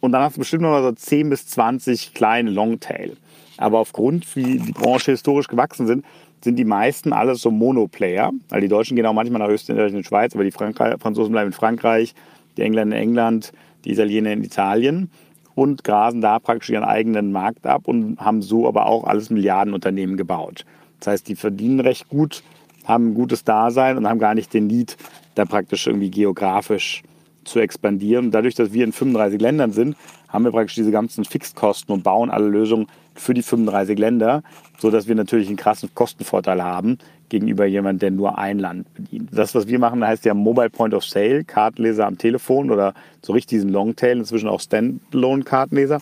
Und 0.01 0.11
dann 0.11 0.21
hast 0.21 0.35
du 0.35 0.39
bestimmt 0.41 0.61
noch 0.61 0.69
mal 0.69 0.83
so 0.83 0.91
10 0.91 1.31
bis 1.31 1.47
20 1.47 2.13
kleine 2.13 2.51
Longtail. 2.51 3.17
Aber 3.61 3.79
aufgrund, 3.79 4.35
wie 4.35 4.57
die 4.59 4.71
Branche 4.71 5.11
historisch 5.11 5.47
gewachsen 5.47 5.87
sind, 5.87 6.05
sind 6.43 6.57
die 6.57 6.65
meisten 6.65 7.13
alles 7.13 7.41
so 7.41 7.51
Monoplayer. 7.51 8.31
Weil 8.49 8.61
die 8.61 8.67
Deutschen 8.67 8.95
gehen 8.95 9.05
auch 9.05 9.13
manchmal 9.13 9.39
nach 9.39 9.49
Österreich 9.49 9.93
und 9.93 10.05
Schweiz, 10.05 10.33
aber 10.33 10.43
die 10.43 10.51
Frankreich, 10.51 10.95
Franzosen 10.99 11.31
bleiben 11.31 11.47
in 11.47 11.53
Frankreich, 11.53 12.13
die 12.57 12.63
Engländer 12.63 12.97
in 12.97 13.03
England, 13.03 13.53
die 13.85 13.91
Italiener 13.91 14.31
in 14.31 14.43
Italien 14.43 15.09
und 15.55 15.83
grasen 15.83 16.21
da 16.21 16.39
praktisch 16.39 16.69
ihren 16.69 16.83
eigenen 16.83 17.31
Markt 17.31 17.67
ab 17.67 17.87
und 17.87 18.19
haben 18.19 18.41
so 18.41 18.67
aber 18.67 18.85
auch 18.87 19.03
alles 19.03 19.29
Milliardenunternehmen 19.29 20.17
gebaut. 20.17 20.65
Das 20.99 21.07
heißt, 21.07 21.27
die 21.27 21.35
verdienen 21.35 21.79
recht 21.79 22.09
gut, 22.09 22.43
haben 22.85 23.09
ein 23.09 23.13
gutes 23.13 23.43
Dasein 23.43 23.97
und 23.97 24.07
haben 24.07 24.19
gar 24.19 24.33
nicht 24.33 24.53
den 24.53 24.67
Need, 24.67 24.97
da 25.35 25.45
praktisch 25.45 25.87
irgendwie 25.87 26.09
geografisch 26.09 27.03
zu 27.43 27.59
expandieren. 27.59 28.25
Und 28.25 28.31
dadurch, 28.31 28.55
dass 28.55 28.73
wir 28.73 28.83
in 28.83 28.91
35 28.91 29.41
Ländern 29.41 29.71
sind, 29.71 29.95
haben 30.29 30.45
wir 30.45 30.51
praktisch 30.51 30.75
diese 30.75 30.91
ganzen 30.91 31.25
Fixkosten 31.25 31.93
und 31.93 32.03
bauen 32.03 32.29
alle 32.29 32.47
Lösungen 32.47 32.87
für 33.15 33.33
die 33.33 33.43
35 33.43 33.97
Länder, 33.97 34.43
sodass 34.77 35.07
wir 35.07 35.15
natürlich 35.15 35.47
einen 35.47 35.57
krassen 35.57 35.93
Kostenvorteil 35.93 36.63
haben 36.63 36.97
gegenüber 37.29 37.65
jemandem, 37.65 37.99
der 37.99 38.11
nur 38.11 38.37
ein 38.37 38.59
Land 38.59 38.93
bedient. 38.93 39.29
Das, 39.31 39.55
was 39.55 39.67
wir 39.67 39.79
machen, 39.79 40.05
heißt 40.05 40.25
ja 40.25 40.33
Mobile 40.33 40.69
Point 40.69 40.93
of 40.93 41.05
Sale, 41.05 41.43
Kartenleser 41.45 42.05
am 42.05 42.17
Telefon 42.17 42.69
oder 42.69 42.93
so 43.21 43.33
richtig 43.33 43.57
diesen 43.57 43.69
Longtail, 43.71 44.17
inzwischen 44.17 44.49
auch 44.49 44.59
Standalone-Kartenleser. 44.59 45.99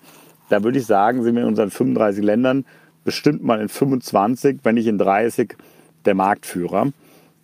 Da 0.50 0.64
würde 0.64 0.80
ich 0.80 0.86
sagen, 0.88 1.24
sind 1.24 1.36
wir 1.36 1.44
in 1.44 1.48
unseren 1.48 1.70
35 1.70 2.24
Ländern 2.24 2.66
bestimmt 3.04 3.44
mal 3.44 3.62
in 3.62 3.70
25, 3.70 4.60
wenn 4.64 4.76
nicht 4.76 4.88
in 4.88 4.98
30 4.98 5.56
der 6.06 6.16
Marktführer. 6.16 6.92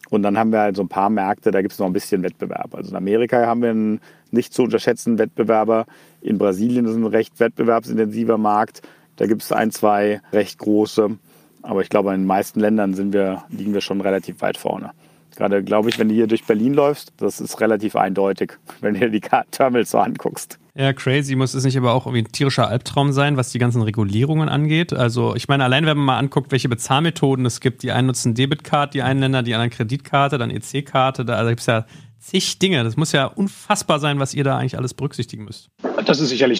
Und 0.09 0.24
dann 0.24 0.38
haben 0.38 0.51
wir 0.51 0.59
halt 0.59 0.76
so 0.76 0.84
ein 0.84 0.88
paar 0.88 1.09
Märkte, 1.09 1.51
da 1.51 1.61
gibt 1.61 1.74
es 1.74 1.80
noch 1.80 1.88
ein 1.88 1.93
bisschen 1.93 2.24
Wettbewerb. 2.24 2.74
Also 2.74 2.91
in 2.91 2.95
Amerika 2.95 3.45
haben 3.45 3.61
wir 3.61 3.70
einen 3.70 3.99
nicht 4.32 4.53
zu 4.53 4.63
unterschätzenden 4.63 5.20
Wettbewerber. 5.20 5.86
In 6.22 6.38
Brasilien 6.38 6.86
ist 6.86 6.95
ein 6.95 7.05
recht 7.05 7.39
wettbewerbsintensiver 7.39 8.38
Markt. 8.38 8.82
Da 9.16 9.28
gibt 9.28 9.41
es 9.41 9.51
ein, 9.51 9.72
zwei 9.72 10.22
recht 10.34 10.57
große. 10.59 11.18
Aber 11.61 11.82
ich 11.82 11.89
glaube, 11.89 12.13
in 12.13 12.22
den 12.22 12.28
meisten 12.28 12.59
Ländern 12.59 12.93
sind 12.93 13.13
wir, 13.13 13.43
liegen 13.49 13.74
wir 13.74 13.82
schon 13.82 14.01
relativ 14.01 14.41
weit 14.41 14.57
vorne. 14.57 14.91
Gerade, 15.36 15.63
glaube 15.63 15.89
ich, 15.89 15.99
wenn 15.99 16.07
du 16.07 16.16
hier 16.16 16.28
durch 16.28 16.45
Berlin 16.45 16.74
läufst, 16.74 17.11
das 17.18 17.41
ist 17.41 17.59
relativ 17.59 17.95
eindeutig, 17.95 18.53
wenn 18.82 18.93
du 18.93 19.01
dir 19.01 19.09
die 19.09 19.22
Terminals 19.51 19.91
so 19.91 19.99
anguckst. 19.99 20.59
Ja, 20.78 20.91
crazy 20.91 21.36
muss 21.36 21.53
es 21.53 21.63
nicht 21.63 21.78
aber 21.78 21.93
auch 21.93 22.05
irgendwie 22.05 22.24
ein 22.24 22.32
tierischer 22.32 22.68
Albtraum 22.68 23.13
sein, 23.13 23.38
was 23.38 23.49
die 23.49 23.59
ganzen 23.59 23.82
Regulierungen 23.82 24.49
angeht. 24.49 24.91
Also 24.91 25.34
ich 25.36 25.47
meine, 25.47 25.63
allein 25.63 25.86
wenn 25.86 25.95
man 25.95 26.05
mal 26.05 26.18
anguckt, 26.18 26.51
welche 26.51 26.68
Bezahlmethoden 26.68 27.45
es 27.45 27.61
gibt, 27.61 27.82
die 27.82 27.93
einen 27.93 28.07
nutzen 28.07 28.34
Debitcard, 28.34 28.93
die 28.93 29.01
einen 29.01 29.22
Länder, 29.22 29.41
die 29.41 29.53
anderen 29.53 29.72
Kreditkarte, 29.72 30.38
dann 30.38 30.51
EC-Karte, 30.51 31.24
da 31.24 31.36
also 31.36 31.49
gibt 31.49 31.61
es 31.61 31.68
ja 31.68 31.86
zig 32.20 32.59
Dinge. 32.59 32.84
Das 32.84 32.97
muss 32.97 33.13
ja 33.13 33.26
unfassbar 33.26 33.99
sein, 33.99 34.20
was 34.20 34.34
ihr 34.34 34.43
da 34.43 34.57
eigentlich 34.57 34.78
alles 34.78 34.93
berücksichtigen 34.93 35.45
müsst. 35.45 35.70
Das 36.05 36.20
ist 36.20 36.30
sicherlich. 36.30 36.59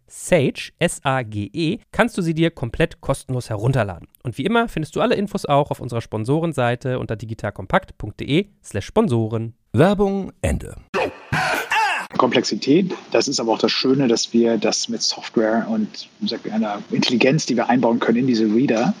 Sage, 0.13 0.73
S-A-G-E, 0.77 1.77
kannst 1.93 2.17
du 2.17 2.21
sie 2.21 2.33
dir 2.33 2.51
komplett 2.51 2.99
kostenlos 2.99 3.49
herunterladen. 3.49 4.09
Und 4.23 4.37
wie 4.37 4.43
immer 4.43 4.67
findest 4.67 4.97
du 4.97 5.01
alle 5.01 5.15
Infos 5.15 5.45
auch 5.45 5.71
auf 5.71 5.79
unserer 5.79 6.01
Sponsorenseite 6.01 6.99
unter 6.99 7.15
digitalkompakt.de 7.15 8.47
slash 8.61 8.85
Sponsoren. 8.85 9.53
Werbung 9.71 10.33
Ende. 10.41 10.75
Komplexität. 12.17 12.93
Das 13.11 13.29
ist 13.29 13.39
aber 13.39 13.53
auch 13.53 13.59
das 13.59 13.71
Schöne, 13.71 14.09
dass 14.09 14.33
wir 14.33 14.57
das 14.57 14.89
mit 14.89 15.01
Software 15.01 15.65
und 15.69 16.09
einer 16.51 16.81
Intelligenz, 16.91 17.45
die 17.45 17.55
wir 17.55 17.69
einbauen 17.69 17.99
können 17.99 18.17
in 18.17 18.27
diese 18.27 18.43
Reader, 18.53 18.93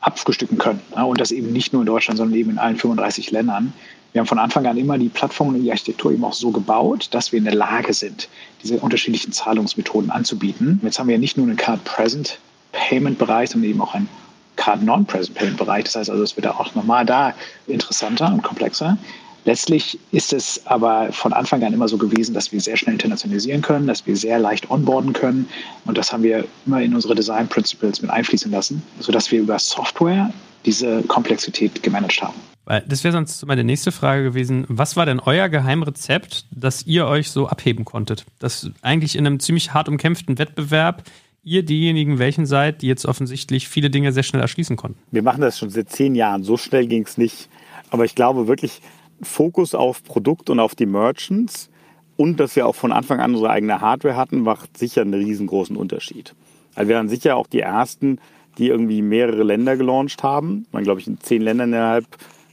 abfrühstücken 0.00 0.58
können. 0.58 0.82
Und 0.90 1.18
das 1.18 1.32
eben 1.32 1.50
nicht 1.50 1.72
nur 1.72 1.80
in 1.80 1.86
Deutschland, 1.86 2.18
sondern 2.18 2.38
eben 2.38 2.50
in 2.50 2.58
allen 2.58 2.76
35 2.76 3.30
Ländern. 3.30 3.72
Wir 4.12 4.20
haben 4.20 4.26
von 4.26 4.38
Anfang 4.38 4.66
an 4.66 4.76
immer 4.76 4.98
die 4.98 5.08
Plattform 5.08 5.48
und 5.48 5.62
die 5.62 5.70
Architektur 5.70 6.12
eben 6.12 6.24
auch 6.24 6.34
so 6.34 6.50
gebaut, 6.50 7.08
dass 7.12 7.32
wir 7.32 7.38
in 7.38 7.44
der 7.44 7.54
Lage 7.54 7.94
sind, 7.94 8.28
diese 8.62 8.78
unterschiedlichen 8.78 9.32
Zahlungsmethoden 9.32 10.10
anzubieten. 10.10 10.80
Jetzt 10.82 10.98
haben 10.98 11.08
wir 11.08 11.14
ja 11.14 11.20
nicht 11.20 11.38
nur 11.38 11.46
einen 11.46 11.56
Card-Present-Payment-Bereich, 11.56 13.50
sondern 13.50 13.70
eben 13.70 13.80
auch 13.80 13.94
einen 13.94 14.08
Card-Non-Present-Payment-Bereich. 14.56 15.84
Das 15.84 15.96
heißt 15.96 16.10
also, 16.10 16.22
es 16.22 16.36
wird 16.36 16.46
auch 16.46 16.74
nochmal 16.74 17.06
da 17.06 17.32
interessanter 17.66 18.26
und 18.26 18.42
komplexer. 18.42 18.98
Letztlich 19.44 19.98
ist 20.12 20.32
es 20.32 20.60
aber 20.66 21.10
von 21.12 21.32
Anfang 21.32 21.64
an 21.64 21.72
immer 21.72 21.88
so 21.88 21.96
gewesen, 21.98 22.32
dass 22.34 22.52
wir 22.52 22.60
sehr 22.60 22.76
schnell 22.76 22.94
internationalisieren 22.94 23.62
können, 23.62 23.86
dass 23.86 24.06
wir 24.06 24.16
sehr 24.16 24.38
leicht 24.38 24.70
onboarden 24.70 25.14
können. 25.14 25.48
Und 25.84 25.98
das 25.98 26.12
haben 26.12 26.22
wir 26.22 26.44
immer 26.66 26.80
in 26.80 26.94
unsere 26.94 27.14
Design 27.14 27.48
Principles 27.48 28.02
mit 28.02 28.10
einfließen 28.10 28.52
lassen, 28.52 28.82
sodass 29.00 29.32
wir 29.32 29.40
über 29.40 29.58
Software 29.58 30.32
diese 30.64 31.02
Komplexität 31.04 31.82
gemanagt 31.82 32.22
haben. 32.22 32.51
Das 32.64 33.02
wäre 33.02 33.12
sonst 33.12 33.44
meine 33.46 33.64
nächste 33.64 33.90
Frage 33.90 34.22
gewesen. 34.22 34.64
Was 34.68 34.96
war 34.96 35.04
denn 35.04 35.18
euer 35.20 35.48
Geheimrezept, 35.48 36.46
dass 36.52 36.86
ihr 36.86 37.06
euch 37.06 37.30
so 37.30 37.48
abheben 37.48 37.84
konntet? 37.84 38.24
Dass 38.38 38.70
eigentlich 38.82 39.16
in 39.16 39.26
einem 39.26 39.40
ziemlich 39.40 39.74
hart 39.74 39.88
umkämpften 39.88 40.38
Wettbewerb 40.38 41.02
ihr 41.42 41.64
diejenigen 41.64 42.20
welchen 42.20 42.46
seid, 42.46 42.82
die 42.82 42.86
jetzt 42.86 43.04
offensichtlich 43.04 43.68
viele 43.68 43.90
Dinge 43.90 44.12
sehr 44.12 44.22
schnell 44.22 44.42
erschließen 44.42 44.76
konnten? 44.76 45.00
Wir 45.10 45.22
machen 45.22 45.40
das 45.40 45.58
schon 45.58 45.70
seit 45.70 45.90
zehn 45.90 46.14
Jahren. 46.14 46.44
So 46.44 46.56
schnell 46.56 46.86
ging 46.86 47.02
es 47.04 47.18
nicht. 47.18 47.48
Aber 47.90 48.04
ich 48.04 48.14
glaube 48.14 48.46
wirklich, 48.46 48.80
Fokus 49.22 49.74
auf 49.74 50.04
Produkt 50.04 50.48
und 50.48 50.60
auf 50.60 50.74
die 50.74 50.86
Merchants 50.86 51.68
und 52.16 52.38
dass 52.38 52.54
wir 52.54 52.66
auch 52.66 52.74
von 52.74 52.92
Anfang 52.92 53.20
an 53.20 53.32
unsere 53.32 53.50
eigene 53.50 53.80
Hardware 53.80 54.16
hatten, 54.16 54.40
macht 54.40 54.78
sicher 54.78 55.02
einen 55.02 55.14
riesengroßen 55.14 55.76
Unterschied. 55.76 56.34
Also 56.74 56.88
wir 56.88 56.96
waren 56.96 57.08
sicher 57.08 57.36
auch 57.36 57.46
die 57.46 57.60
Ersten, 57.60 58.18
die 58.58 58.68
irgendwie 58.68 59.02
mehrere 59.02 59.42
Länder 59.42 59.76
gelauncht 59.76 60.22
haben. 60.22 60.66
Man 60.72 60.84
glaube 60.84 61.00
ich 61.00 61.06
in 61.06 61.20
zehn 61.20 61.42
Ländern 61.42 61.72
innerhalb 61.72 62.06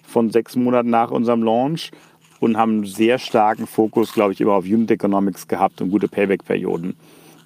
von 0.10 0.30
sechs 0.30 0.56
Monaten 0.56 0.90
nach 0.90 1.12
unserem 1.12 1.44
Launch 1.44 1.92
und 2.40 2.58
haben 2.58 2.72
einen 2.72 2.86
sehr 2.86 3.20
starken 3.20 3.68
Fokus, 3.68 4.14
glaube 4.14 4.34
ich, 4.34 4.42
immer 4.42 4.54
auf 4.54 4.66
Unit 4.66 4.92
Economics 4.92 5.48
gehabt 5.48 5.82
und 5.82 5.92
gute 5.92 6.08
Payback-Perioden, 6.08 6.96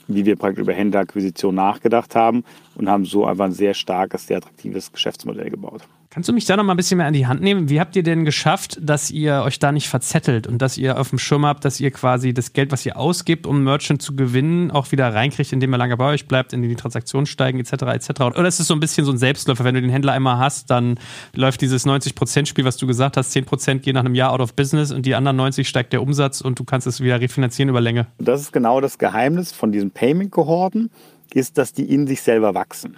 wie 0.07 0.25
wir 0.25 0.35
praktisch 0.35 0.61
über 0.61 0.73
Händlerakquisition 0.73 1.55
nachgedacht 1.55 2.15
haben 2.15 2.43
und 2.75 2.89
haben 2.89 3.05
so 3.05 3.25
einfach 3.25 3.45
ein 3.45 3.51
sehr 3.51 3.73
starkes, 3.73 4.27
sehr 4.27 4.37
attraktives 4.37 4.91
Geschäftsmodell 4.91 5.49
gebaut. 5.49 5.81
Kannst 6.13 6.29
du 6.29 6.33
mich 6.33 6.45
da 6.45 6.55
noch 6.55 6.63
mal 6.63 6.75
ein 6.75 6.77
bisschen 6.77 6.97
mehr 6.97 7.07
an 7.07 7.13
die 7.13 7.25
Hand 7.25 7.41
nehmen? 7.41 7.69
Wie 7.69 7.79
habt 7.79 7.95
ihr 7.95 8.03
denn 8.03 8.23
geschafft, 8.23 8.77
dass 8.79 9.09
ihr 9.09 9.41
euch 9.43 9.57
da 9.57 9.71
nicht 9.71 9.89
verzettelt 9.89 10.45
und 10.45 10.59
dass 10.59 10.77
ihr 10.77 10.99
auf 10.99 11.09
dem 11.09 11.17
Schirm 11.17 11.43
habt, 11.43 11.65
dass 11.65 11.79
ihr 11.79 11.89
quasi 11.89 12.35
das 12.35 12.53
Geld, 12.53 12.71
was 12.71 12.85
ihr 12.85 12.97
ausgibt, 12.97 13.47
um 13.47 13.63
Merchant 13.63 13.99
zu 13.99 14.15
gewinnen, 14.15 14.69
auch 14.69 14.91
wieder 14.91 15.11
reinkriegt, 15.11 15.51
indem 15.51 15.73
er 15.73 15.79
lange 15.79 15.97
bei 15.97 16.05
euch 16.05 16.27
bleibt, 16.27 16.53
indem 16.53 16.69
die 16.69 16.75
Transaktionen 16.75 17.25
steigen, 17.25 17.59
etc., 17.59 17.71
etc.? 17.71 18.21
Oder 18.21 18.47
ist 18.47 18.59
es 18.59 18.67
so 18.67 18.75
ein 18.75 18.79
bisschen 18.79 19.05
so 19.05 19.11
ein 19.11 19.17
Selbstläufer? 19.17 19.63
Wenn 19.63 19.73
du 19.73 19.81
den 19.81 19.89
Händler 19.89 20.13
einmal 20.13 20.37
hast, 20.37 20.69
dann 20.69 20.99
läuft 21.33 21.61
dieses 21.61 21.83
90%-Spiel, 21.87 22.63
was 22.63 22.77
du 22.77 22.85
gesagt 22.85 23.17
hast, 23.17 23.35
10% 23.35 23.79
gehen 23.79 23.95
nach 23.95 24.01
einem 24.01 24.13
Jahr 24.13 24.33
out 24.33 24.41
of 24.41 24.53
business 24.53 24.91
und 24.91 25.07
die 25.07 25.15
anderen 25.15 25.37
90 25.37 25.67
steigt 25.67 25.93
der 25.93 26.03
Umsatz 26.03 26.41
und 26.41 26.59
du 26.59 26.63
kannst 26.63 26.85
es 26.85 27.01
wieder 27.01 27.19
refinanzieren 27.21 27.69
über 27.69 27.81
Länge. 27.81 28.05
Das 28.19 28.39
ist 28.39 28.53
genau 28.53 28.81
das 28.81 28.99
Geheimnis 28.99 29.51
von 29.51 29.71
diesen 29.71 29.89
Payment-Kohorten, 29.89 30.91
ist, 31.33 31.57
dass 31.57 31.73
die 31.73 31.91
in 31.91 32.05
sich 32.05 32.21
selber 32.21 32.53
wachsen. 32.53 32.97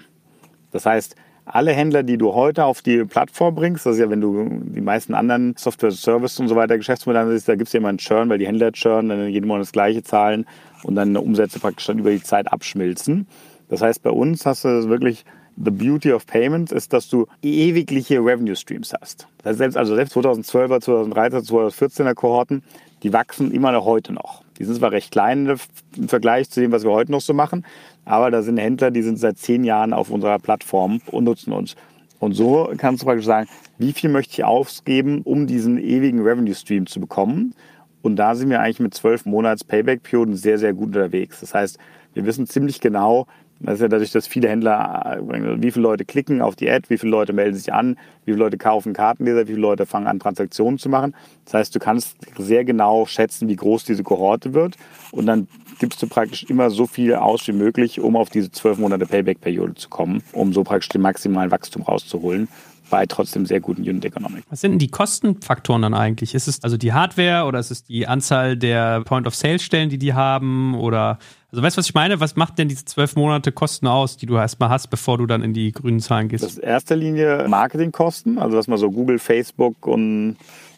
Das 0.71 0.85
heißt, 0.85 1.15
alle 1.45 1.71
Händler, 1.71 2.03
die 2.03 2.17
du 2.17 2.33
heute 2.33 2.65
auf 2.65 2.81
die 2.81 3.05
Plattform 3.05 3.55
bringst, 3.55 3.85
das 3.85 3.93
ist 3.93 3.99
ja, 3.99 4.09
wenn 4.09 4.21
du 4.21 4.61
die 4.63 4.81
meisten 4.81 5.13
anderen 5.13 5.55
Software, 5.57 5.91
Service 5.91 6.39
und 6.39 6.47
so 6.47 6.55
weiter 6.55 6.77
Geschäftsmodelle 6.77 7.31
siehst, 7.31 7.47
da 7.47 7.55
gibt 7.55 7.67
es 7.67 7.73
ja 7.73 7.79
immer 7.79 7.89
einen 7.89 7.99
Churn, 7.99 8.29
weil 8.29 8.39
die 8.39 8.47
Händler 8.47 8.71
churn, 8.71 9.09
dann 9.09 9.29
jeden 9.29 9.47
Monat 9.47 9.61
das 9.61 9.71
gleiche 9.71 10.03
zahlen 10.03 10.45
und 10.83 10.95
dann 10.95 11.15
Umsätze 11.15 11.59
praktisch 11.59 11.85
dann 11.85 11.99
über 11.99 12.11
die 12.11 12.23
Zeit 12.23 12.51
abschmilzen. 12.51 13.27
Das 13.69 13.81
heißt, 13.81 14.01
bei 14.03 14.09
uns 14.09 14.45
hast 14.45 14.65
du 14.65 14.89
wirklich 14.89 15.25
The 15.57 15.71
beauty 15.71 16.11
of 16.11 16.25
payments 16.25 16.73
ist, 16.73 16.91
dass 16.91 17.07
du 17.07 17.27
ewigliche 17.41 18.19
Revenue 18.19 18.57
Streams 18.57 18.93
hast. 18.99 19.27
Das 19.37 19.51
heißt, 19.51 19.57
selbst, 19.59 19.77
also 19.77 19.95
selbst 19.95 20.15
2012er, 20.17 20.83
2013er, 20.83 21.47
2014er 21.47 22.13
Kohorten, 22.13 22.61
die 23.03 23.13
wachsen 23.13 23.51
immer 23.51 23.71
noch 23.71 23.85
heute 23.85 24.11
noch. 24.11 24.44
Die 24.57 24.63
sind 24.63 24.75
zwar 24.75 24.91
recht 24.91 25.11
klein 25.11 25.57
im 25.97 26.07
Vergleich 26.07 26.49
zu 26.49 26.61
dem, 26.61 26.71
was 26.71 26.83
wir 26.83 26.91
heute 26.91 27.11
noch 27.11 27.21
so 27.21 27.33
machen, 27.33 27.65
aber 28.05 28.31
da 28.31 28.41
sind 28.41 28.57
Händler, 28.57 28.91
die 28.91 29.01
sind 29.01 29.19
seit 29.19 29.37
zehn 29.37 29.63
Jahren 29.63 29.93
auf 29.93 30.09
unserer 30.09 30.39
Plattform 30.39 31.01
und 31.11 31.25
nutzen 31.25 31.51
uns. 31.51 31.75
Und 32.19 32.33
so 32.33 32.71
kannst 32.77 33.01
du 33.01 33.05
praktisch 33.05 33.25
sagen, 33.25 33.49
wie 33.77 33.91
viel 33.91 34.09
möchte 34.09 34.33
ich 34.33 34.43
ausgeben, 34.43 35.21
um 35.23 35.47
diesen 35.47 35.77
ewigen 35.77 36.21
Revenue 36.21 36.55
Stream 36.55 36.87
zu 36.87 36.99
bekommen? 36.99 37.53
Und 38.01 38.15
da 38.17 38.35
sind 38.35 38.49
wir 38.49 38.61
eigentlich 38.61 38.79
mit 38.79 38.93
zwölf 38.93 39.25
Monats 39.25 39.63
Payback-Perioden 39.63 40.35
sehr, 40.35 40.57
sehr 40.59 40.73
gut 40.73 40.87
unterwegs. 40.87 41.39
Das 41.41 41.53
heißt, 41.53 41.77
wir 42.13 42.25
wissen 42.25 42.47
ziemlich 42.47 42.79
genau, 42.79 43.27
das 43.59 43.75
ist 43.75 43.81
ja 43.81 43.87
dadurch, 43.87 44.11
dass 44.11 44.27
viele 44.27 44.49
Händler, 44.49 45.17
äh, 45.17 45.61
wie 45.61 45.71
viele 45.71 45.83
Leute 45.83 46.05
klicken 46.05 46.41
auf 46.41 46.55
die 46.55 46.69
Ad, 46.69 46.89
wie 46.89 46.97
viele 46.97 47.11
Leute 47.11 47.33
melden 47.33 47.55
sich 47.55 47.73
an, 47.73 47.97
wie 48.25 48.31
viele 48.31 48.43
Leute 48.43 48.57
kaufen 48.57 48.93
Kartenleser, 48.93 49.43
wie 49.47 49.53
viele 49.53 49.61
Leute 49.61 49.85
fangen 49.85 50.07
an, 50.07 50.19
Transaktionen 50.19 50.77
zu 50.77 50.89
machen. 50.89 51.15
Das 51.45 51.53
heißt, 51.53 51.75
du 51.75 51.79
kannst 51.79 52.17
sehr 52.37 52.65
genau 52.65 53.05
schätzen, 53.05 53.47
wie 53.47 53.55
groß 53.55 53.85
diese 53.85 54.03
Kohorte 54.03 54.53
wird. 54.53 54.75
Und 55.11 55.25
dann 55.25 55.47
gibst 55.79 56.01
du 56.01 56.07
praktisch 56.07 56.43
immer 56.43 56.69
so 56.69 56.85
viel 56.85 57.15
aus 57.15 57.47
wie 57.47 57.53
möglich, 57.53 57.99
um 57.99 58.15
auf 58.15 58.29
diese 58.29 58.51
zwölf 58.51 58.77
Monate 58.77 59.05
Payback-Periode 59.05 59.75
zu 59.75 59.89
kommen, 59.89 60.21
um 60.33 60.53
so 60.53 60.63
praktisch 60.63 60.89
den 60.89 61.01
maximalen 61.01 61.51
Wachstum 61.51 61.83
rauszuholen 61.83 62.47
bei 62.89 63.05
trotzdem 63.05 63.45
sehr 63.45 63.59
guten 63.59 63.81
Unit 63.81 64.05
Economic. 64.05 64.43
Was 64.49 64.61
sind 64.61 64.71
denn 64.71 64.79
die 64.79 64.89
Kostenfaktoren 64.89 65.81
dann 65.81 65.93
eigentlich? 65.93 66.35
Ist 66.35 66.47
es 66.47 66.63
also 66.63 66.77
die 66.77 66.93
Hardware 66.93 67.45
oder 67.45 67.59
ist 67.59 67.71
es 67.71 67.83
die 67.83 68.07
Anzahl 68.07 68.57
der 68.57 69.01
Point-of-Sale-Stellen, 69.01 69.89
die 69.89 69.97
die 69.97 70.13
haben? 70.13 70.75
Oder, 70.75 71.17
also 71.55 71.63
weißt 71.63 71.77
du, 71.77 71.79
was 71.79 71.85
ich 71.87 71.93
meine? 71.93 72.19
Was 72.19 72.35
macht 72.35 72.57
denn 72.57 72.67
diese 72.67 72.83
zwölf 72.83 73.15
Monate 73.15 73.53
Kosten 73.53 73.87
aus, 73.87 74.17
die 74.17 74.25
du 74.25 74.35
erstmal 74.35 74.67
hast, 74.67 74.87
bevor 74.87 75.17
du 75.17 75.25
dann 75.25 75.41
in 75.41 75.53
die 75.53 75.71
grünen 75.71 76.01
Zahlen 76.01 76.27
gehst? 76.27 76.43
Das 76.43 76.51
ist 76.51 76.57
in 76.59 76.67
erster 76.67 76.97
Linie 76.97 77.45
Marketingkosten, 77.47 78.37
also 78.37 78.57
dass 78.57 78.67
man 78.67 78.77
so 78.77 78.91
Google, 78.91 79.19
Facebook 79.19 79.87
und 79.87 80.35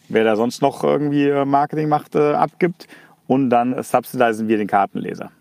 wer 0.08 0.22
da 0.22 0.36
sonst 0.36 0.62
noch 0.62 0.84
irgendwie 0.84 1.32
Marketing 1.44 1.88
macht, 1.88 2.14
äh, 2.14 2.34
abgibt. 2.34 2.86
Und 3.26 3.50
dann 3.50 3.82
subsidisen 3.82 4.46
wir 4.46 4.56
den 4.56 4.68
Kartenleser. 4.68 5.32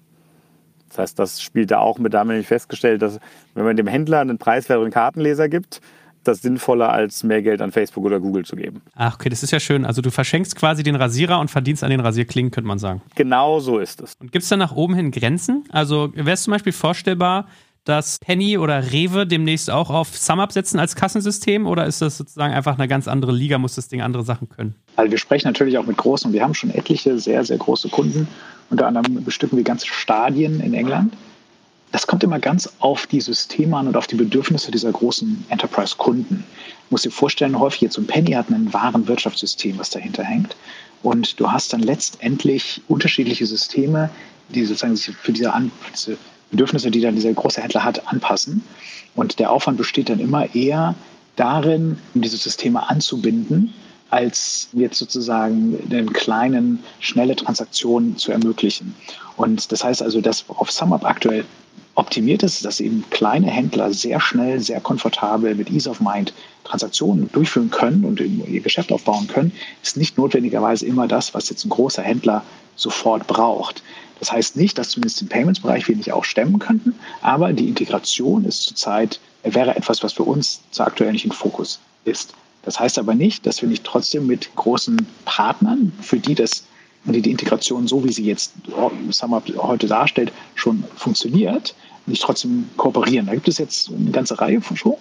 Das 0.90 0.98
heißt, 0.98 1.20
das 1.20 1.40
spielt 1.40 1.70
da 1.70 1.78
auch 1.78 2.00
mit. 2.00 2.16
Da 2.16 2.20
haben 2.20 2.30
wir 2.30 2.34
nämlich 2.34 2.48
festgestellt, 2.48 3.04
dass 3.04 3.20
wenn 3.54 3.64
man 3.64 3.78
dem 3.78 3.86
Händler 3.86 4.22
einen 4.22 4.40
preiswerteren 4.40 4.90
Kartenleser 4.90 5.50
gibt, 5.50 5.82
das 6.28 6.41
sinnvoller, 6.41 6.91
als 6.91 7.23
mehr 7.23 7.41
Geld 7.41 7.61
an 7.61 7.71
Facebook 7.71 8.05
oder 8.05 8.19
Google 8.19 8.45
zu 8.45 8.55
geben. 8.55 8.82
Ach, 8.95 9.15
okay, 9.15 9.30
das 9.30 9.43
ist 9.43 9.51
ja 9.51 9.59
schön. 9.59 9.86
Also 9.86 10.01
du 10.01 10.11
verschenkst 10.11 10.55
quasi 10.55 10.84
den 10.84 10.95
Rasierer 10.95 11.39
und 11.39 11.49
verdienst 11.49 11.84
an 11.84 11.89
den 11.89 11.99
Rasierklingen, 11.99 12.51
könnte 12.51 12.67
man 12.67 12.80
sagen. 12.80 13.01
Genau 13.15 13.59
so 13.59 13.80
ist 13.80 14.01
es. 14.01 14.15
Und 14.19 14.32
gibt 14.32 14.43
es 14.43 14.49
da 14.49 14.57
nach 14.57 14.73
oben 14.73 14.95
hin 14.95 15.11
Grenzen? 15.11 15.63
Also 15.71 16.11
wäre 16.13 16.32
es 16.32 16.43
zum 16.43 16.51
Beispiel 16.51 16.73
vorstellbar, 16.73 17.47
dass 17.88 18.19
Penny 18.19 18.57
oder 18.57 18.91
Rewe 18.91 19.25
demnächst 19.25 19.69
auch 19.69 19.89
auf 19.89 20.15
SumUp 20.17 20.51
setzen 20.51 20.78
als 20.78 20.95
Kassensystem 20.95 21.65
oder 21.65 21.86
ist 21.86 22.01
das 22.01 22.17
sozusagen 22.17 22.53
einfach 22.53 22.78
eine 22.78 22.88
ganz 22.88 23.07
andere 23.07 23.32
Liga, 23.32 23.57
muss 23.57 23.75
das 23.75 23.88
Ding 23.88 24.01
andere 24.01 24.23
Sachen 24.23 24.49
können? 24.49 24.75
Also 24.97 25.09
wir 25.09 25.17
sprechen 25.17 25.47
natürlich 25.47 25.78
auch 25.78 25.86
mit 25.86 25.95
großen 25.95 26.28
und 26.28 26.34
wir 26.34 26.43
haben 26.43 26.53
schon 26.53 26.69
etliche 26.69 27.17
sehr, 27.17 27.45
sehr 27.45 27.57
große 27.57 27.88
Kunden. 27.88 28.28
Unter 28.69 28.88
anderem 28.88 29.23
bestücken 29.23 29.57
wir 29.57 29.63
ganze 29.63 29.88
Stadien 29.88 30.59
in 30.59 30.73
England 30.73 31.13
das 31.92 32.06
kommt 32.06 32.24
immer 32.24 32.40
ganz 32.40 32.70
auf 32.80 33.08
die 33.08 33.22
Systeme 33.22 33.78
an 33.78 33.88
und 33.88 33.98
auf 33.98 34.08
die 34.08 34.16
Bedürfnisse 34.16 34.72
dieser 34.72 34.92
großen 34.92 35.46
Enterprise-Kunden. 35.50 36.44
Ich 36.86 36.92
muss 36.92 37.04
dir 37.04 37.12
vorstellen, 37.12 37.58
häufig 37.60 37.82
jetzt 37.82 37.98
ein 37.98 38.08
Penny 38.08 38.32
hat 38.32 38.50
ein 38.50 38.74
wahren 38.74 39.08
Wirtschaftssystem, 39.08 39.78
was 39.78 39.90
dahinter 39.90 40.24
hängt. 40.24 40.56
Und 41.04 41.40
du 41.40 41.52
hast 41.52 41.74
dann 41.74 41.82
letztendlich 41.82 42.82
unterschiedliche 42.88 43.46
Systeme, 43.46 44.10
die 44.50 44.66
sozusagen 44.66 44.96
sich 44.96 45.16
für 45.16 45.32
diese, 45.32 45.54
An 45.54 45.72
diese 45.94 46.18
Bedürfnisse, 46.52 46.92
die 46.92 47.02
dann 47.02 47.16
dieser 47.16 47.34
große 47.34 47.62
Händler 47.62 47.84
hat, 47.84 48.08
anpassen. 48.08 48.64
Und 49.16 49.40
der 49.40 49.52
Aufwand 49.52 49.78
besteht 49.78 50.10
dann 50.10 50.20
immer 50.20 50.54
eher 50.56 50.96
darin, 51.36 52.00
diese 52.14 52.38
Systeme 52.38 52.90
anzubinden, 52.90 53.74
als 54.10 54.70
jetzt 54.74 54.98
sozusagen 54.98 55.90
den 55.90 56.14
kleinen, 56.14 56.84
schnelle 57.00 57.36
Transaktionen 57.36 58.18
zu 58.18 58.32
ermöglichen. 58.32 58.96
Und 59.36 59.72
das 59.72 59.84
heißt 59.84 60.02
also, 60.02 60.22
dass 60.22 60.46
auf 60.50 60.72
SumUp 60.72 61.04
aktuell 61.04 61.46
optimiert 61.98 62.43
ist, 62.43 62.64
dass 62.64 62.80
eben 62.80 63.04
kleine 63.10 63.48
Händler 63.48 63.91
sehr 63.91 64.22
schnell, 64.22 64.60
sehr 64.60 64.80
komfortabel 64.80 65.56
mit 65.56 65.72
Ease 65.72 65.89
of 65.89 66.00
Mind 66.00 66.32
Transaktionen 66.64 67.30
durchführen 67.32 67.72
können 67.72 68.06
und 68.06 68.20
ihr 68.20 68.62
Geschäft 68.62 68.91
aufbauen 68.91 69.28
können, 69.28 69.52
ist 69.82 69.98
nicht 69.98 70.18
notwendigerweise 70.18 70.86
immer 70.86 71.08
das, 71.08 71.34
was 71.34 71.50
jetzt 71.50 71.66
ein 71.66 71.70
großer 71.70 72.04
Händler 72.04 72.43
sofort 72.76 73.26
braucht. 73.26 73.82
Das 74.20 74.32
heißt 74.32 74.58
nicht, 74.58 74.78
dass 74.78 74.89
zumindest 74.89 75.22
den 75.22 75.30
Payments-Bereich 75.30 75.88
wir 75.88 75.95
nicht 75.95 76.12
auch 76.12 76.24
stemmen 76.24 76.60
könnten, 76.60 76.93
aber 77.22 77.52
die 77.52 77.68
Integration 77.68 78.45
ist 78.45 78.62
zurzeit, 78.62 79.20
wäre 79.43 79.76
etwas, 79.76 80.04
was 80.04 80.14
für 80.14 80.24
uns 80.24 80.62
zu 80.72 80.84
aktuell 80.84 81.12
nicht 81.14 81.26
im 81.26 81.32
Fokus 81.32 81.80
ist. 82.06 82.34
Das 82.64 82.80
heißt 82.80 83.00
aber 83.00 83.16
nicht, 83.16 83.45
dass 83.48 83.62
wir 83.62 83.70
nicht 83.70 83.84
trotzdem 83.84 84.28
mit 84.28 84.54
großen 84.56 85.08
Partnern, 85.26 85.93
für 86.02 86.20
die 86.20 86.36
das 86.36 86.66
und 87.06 87.14
die 87.14 87.32
Integration, 87.32 87.88
so 87.88 88.04
wie 88.04 88.12
sie 88.12 88.26
jetzt 88.26 88.52
SumUp 89.12 89.43
heute 89.58 89.88
darstellt, 89.88 90.34
schon 90.56 90.84
funktioniert, 90.98 91.74
nicht 92.08 92.22
trotzdem 92.22 92.70
kooperieren. 92.78 93.28
Da 93.28 93.34
gibt 93.34 93.47
es 93.47 93.58
jetzt 93.58 93.91
eine 93.91 94.12
ganze 94.12 94.39
Reihe 94.39 94.62
von 94.62 94.78
schon, 94.78 94.95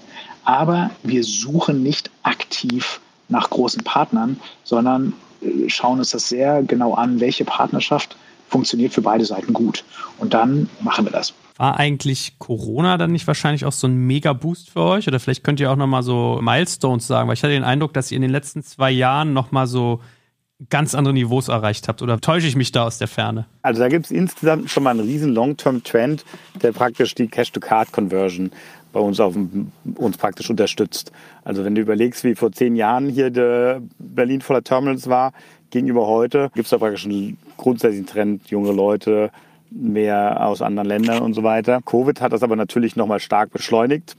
aber 0.45 0.91
wir 1.03 1.25
suchen 1.25 1.83
nicht 1.83 2.11
aktiv 2.23 3.01
nach 3.29 3.51
großen 3.51 3.83
Partnern, 3.85 4.39
sondern 4.65 5.13
äh, 5.43 5.69
schauen 5.69 5.99
uns 5.99 6.11
das 6.11 6.29
sehr 6.29 6.63
genau 6.63 6.95
an, 6.95 7.21
welche 7.21 7.45
Partnerschaft 7.45 8.17
funktioniert 8.49 8.93
für 8.93 9.03
beide 9.03 9.25
Seiten 9.25 9.53
gut. 9.53 9.85
Und 10.19 10.35
dann 10.35 10.69
machen 10.81 11.05
wir 11.05 11.13
das. 11.13 11.35
War 11.57 11.79
eigentlich 11.79 12.39
Corona 12.39 12.99
dann 12.99 13.13
nicht 13.13 13.27
wahrscheinlich 13.27 13.65
auch 13.65 13.73
so 13.73 13.87
ein 13.87 13.97
Mega-Boost 14.07 14.71
für 14.71 14.83
euch? 14.83 15.09
Oder 15.09 15.19
vielleicht 15.19 15.43
könnt 15.43 15.59
ihr 15.59 15.71
auch 15.71 15.77
nochmal 15.77 16.03
so 16.03 16.39
Milestones 16.43 17.07
sagen, 17.07 17.29
weil 17.29 17.35
ich 17.35 17.43
hatte 17.43 17.55
den 17.55 17.65
Eindruck, 17.65 17.95
dass 17.95 18.11
ihr 18.11 18.17
in 18.17 18.23
den 18.23 18.31
letzten 18.31 18.63
zwei 18.63 18.91
Jahren 18.91 19.33
nochmal 19.33 19.67
so 19.67 20.01
ganz 20.71 20.95
andere 20.95 21.15
Niveaus 21.15 21.49
erreicht 21.49 21.89
habt. 21.89 22.03
Oder 22.03 22.21
täusche 22.21 22.47
ich 22.47 22.57
mich 22.57 22.73
da 22.73 22.85
aus 22.85 22.99
der 22.99 23.09
Ferne? 23.09 23.47
Also 23.63 23.81
da 23.81 23.89
gibt 23.89 24.07
es 24.07 24.11
insgesamt 24.11 24.71
schon 24.71 24.83
mal 24.83 24.91
einen 24.91 25.01
riesen 25.01 25.35
Long-Term-Trend, 25.35 26.25
der 26.63 26.73
praktisch 26.73 27.15
die 27.15 27.29
Cash-to-Card-Conversion 27.29 28.51
bei 28.93 29.01
uns, 29.01 29.21
auf, 29.21 29.35
uns 29.97 30.17
praktisch 30.17 30.49
unterstützt. 30.49 31.13
Also 31.45 31.65
wenn 31.65 31.75
du 31.75 31.83
überlegst, 31.83 32.25
wie 32.25 32.35
vor 32.35 32.53
zehn 32.53 32.77
Jahren 32.77 33.09
hier 33.11 33.31
der 33.31 33.83
Berlin 33.99 34.41
voller 34.41 34.65
Terminals 34.65 35.09
war, 35.09 35.33
gegenüber 35.71 36.07
heute, 36.07 36.51
gibt 36.55 36.67
es 36.67 36.71
da 36.71 36.79
praktisch 36.79 37.05
einen 37.05 37.37
grundsätzlichen 37.59 38.07
Trend, 38.07 38.49
junge 38.49 38.73
Leute, 38.73 39.31
mehr 39.71 40.47
aus 40.47 40.63
anderen 40.63 40.89
Ländern 40.89 41.23
und 41.23 41.35
so 41.35 41.43
weiter. 41.43 41.81
Covid 41.85 42.21
hat 42.21 42.33
das 42.33 42.43
aber 42.43 42.57
natürlich 42.57 42.97
nochmal 42.97 43.21
stark 43.21 43.53
beschleunigt 43.53 44.17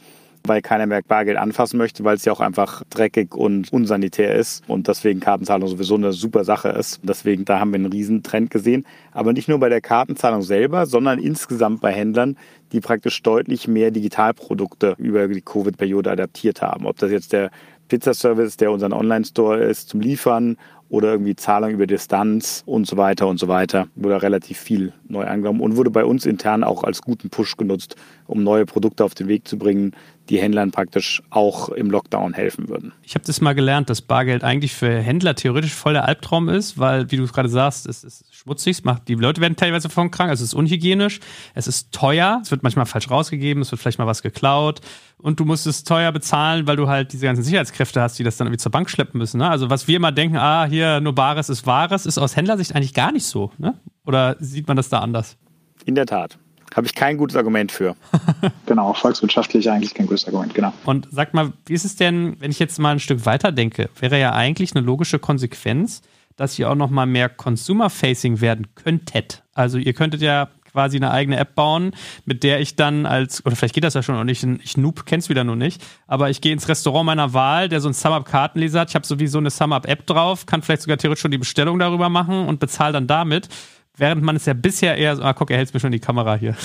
weil 0.47 0.61
keiner 0.61 0.85
mehr 0.85 1.01
Bargeld 1.01 1.37
anfassen 1.37 1.77
möchte, 1.77 2.03
weil 2.03 2.15
es 2.15 2.25
ja 2.25 2.33
auch 2.33 2.39
einfach 2.39 2.83
dreckig 2.89 3.35
und 3.35 3.71
unsanitär 3.71 4.35
ist 4.35 4.63
und 4.67 4.87
deswegen 4.87 5.19
Kartenzahlung 5.19 5.67
sowieso 5.67 5.95
eine 5.95 6.13
super 6.13 6.43
Sache 6.43 6.69
ist. 6.69 6.99
Deswegen, 7.03 7.45
da 7.45 7.59
haben 7.59 7.71
wir 7.71 7.75
einen 7.75 7.91
riesen 7.91 8.23
Trend 8.23 8.49
gesehen. 8.49 8.85
Aber 9.11 9.33
nicht 9.33 9.47
nur 9.47 9.59
bei 9.59 9.69
der 9.69 9.81
Kartenzahlung 9.81 10.41
selber, 10.41 10.85
sondern 10.85 11.19
insgesamt 11.19 11.81
bei 11.81 11.91
Händlern, 11.91 12.37
die 12.71 12.81
praktisch 12.81 13.21
deutlich 13.23 13.67
mehr 13.67 13.91
Digitalprodukte 13.91 14.95
über 14.97 15.27
die 15.27 15.41
Covid-Periode 15.41 16.11
adaptiert 16.11 16.61
haben. 16.61 16.85
Ob 16.85 16.97
das 16.97 17.11
jetzt 17.11 17.33
der 17.33 17.51
Pizzaservice, 17.87 18.57
der 18.57 18.71
unseren 18.71 18.93
Online-Store 18.93 19.63
ist, 19.63 19.89
zum 19.89 20.01
Liefern 20.01 20.57
oder 20.89 21.11
irgendwie 21.11 21.35
Zahlung 21.35 21.71
über 21.71 21.87
Distanz 21.87 22.63
und 22.65 22.87
so 22.87 22.97
weiter 22.97 23.27
und 23.27 23.39
so 23.39 23.47
weiter. 23.47 23.87
Wurde 23.95 24.21
relativ 24.21 24.57
viel 24.57 24.93
neu 25.07 25.25
angenommen 25.25 25.61
und 25.61 25.75
wurde 25.75 25.91
bei 25.91 26.05
uns 26.05 26.25
intern 26.25 26.63
auch 26.63 26.83
als 26.83 27.01
guten 27.01 27.29
Push 27.29 27.57
genutzt, 27.57 27.95
um 28.25 28.43
neue 28.43 28.65
Produkte 28.65 29.03
auf 29.03 29.13
den 29.13 29.27
Weg 29.27 29.47
zu 29.47 29.57
bringen, 29.57 29.93
die 30.29 30.39
Händlern 30.39 30.71
praktisch 30.71 31.21
auch 31.29 31.69
im 31.69 31.89
Lockdown 31.89 32.33
helfen 32.33 32.69
würden. 32.69 32.93
Ich 33.03 33.15
habe 33.15 33.25
das 33.25 33.41
mal 33.41 33.53
gelernt, 33.53 33.89
dass 33.89 34.01
Bargeld 34.01 34.43
eigentlich 34.43 34.73
für 34.73 34.99
Händler 34.99 35.35
theoretisch 35.35 35.73
voll 35.73 35.93
der 35.93 36.05
Albtraum 36.05 36.49
ist, 36.49 36.77
weil, 36.77 37.09
wie 37.11 37.17
du 37.17 37.25
gerade 37.27 37.49
sagst, 37.49 37.87
es 37.87 38.03
ist 38.03 38.35
schmutzig, 38.35 38.77
es 38.77 38.83
macht, 38.83 39.07
die 39.07 39.15
Leute 39.15 39.41
werden 39.41 39.55
teilweise 39.55 39.89
von 39.89 40.11
krank, 40.11 40.29
also 40.29 40.43
es 40.43 40.51
ist 40.51 40.53
unhygienisch, 40.53 41.19
es 41.53 41.67
ist 41.67 41.91
teuer, 41.91 42.39
es 42.43 42.51
wird 42.51 42.63
manchmal 42.63 42.85
falsch 42.85 43.09
rausgegeben, 43.09 43.61
es 43.61 43.71
wird 43.71 43.81
vielleicht 43.81 43.99
mal 43.99 44.07
was 44.07 44.21
geklaut 44.21 44.81
und 45.17 45.39
du 45.39 45.45
musst 45.45 45.65
es 45.65 45.83
teuer 45.83 46.11
bezahlen, 46.11 46.67
weil 46.67 46.75
du 46.75 46.87
halt 46.87 47.13
diese 47.13 47.25
ganzen 47.25 47.43
Sicherheitskräfte 47.43 48.01
hast, 48.01 48.19
die 48.19 48.23
das 48.23 48.37
dann 48.37 48.47
irgendwie 48.47 48.61
zur 48.61 48.71
Bank 48.71 48.89
schleppen 48.89 49.17
müssen. 49.17 49.37
Ne? 49.37 49.49
Also 49.49 49.69
was 49.69 49.87
wir 49.87 49.95
immer 49.95 50.11
denken, 50.11 50.37
ah, 50.37 50.65
hier 50.65 50.99
nur 50.99 51.15
Bares 51.15 51.49
ist 51.49 51.65
Wahres, 51.65 52.05
ist 52.05 52.17
aus 52.17 52.35
Händlersicht 52.35 52.75
eigentlich 52.75 52.93
gar 52.93 53.11
nicht 53.11 53.25
so. 53.25 53.51
Ne? 53.57 53.79
Oder 54.05 54.35
sieht 54.39 54.67
man 54.67 54.77
das 54.77 54.89
da 54.89 54.99
anders? 54.99 55.37
In 55.85 55.95
der 55.95 56.05
Tat. 56.05 56.37
Habe 56.75 56.85
ich 56.87 56.95
kein 56.95 57.17
gutes 57.17 57.35
Argument 57.35 57.71
für. 57.71 57.95
genau, 58.65 58.93
volkswirtschaftlich 58.93 59.69
eigentlich 59.69 59.93
kein 59.93 60.07
gutes 60.07 60.25
Argument, 60.25 60.53
genau. 60.53 60.73
Und 60.85 61.07
sag 61.11 61.33
mal, 61.33 61.53
wie 61.65 61.73
ist 61.73 61.85
es 61.85 61.95
denn, 61.95 62.35
wenn 62.39 62.51
ich 62.51 62.59
jetzt 62.59 62.79
mal 62.79 62.91
ein 62.91 62.99
Stück 62.99 63.25
weiter 63.25 63.51
denke, 63.51 63.89
wäre 63.99 64.19
ja 64.19 64.33
eigentlich 64.33 64.75
eine 64.75 64.85
logische 64.85 65.19
Konsequenz, 65.19 66.01
dass 66.35 66.57
ihr 66.59 66.69
auch 66.69 66.75
noch 66.75 66.89
mal 66.89 67.05
mehr 67.05 67.29
Consumer-Facing 67.29 68.41
werden 68.41 68.67
könntet. 68.75 69.43
Also 69.53 69.79
ihr 69.79 69.93
könntet 69.93 70.21
ja 70.21 70.49
quasi 70.71 70.97
eine 70.97 71.09
eigene 71.09 71.37
App 71.37 71.55
bauen, 71.55 71.91
mit 72.25 72.43
der 72.43 72.59
ich 72.59 72.75
dann 72.75 73.07
als, 73.07 73.43
oder 73.43 73.55
vielleicht 73.55 73.73
geht 73.73 73.83
das 73.83 73.95
ja 73.95 74.03
schon 74.03 74.15
und 74.15 74.29
ich, 74.29 74.43
ich 74.43 74.77
Noob 74.77 75.07
kenn's 75.07 75.27
wieder 75.27 75.43
nur 75.43 75.55
nicht, 75.55 75.83
aber 76.05 76.29
ich 76.29 76.39
gehe 76.39 76.53
ins 76.53 76.67
Restaurant 76.67 77.07
meiner 77.07 77.33
Wahl, 77.33 77.67
der 77.67 77.81
so 77.81 77.89
ein 77.89 77.95
SumUp-Kartenleser 77.95 78.81
hat, 78.81 78.89
ich 78.89 78.95
habe 78.95 79.07
sowieso 79.07 79.39
eine 79.39 79.49
SumUp-App 79.49 80.05
drauf, 80.05 80.45
kann 80.45 80.61
vielleicht 80.61 80.83
sogar 80.83 80.97
theoretisch 80.97 81.23
schon 81.23 81.31
die 81.31 81.39
Bestellung 81.39 81.79
darüber 81.79 82.09
machen 82.09 82.45
und 82.47 82.59
bezahle 82.59 82.93
dann 82.93 83.07
damit. 83.07 83.49
Während 83.97 84.21
man 84.21 84.35
es 84.35 84.45
ja 84.45 84.53
bisher 84.53 84.95
eher 84.95 85.15
so, 85.15 85.23
ah, 85.23 85.33
guck, 85.33 85.49
er 85.49 85.57
hält 85.57 85.73
mir 85.73 85.79
schon 85.79 85.91
die 85.91 85.99
Kamera 85.99 86.35
hier. 86.35 86.55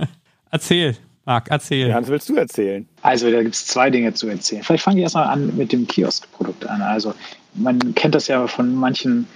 erzähl, 0.50 0.96
Marc, 1.24 1.48
erzähl. 1.48 1.88
Ja, 1.88 2.00
was 2.00 2.08
willst 2.08 2.28
du 2.28 2.34
erzählen? 2.34 2.86
Also, 3.02 3.30
da 3.30 3.42
gibt 3.42 3.54
es 3.54 3.66
zwei 3.66 3.90
Dinge 3.90 4.12
zu 4.12 4.28
erzählen. 4.28 4.64
Vielleicht 4.64 4.82
fange 4.82 4.98
ich 4.98 5.04
erstmal 5.04 5.28
an 5.28 5.56
mit 5.56 5.70
dem 5.70 5.86
Kiosk-Produkt 5.86 6.66
an. 6.66 6.82
Also, 6.82 7.14
man 7.54 7.94
kennt 7.94 8.16
das 8.16 8.26
ja 8.26 8.44
von 8.48 8.74
manchen 8.74 9.28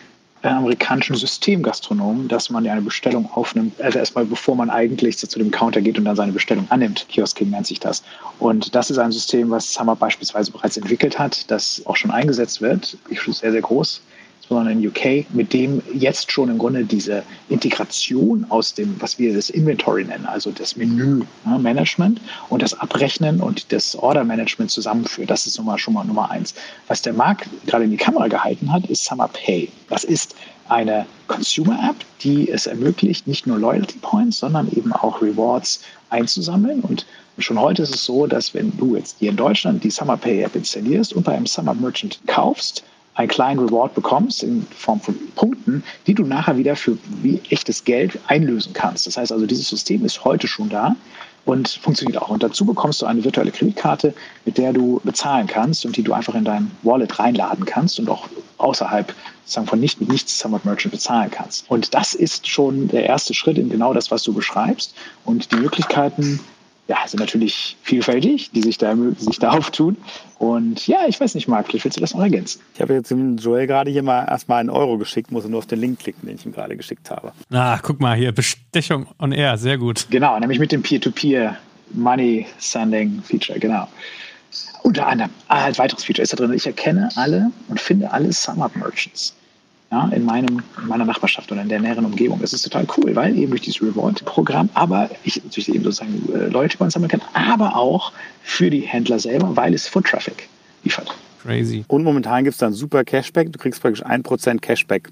äh, 0.42 0.48
amerikanischen 0.48 1.14
Systemgastronomen, 1.14 2.26
dass 2.26 2.50
man 2.50 2.64
ja 2.64 2.72
eine 2.72 2.82
Bestellung 2.82 3.30
aufnimmt, 3.32 3.80
also 3.80 3.98
erstmal 3.98 4.24
bevor 4.24 4.56
man 4.56 4.68
eigentlich 4.68 5.16
zu 5.16 5.38
dem 5.38 5.50
Counter 5.50 5.80
geht 5.80 5.96
und 5.96 6.04
dann 6.04 6.16
seine 6.16 6.32
Bestellung 6.32 6.66
annimmt. 6.70 7.06
Kiosking 7.08 7.50
nennt 7.50 7.66
sich 7.66 7.78
das. 7.78 8.02
Und 8.40 8.74
das 8.74 8.90
ist 8.90 8.98
ein 8.98 9.12
System, 9.12 9.50
was 9.50 9.72
Summer 9.72 9.94
beispielsweise 9.94 10.50
bereits 10.50 10.76
entwickelt 10.76 11.18
hat, 11.18 11.50
das 11.50 11.82
auch 11.86 11.96
schon 11.96 12.10
eingesetzt 12.10 12.60
wird, 12.60 12.96
sehr, 13.08 13.52
sehr 13.52 13.62
groß 13.62 14.02
sondern 14.48 14.78
in 14.78 14.88
UK, 14.88 15.26
mit 15.32 15.52
dem 15.52 15.82
jetzt 15.92 16.30
schon 16.30 16.48
im 16.48 16.58
Grunde 16.58 16.84
diese 16.84 17.22
Integration 17.48 18.46
aus 18.48 18.74
dem, 18.74 19.00
was 19.00 19.18
wir 19.18 19.34
das 19.34 19.50
Inventory 19.50 20.04
nennen, 20.04 20.26
also 20.26 20.50
das 20.50 20.76
Menü-Management 20.76 22.20
und 22.50 22.62
das 22.62 22.78
Abrechnen 22.78 23.40
und 23.40 23.72
das 23.72 23.96
Order-Management 23.96 24.70
zusammenführt. 24.70 25.30
Das 25.30 25.46
ist 25.46 25.60
schon 25.76 25.94
mal 25.94 26.04
Nummer 26.04 26.30
eins. 26.30 26.54
Was 26.88 27.02
der 27.02 27.12
Markt 27.12 27.48
gerade 27.66 27.84
in 27.84 27.90
die 27.90 27.96
Kamera 27.96 28.28
gehalten 28.28 28.72
hat, 28.72 28.86
ist 28.86 29.04
Summer 29.04 29.28
Pay. 29.28 29.70
Das 29.88 30.04
ist 30.04 30.34
eine 30.68 31.06
Consumer-App, 31.28 31.96
die 32.22 32.50
es 32.50 32.66
ermöglicht, 32.66 33.26
nicht 33.26 33.46
nur 33.46 33.58
Loyalty 33.58 33.98
Points, 33.98 34.38
sondern 34.38 34.70
eben 34.72 34.92
auch 34.92 35.20
Rewards 35.20 35.82
einzusammeln. 36.10 36.80
Und 36.80 37.04
schon 37.38 37.60
heute 37.60 37.82
ist 37.82 37.94
es 37.94 38.04
so, 38.04 38.26
dass 38.26 38.54
wenn 38.54 38.76
du 38.76 38.96
jetzt 38.96 39.16
hier 39.18 39.30
in 39.30 39.36
Deutschland 39.36 39.84
die 39.84 39.90
Summer 39.90 40.16
Pay 40.16 40.42
App 40.42 40.56
installierst 40.56 41.12
und 41.12 41.24
bei 41.24 41.32
einem 41.32 41.46
Summer 41.46 41.74
Merchant 41.74 42.18
kaufst, 42.26 42.84
einen 43.14 43.28
kleinen 43.28 43.60
Reward 43.60 43.94
bekommst 43.94 44.42
in 44.42 44.66
Form 44.76 45.00
von 45.00 45.16
Punkten, 45.34 45.84
die 46.06 46.14
du 46.14 46.24
nachher 46.24 46.56
wieder 46.56 46.76
für 46.76 46.98
wie 47.22 47.40
echtes 47.50 47.84
Geld 47.84 48.18
einlösen 48.26 48.72
kannst. 48.72 49.06
Das 49.06 49.16
heißt 49.16 49.32
also, 49.32 49.46
dieses 49.46 49.68
System 49.68 50.04
ist 50.04 50.24
heute 50.24 50.48
schon 50.48 50.68
da 50.68 50.96
und 51.44 51.68
funktioniert 51.68 52.20
auch. 52.20 52.30
Und 52.30 52.42
dazu 52.42 52.64
bekommst 52.64 53.02
du 53.02 53.06
eine 53.06 53.22
virtuelle 53.22 53.52
Kreditkarte, 53.52 54.14
mit 54.44 54.58
der 54.58 54.72
du 54.72 55.00
bezahlen 55.04 55.46
kannst 55.46 55.84
und 55.86 55.96
die 55.96 56.02
du 56.02 56.12
einfach 56.12 56.34
in 56.34 56.44
dein 56.44 56.70
Wallet 56.82 57.18
reinladen 57.18 57.64
kannst 57.64 57.98
und 57.98 58.08
auch 58.08 58.28
außerhalb 58.58 59.14
sagen, 59.44 59.66
von 59.66 59.78
nicht 59.78 60.00
mit 60.00 60.08
nichts 60.10 60.38
Summit 60.38 60.64
Merchant 60.64 60.92
bezahlen 60.92 61.30
kannst. 61.30 61.70
Und 61.70 61.94
das 61.94 62.14
ist 62.14 62.48
schon 62.48 62.88
der 62.88 63.04
erste 63.04 63.34
Schritt 63.34 63.58
in 63.58 63.68
genau 63.68 63.92
das, 63.92 64.10
was 64.10 64.22
du 64.22 64.32
beschreibst. 64.32 64.94
Und 65.24 65.52
die 65.52 65.56
Möglichkeiten 65.56 66.40
ja, 66.86 66.98
sind 67.06 67.20
natürlich 67.20 67.76
vielfältig, 67.82 68.50
die 68.50 68.62
sich 68.62 68.76
da, 68.76 68.94
sich 69.16 69.38
da 69.38 69.50
auftun. 69.50 69.96
Und 70.38 70.86
ja, 70.86 71.06
ich 71.08 71.18
weiß 71.18 71.34
nicht, 71.34 71.48
Marc, 71.48 71.66
vielleicht 71.66 71.84
willst 71.84 71.96
du 71.96 72.00
das 72.00 72.12
noch 72.14 72.20
ergänzen. 72.20 72.60
Ich 72.74 72.80
habe 72.80 72.94
jetzt 72.94 73.10
dem 73.10 73.38
Joel 73.38 73.66
gerade 73.66 73.90
hier 73.90 74.02
mal 74.02 74.26
erstmal 74.26 74.60
einen 74.60 74.70
Euro 74.70 74.98
geschickt, 74.98 75.30
muss 75.30 75.44
er 75.44 75.50
nur 75.50 75.60
auf 75.60 75.66
den 75.66 75.80
Link 75.80 76.00
klicken, 76.00 76.26
den 76.26 76.36
ich 76.36 76.44
ihm 76.44 76.52
gerade 76.52 76.76
geschickt 76.76 77.10
habe. 77.10 77.32
Ah, 77.50 77.78
guck 77.82 78.00
mal 78.00 78.16
hier, 78.16 78.32
Bestechung 78.32 79.06
on 79.18 79.32
Air, 79.32 79.56
sehr 79.56 79.78
gut. 79.78 80.06
Genau, 80.10 80.38
nämlich 80.38 80.58
mit 80.58 80.72
dem 80.72 80.82
Peer-to-Peer 80.82 81.56
Money 81.92 82.46
Sending 82.58 83.22
Feature, 83.22 83.58
genau. 83.58 83.88
Unter 84.82 85.06
anderem, 85.06 85.30
ah, 85.48 85.64
ein 85.64 85.78
weiteres 85.78 86.04
Feature 86.04 86.22
ist 86.22 86.32
da 86.32 86.36
drin. 86.36 86.52
Ich 86.52 86.66
erkenne 86.66 87.08
alle 87.16 87.50
und 87.68 87.80
finde 87.80 88.10
alle 88.10 88.30
Sum-Up 88.32 88.76
Merchants 88.76 89.34
ja, 89.94 90.08
in, 90.08 90.24
meinem, 90.24 90.60
in 90.80 90.88
meiner 90.88 91.04
Nachbarschaft 91.04 91.52
oder 91.52 91.62
in 91.62 91.68
der 91.68 91.80
näheren 91.80 92.04
Umgebung. 92.04 92.40
Das 92.40 92.52
ist 92.52 92.62
total 92.62 92.86
cool, 92.96 93.14
weil 93.14 93.38
eben 93.38 93.50
durch 93.50 93.62
dieses 93.62 93.80
Reward-Programm, 93.80 94.68
aber 94.74 95.08
ich 95.22 95.42
natürlich 95.42 95.68
eben 95.68 95.84
sozusagen 95.84 96.28
äh, 96.34 96.48
Leute 96.48 96.76
bei 96.76 96.84
uns 96.84 96.94
sammeln 96.94 97.10
kann, 97.10 97.22
aber 97.32 97.76
auch 97.76 98.12
für 98.42 98.70
die 98.70 98.80
Händler 98.80 99.20
selber, 99.20 99.56
weil 99.56 99.72
es 99.72 99.86
Foot 99.86 100.06
Traffic 100.06 100.48
liefert. 100.82 101.14
Crazy. 101.42 101.84
Und 101.86 102.02
momentan 102.02 102.42
gibt 102.42 102.54
es 102.54 102.58
dann 102.58 102.72
super 102.72 103.04
Cashback. 103.04 103.52
Du 103.52 103.58
kriegst 103.58 103.80
praktisch 103.80 104.04
1% 104.04 104.60
Cashback, 104.60 105.10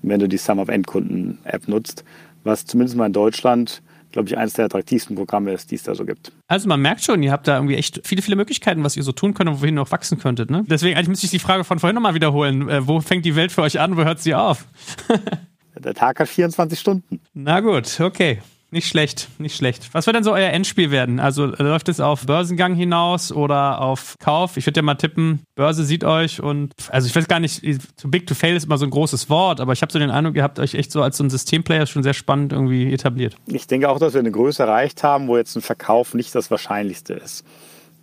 wenn 0.00 0.18
du 0.18 0.28
die 0.28 0.38
Sum 0.38 0.58
of 0.58 0.68
Endkunden-App 0.68 1.68
nutzt, 1.68 2.02
was 2.44 2.64
zumindest 2.64 2.96
mal 2.96 3.06
in 3.06 3.12
Deutschland 3.12 3.82
glaube 4.12 4.28
ich, 4.28 4.36
eines 4.36 4.52
der 4.54 4.66
attraktivsten 4.66 5.16
Programme 5.16 5.52
ist, 5.52 5.70
die 5.70 5.74
es 5.74 5.82
da 5.82 5.94
so 5.94 6.04
gibt. 6.04 6.32
Also 6.46 6.68
man 6.68 6.80
merkt 6.80 7.02
schon, 7.02 7.22
ihr 7.22 7.32
habt 7.32 7.48
da 7.48 7.56
irgendwie 7.56 7.76
echt 7.76 8.00
viele, 8.04 8.22
viele 8.22 8.36
Möglichkeiten, 8.36 8.84
was 8.84 8.96
ihr 8.96 9.02
so 9.02 9.12
tun 9.12 9.34
könnt 9.34 9.48
und 9.50 9.60
wohin 9.60 9.74
ihr 9.74 9.80
noch 9.80 9.90
wachsen 9.90 10.18
könntet. 10.18 10.50
Ne? 10.50 10.64
Deswegen 10.68 10.96
eigentlich 10.96 11.08
müsste 11.08 11.26
ich 11.26 11.32
die 11.32 11.38
Frage 11.38 11.64
von 11.64 11.78
vorhin 11.78 11.94
nochmal 11.94 12.14
wiederholen. 12.14 12.68
Äh, 12.68 12.86
wo 12.86 13.00
fängt 13.00 13.24
die 13.24 13.34
Welt 13.36 13.50
für 13.50 13.62
euch 13.62 13.80
an, 13.80 13.96
wo 13.96 14.04
hört 14.04 14.20
sie 14.20 14.34
auf? 14.34 14.66
der 15.76 15.94
Tag 15.94 16.20
hat 16.20 16.28
24 16.28 16.78
Stunden. 16.78 17.20
Na 17.34 17.60
gut, 17.60 18.00
okay. 18.00 18.40
Nicht 18.72 18.88
schlecht, 18.88 19.28
nicht 19.38 19.54
schlecht. 19.54 19.90
Was 19.92 20.06
wird 20.06 20.16
denn 20.16 20.24
so 20.24 20.32
euer 20.32 20.48
Endspiel 20.48 20.90
werden? 20.90 21.20
Also 21.20 21.44
läuft 21.44 21.90
es 21.90 22.00
auf 22.00 22.24
Börsengang 22.24 22.74
hinaus 22.74 23.30
oder 23.30 23.82
auf 23.82 24.16
Kauf? 24.18 24.56
Ich 24.56 24.64
würde 24.64 24.78
ja 24.78 24.82
mal 24.82 24.94
tippen, 24.94 25.40
Börse 25.54 25.84
sieht 25.84 26.04
euch 26.04 26.42
und, 26.42 26.72
also 26.88 27.06
ich 27.06 27.14
weiß 27.14 27.28
gar 27.28 27.38
nicht, 27.38 27.62
too 28.00 28.08
big 28.08 28.26
to 28.26 28.34
fail 28.34 28.56
ist 28.56 28.64
immer 28.64 28.78
so 28.78 28.86
ein 28.86 28.90
großes 28.90 29.28
Wort, 29.28 29.60
aber 29.60 29.74
ich 29.74 29.82
habe 29.82 29.92
so 29.92 29.98
den 29.98 30.10
Eindruck, 30.10 30.36
ihr 30.36 30.42
habt 30.42 30.58
euch 30.58 30.72
echt 30.72 30.90
so 30.90 31.02
als 31.02 31.18
so 31.18 31.24
ein 31.24 31.28
Systemplayer 31.28 31.84
schon 31.84 32.02
sehr 32.02 32.14
spannend 32.14 32.54
irgendwie 32.54 32.90
etabliert. 32.90 33.36
Ich 33.46 33.66
denke 33.66 33.90
auch, 33.90 33.98
dass 33.98 34.14
wir 34.14 34.20
eine 34.20 34.30
Größe 34.30 34.62
erreicht 34.62 35.02
haben, 35.02 35.28
wo 35.28 35.36
jetzt 35.36 35.54
ein 35.54 35.60
Verkauf 35.60 36.14
nicht 36.14 36.34
das 36.34 36.50
Wahrscheinlichste 36.50 37.12
ist 37.12 37.44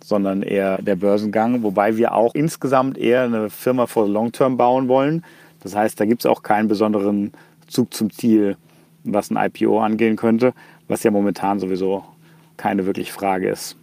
sondern 0.02 0.42
eher 0.42 0.80
der 0.80 0.96
Börsengang, 0.96 1.62
wobei 1.62 1.98
wir 1.98 2.14
auch 2.14 2.34
insgesamt 2.34 2.96
eher 2.96 3.22
eine 3.22 3.50
Firma 3.50 3.86
for 3.86 4.06
the 4.06 4.12
Long 4.12 4.32
Term 4.32 4.56
bauen 4.56 4.88
wollen. 4.88 5.22
Das 5.62 5.76
heißt, 5.76 6.00
da 6.00 6.06
gibt 6.06 6.22
es 6.22 6.26
auch 6.26 6.42
keinen 6.42 6.68
besonderen 6.68 7.32
Zug 7.68 7.92
zum 7.92 8.10
Ziel 8.10 8.56
was 9.04 9.30
ein 9.30 9.36
IPO 9.36 9.80
angehen 9.80 10.16
könnte, 10.16 10.52
was 10.88 11.02
ja 11.02 11.10
momentan 11.10 11.58
sowieso 11.60 12.04
keine 12.56 12.86
wirkliche 12.86 13.12
Frage 13.12 13.48
ist, 13.48 13.76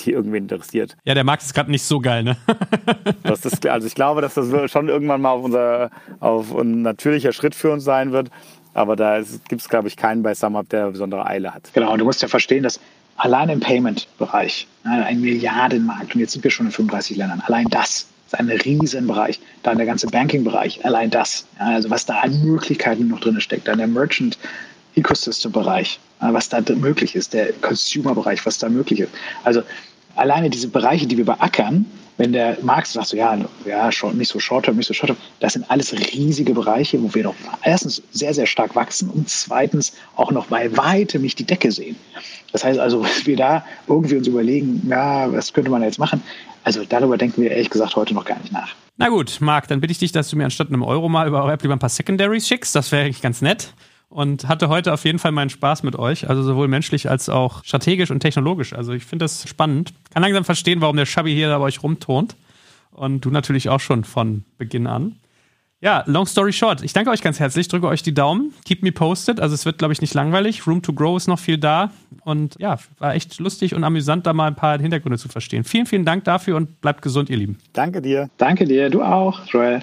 die 0.00 0.12
irgendwie 0.12 0.38
interessiert. 0.38 0.96
Ja, 1.04 1.14
der 1.14 1.24
Markt 1.24 1.42
ist 1.42 1.54
gerade 1.54 1.70
nicht 1.70 1.84
so 1.84 2.00
geil, 2.00 2.24
ne? 2.24 2.36
das 3.22 3.44
ist, 3.44 3.66
also 3.66 3.86
ich 3.86 3.94
glaube, 3.94 4.20
dass 4.20 4.34
das 4.34 4.70
schon 4.70 4.88
irgendwann 4.88 5.20
mal 5.20 5.30
auf 5.30 5.44
unser 5.44 5.90
auf 6.20 6.54
ein 6.56 6.82
natürlicher 6.82 7.32
Schritt 7.32 7.54
für 7.54 7.70
uns 7.70 7.84
sein 7.84 8.12
wird, 8.12 8.30
Aber 8.74 8.96
da 8.96 9.20
gibt 9.48 9.62
es, 9.62 9.68
glaube 9.68 9.88
ich, 9.88 9.96
keinen 9.96 10.22
bei 10.22 10.34
SumUp, 10.34 10.68
der 10.68 10.90
besondere 10.90 11.26
Eile 11.26 11.54
hat. 11.54 11.70
Genau, 11.72 11.92
und 11.92 12.00
du 12.00 12.04
musst 12.04 12.22
ja 12.22 12.28
verstehen, 12.28 12.64
dass 12.64 12.80
allein 13.16 13.48
im 13.48 13.60
Payment-Bereich, 13.60 14.66
ein 14.82 15.20
Milliardenmarkt, 15.20 16.14
und 16.14 16.20
jetzt 16.20 16.32
sind 16.32 16.42
wir 16.42 16.50
schon 16.50 16.66
in 16.66 16.72
35 16.72 17.16
Ländern, 17.16 17.40
allein 17.46 17.68
das 17.68 17.90
ist 17.90 18.08
ein 18.34 18.48
Riesenbereich. 18.48 19.40
Dann 19.62 19.78
der 19.78 19.86
ganze 19.86 20.06
Banking-Bereich, 20.08 20.84
allein 20.84 21.10
das. 21.10 21.46
also 21.58 21.90
was 21.90 22.06
da 22.06 22.20
an 22.20 22.44
Möglichkeiten 22.44 23.08
noch 23.08 23.20
drin 23.20 23.40
steckt. 23.40 23.68
Dann 23.68 23.78
der 23.78 23.88
Merchant- 23.88 24.38
Ecosystem-Bereich, 24.96 25.98
was 26.20 26.48
da 26.48 26.60
möglich 26.76 27.16
ist, 27.16 27.34
der 27.34 27.52
Consumer-Bereich, 27.54 28.46
was 28.46 28.58
da 28.58 28.68
möglich 28.68 29.00
ist. 29.00 29.10
Also 29.42 29.62
alleine 30.14 30.50
diese 30.50 30.68
Bereiche, 30.68 31.06
die 31.06 31.16
wir 31.16 31.24
beackern, 31.24 31.86
wenn 32.16 32.32
der 32.32 32.58
Markt 32.62 32.88
sagt, 32.88 33.08
so, 33.08 33.16
ja, 33.16 33.36
ja, 33.64 33.90
nicht 34.12 34.28
so 34.28 34.38
short-term, 34.38 34.76
nicht 34.76 34.86
so 34.86 34.94
short-term, 34.94 35.16
das 35.40 35.54
sind 35.54 35.68
alles 35.70 35.92
riesige 35.92 36.54
Bereiche, 36.54 37.02
wo 37.02 37.12
wir 37.14 37.24
doch 37.24 37.34
erstens 37.62 38.02
sehr, 38.12 38.34
sehr 38.34 38.46
stark 38.46 38.74
wachsen 38.76 39.10
und 39.10 39.28
zweitens 39.28 39.94
auch 40.16 40.30
noch 40.30 40.46
bei 40.46 40.74
weitem 40.76 41.22
nicht 41.22 41.38
die 41.38 41.44
Decke 41.44 41.72
sehen. 41.72 41.96
Das 42.52 42.64
heißt 42.64 42.78
also, 42.78 43.02
dass 43.02 43.26
wir 43.26 43.36
da 43.36 43.64
irgendwie 43.88 44.16
uns 44.16 44.26
überlegen, 44.26 44.86
ja, 44.88 45.32
was 45.32 45.52
könnte 45.52 45.70
man 45.70 45.82
jetzt 45.82 45.98
machen? 45.98 46.22
Also 46.62 46.84
darüber 46.84 47.18
denken 47.18 47.42
wir 47.42 47.50
ehrlich 47.50 47.70
gesagt 47.70 47.94
heute 47.96 48.14
noch 48.14 48.24
gar 48.24 48.38
nicht 48.38 48.52
nach. 48.52 48.74
Na 48.96 49.08
gut, 49.08 49.38
Marc, 49.40 49.68
dann 49.68 49.80
bitte 49.80 49.90
ich 49.90 49.98
dich, 49.98 50.12
dass 50.12 50.30
du 50.30 50.36
mir 50.36 50.44
anstatt 50.44 50.68
einem 50.68 50.82
Euro 50.82 51.08
mal 51.08 51.26
über 51.26 51.42
eure 51.42 51.52
App 51.52 51.62
lieber 51.62 51.74
ein 51.74 51.80
paar 51.80 51.88
Secondaries 51.88 52.46
schickst. 52.46 52.74
Das 52.74 52.92
wäre 52.92 53.04
eigentlich 53.04 53.22
ganz 53.22 53.42
nett 53.42 53.74
und 54.08 54.48
hatte 54.48 54.68
heute 54.68 54.92
auf 54.92 55.04
jeden 55.04 55.18
Fall 55.18 55.32
meinen 55.32 55.50
Spaß 55.50 55.82
mit 55.82 55.96
euch, 55.96 56.28
also 56.28 56.42
sowohl 56.42 56.68
menschlich 56.68 57.10
als 57.10 57.28
auch 57.28 57.64
strategisch 57.64 58.10
und 58.10 58.20
technologisch. 58.20 58.72
Also 58.72 58.92
ich 58.92 59.04
finde 59.04 59.24
das 59.24 59.48
spannend. 59.48 59.92
Kann 60.12 60.22
langsam 60.22 60.44
verstehen, 60.44 60.80
warum 60.80 60.96
der 60.96 61.06
Shabby 61.06 61.34
hier 61.34 61.48
bei 61.48 61.64
euch 61.64 61.82
rumtont 61.82 62.36
und 62.92 63.24
du 63.24 63.30
natürlich 63.30 63.68
auch 63.68 63.80
schon 63.80 64.04
von 64.04 64.44
Beginn 64.58 64.86
an. 64.86 65.16
Ja, 65.80 66.02
long 66.06 66.24
story 66.24 66.54
short, 66.54 66.82
ich 66.82 66.94
danke 66.94 67.10
euch 67.10 67.20
ganz 67.20 67.38
herzlich, 67.40 67.68
drücke 67.68 67.86
euch 67.88 68.02
die 68.02 68.14
Daumen, 68.14 68.54
keep 68.64 68.82
me 68.82 68.90
posted, 68.90 69.38
also 69.38 69.54
es 69.54 69.66
wird, 69.66 69.76
glaube 69.76 69.92
ich, 69.92 70.00
nicht 70.00 70.14
langweilig. 70.14 70.66
Room 70.66 70.80
to 70.80 70.94
Grow 70.94 71.14
ist 71.18 71.28
noch 71.28 71.38
viel 71.38 71.58
da 71.58 71.90
und 72.24 72.56
ja, 72.58 72.78
war 72.98 73.14
echt 73.14 73.38
lustig 73.38 73.74
und 73.74 73.84
amüsant, 73.84 74.26
da 74.26 74.32
mal 74.32 74.46
ein 74.46 74.54
paar 74.54 74.78
Hintergründe 74.78 75.18
zu 75.18 75.28
verstehen. 75.28 75.62
Vielen, 75.62 75.84
vielen 75.84 76.06
Dank 76.06 76.24
dafür 76.24 76.56
und 76.56 76.80
bleibt 76.80 77.02
gesund, 77.02 77.28
ihr 77.28 77.36
Lieben. 77.36 77.58
Danke 77.74 78.00
dir. 78.00 78.30
Danke 78.38 78.64
dir, 78.64 78.88
du 78.88 79.02
auch, 79.02 79.44
Joel. 79.46 79.82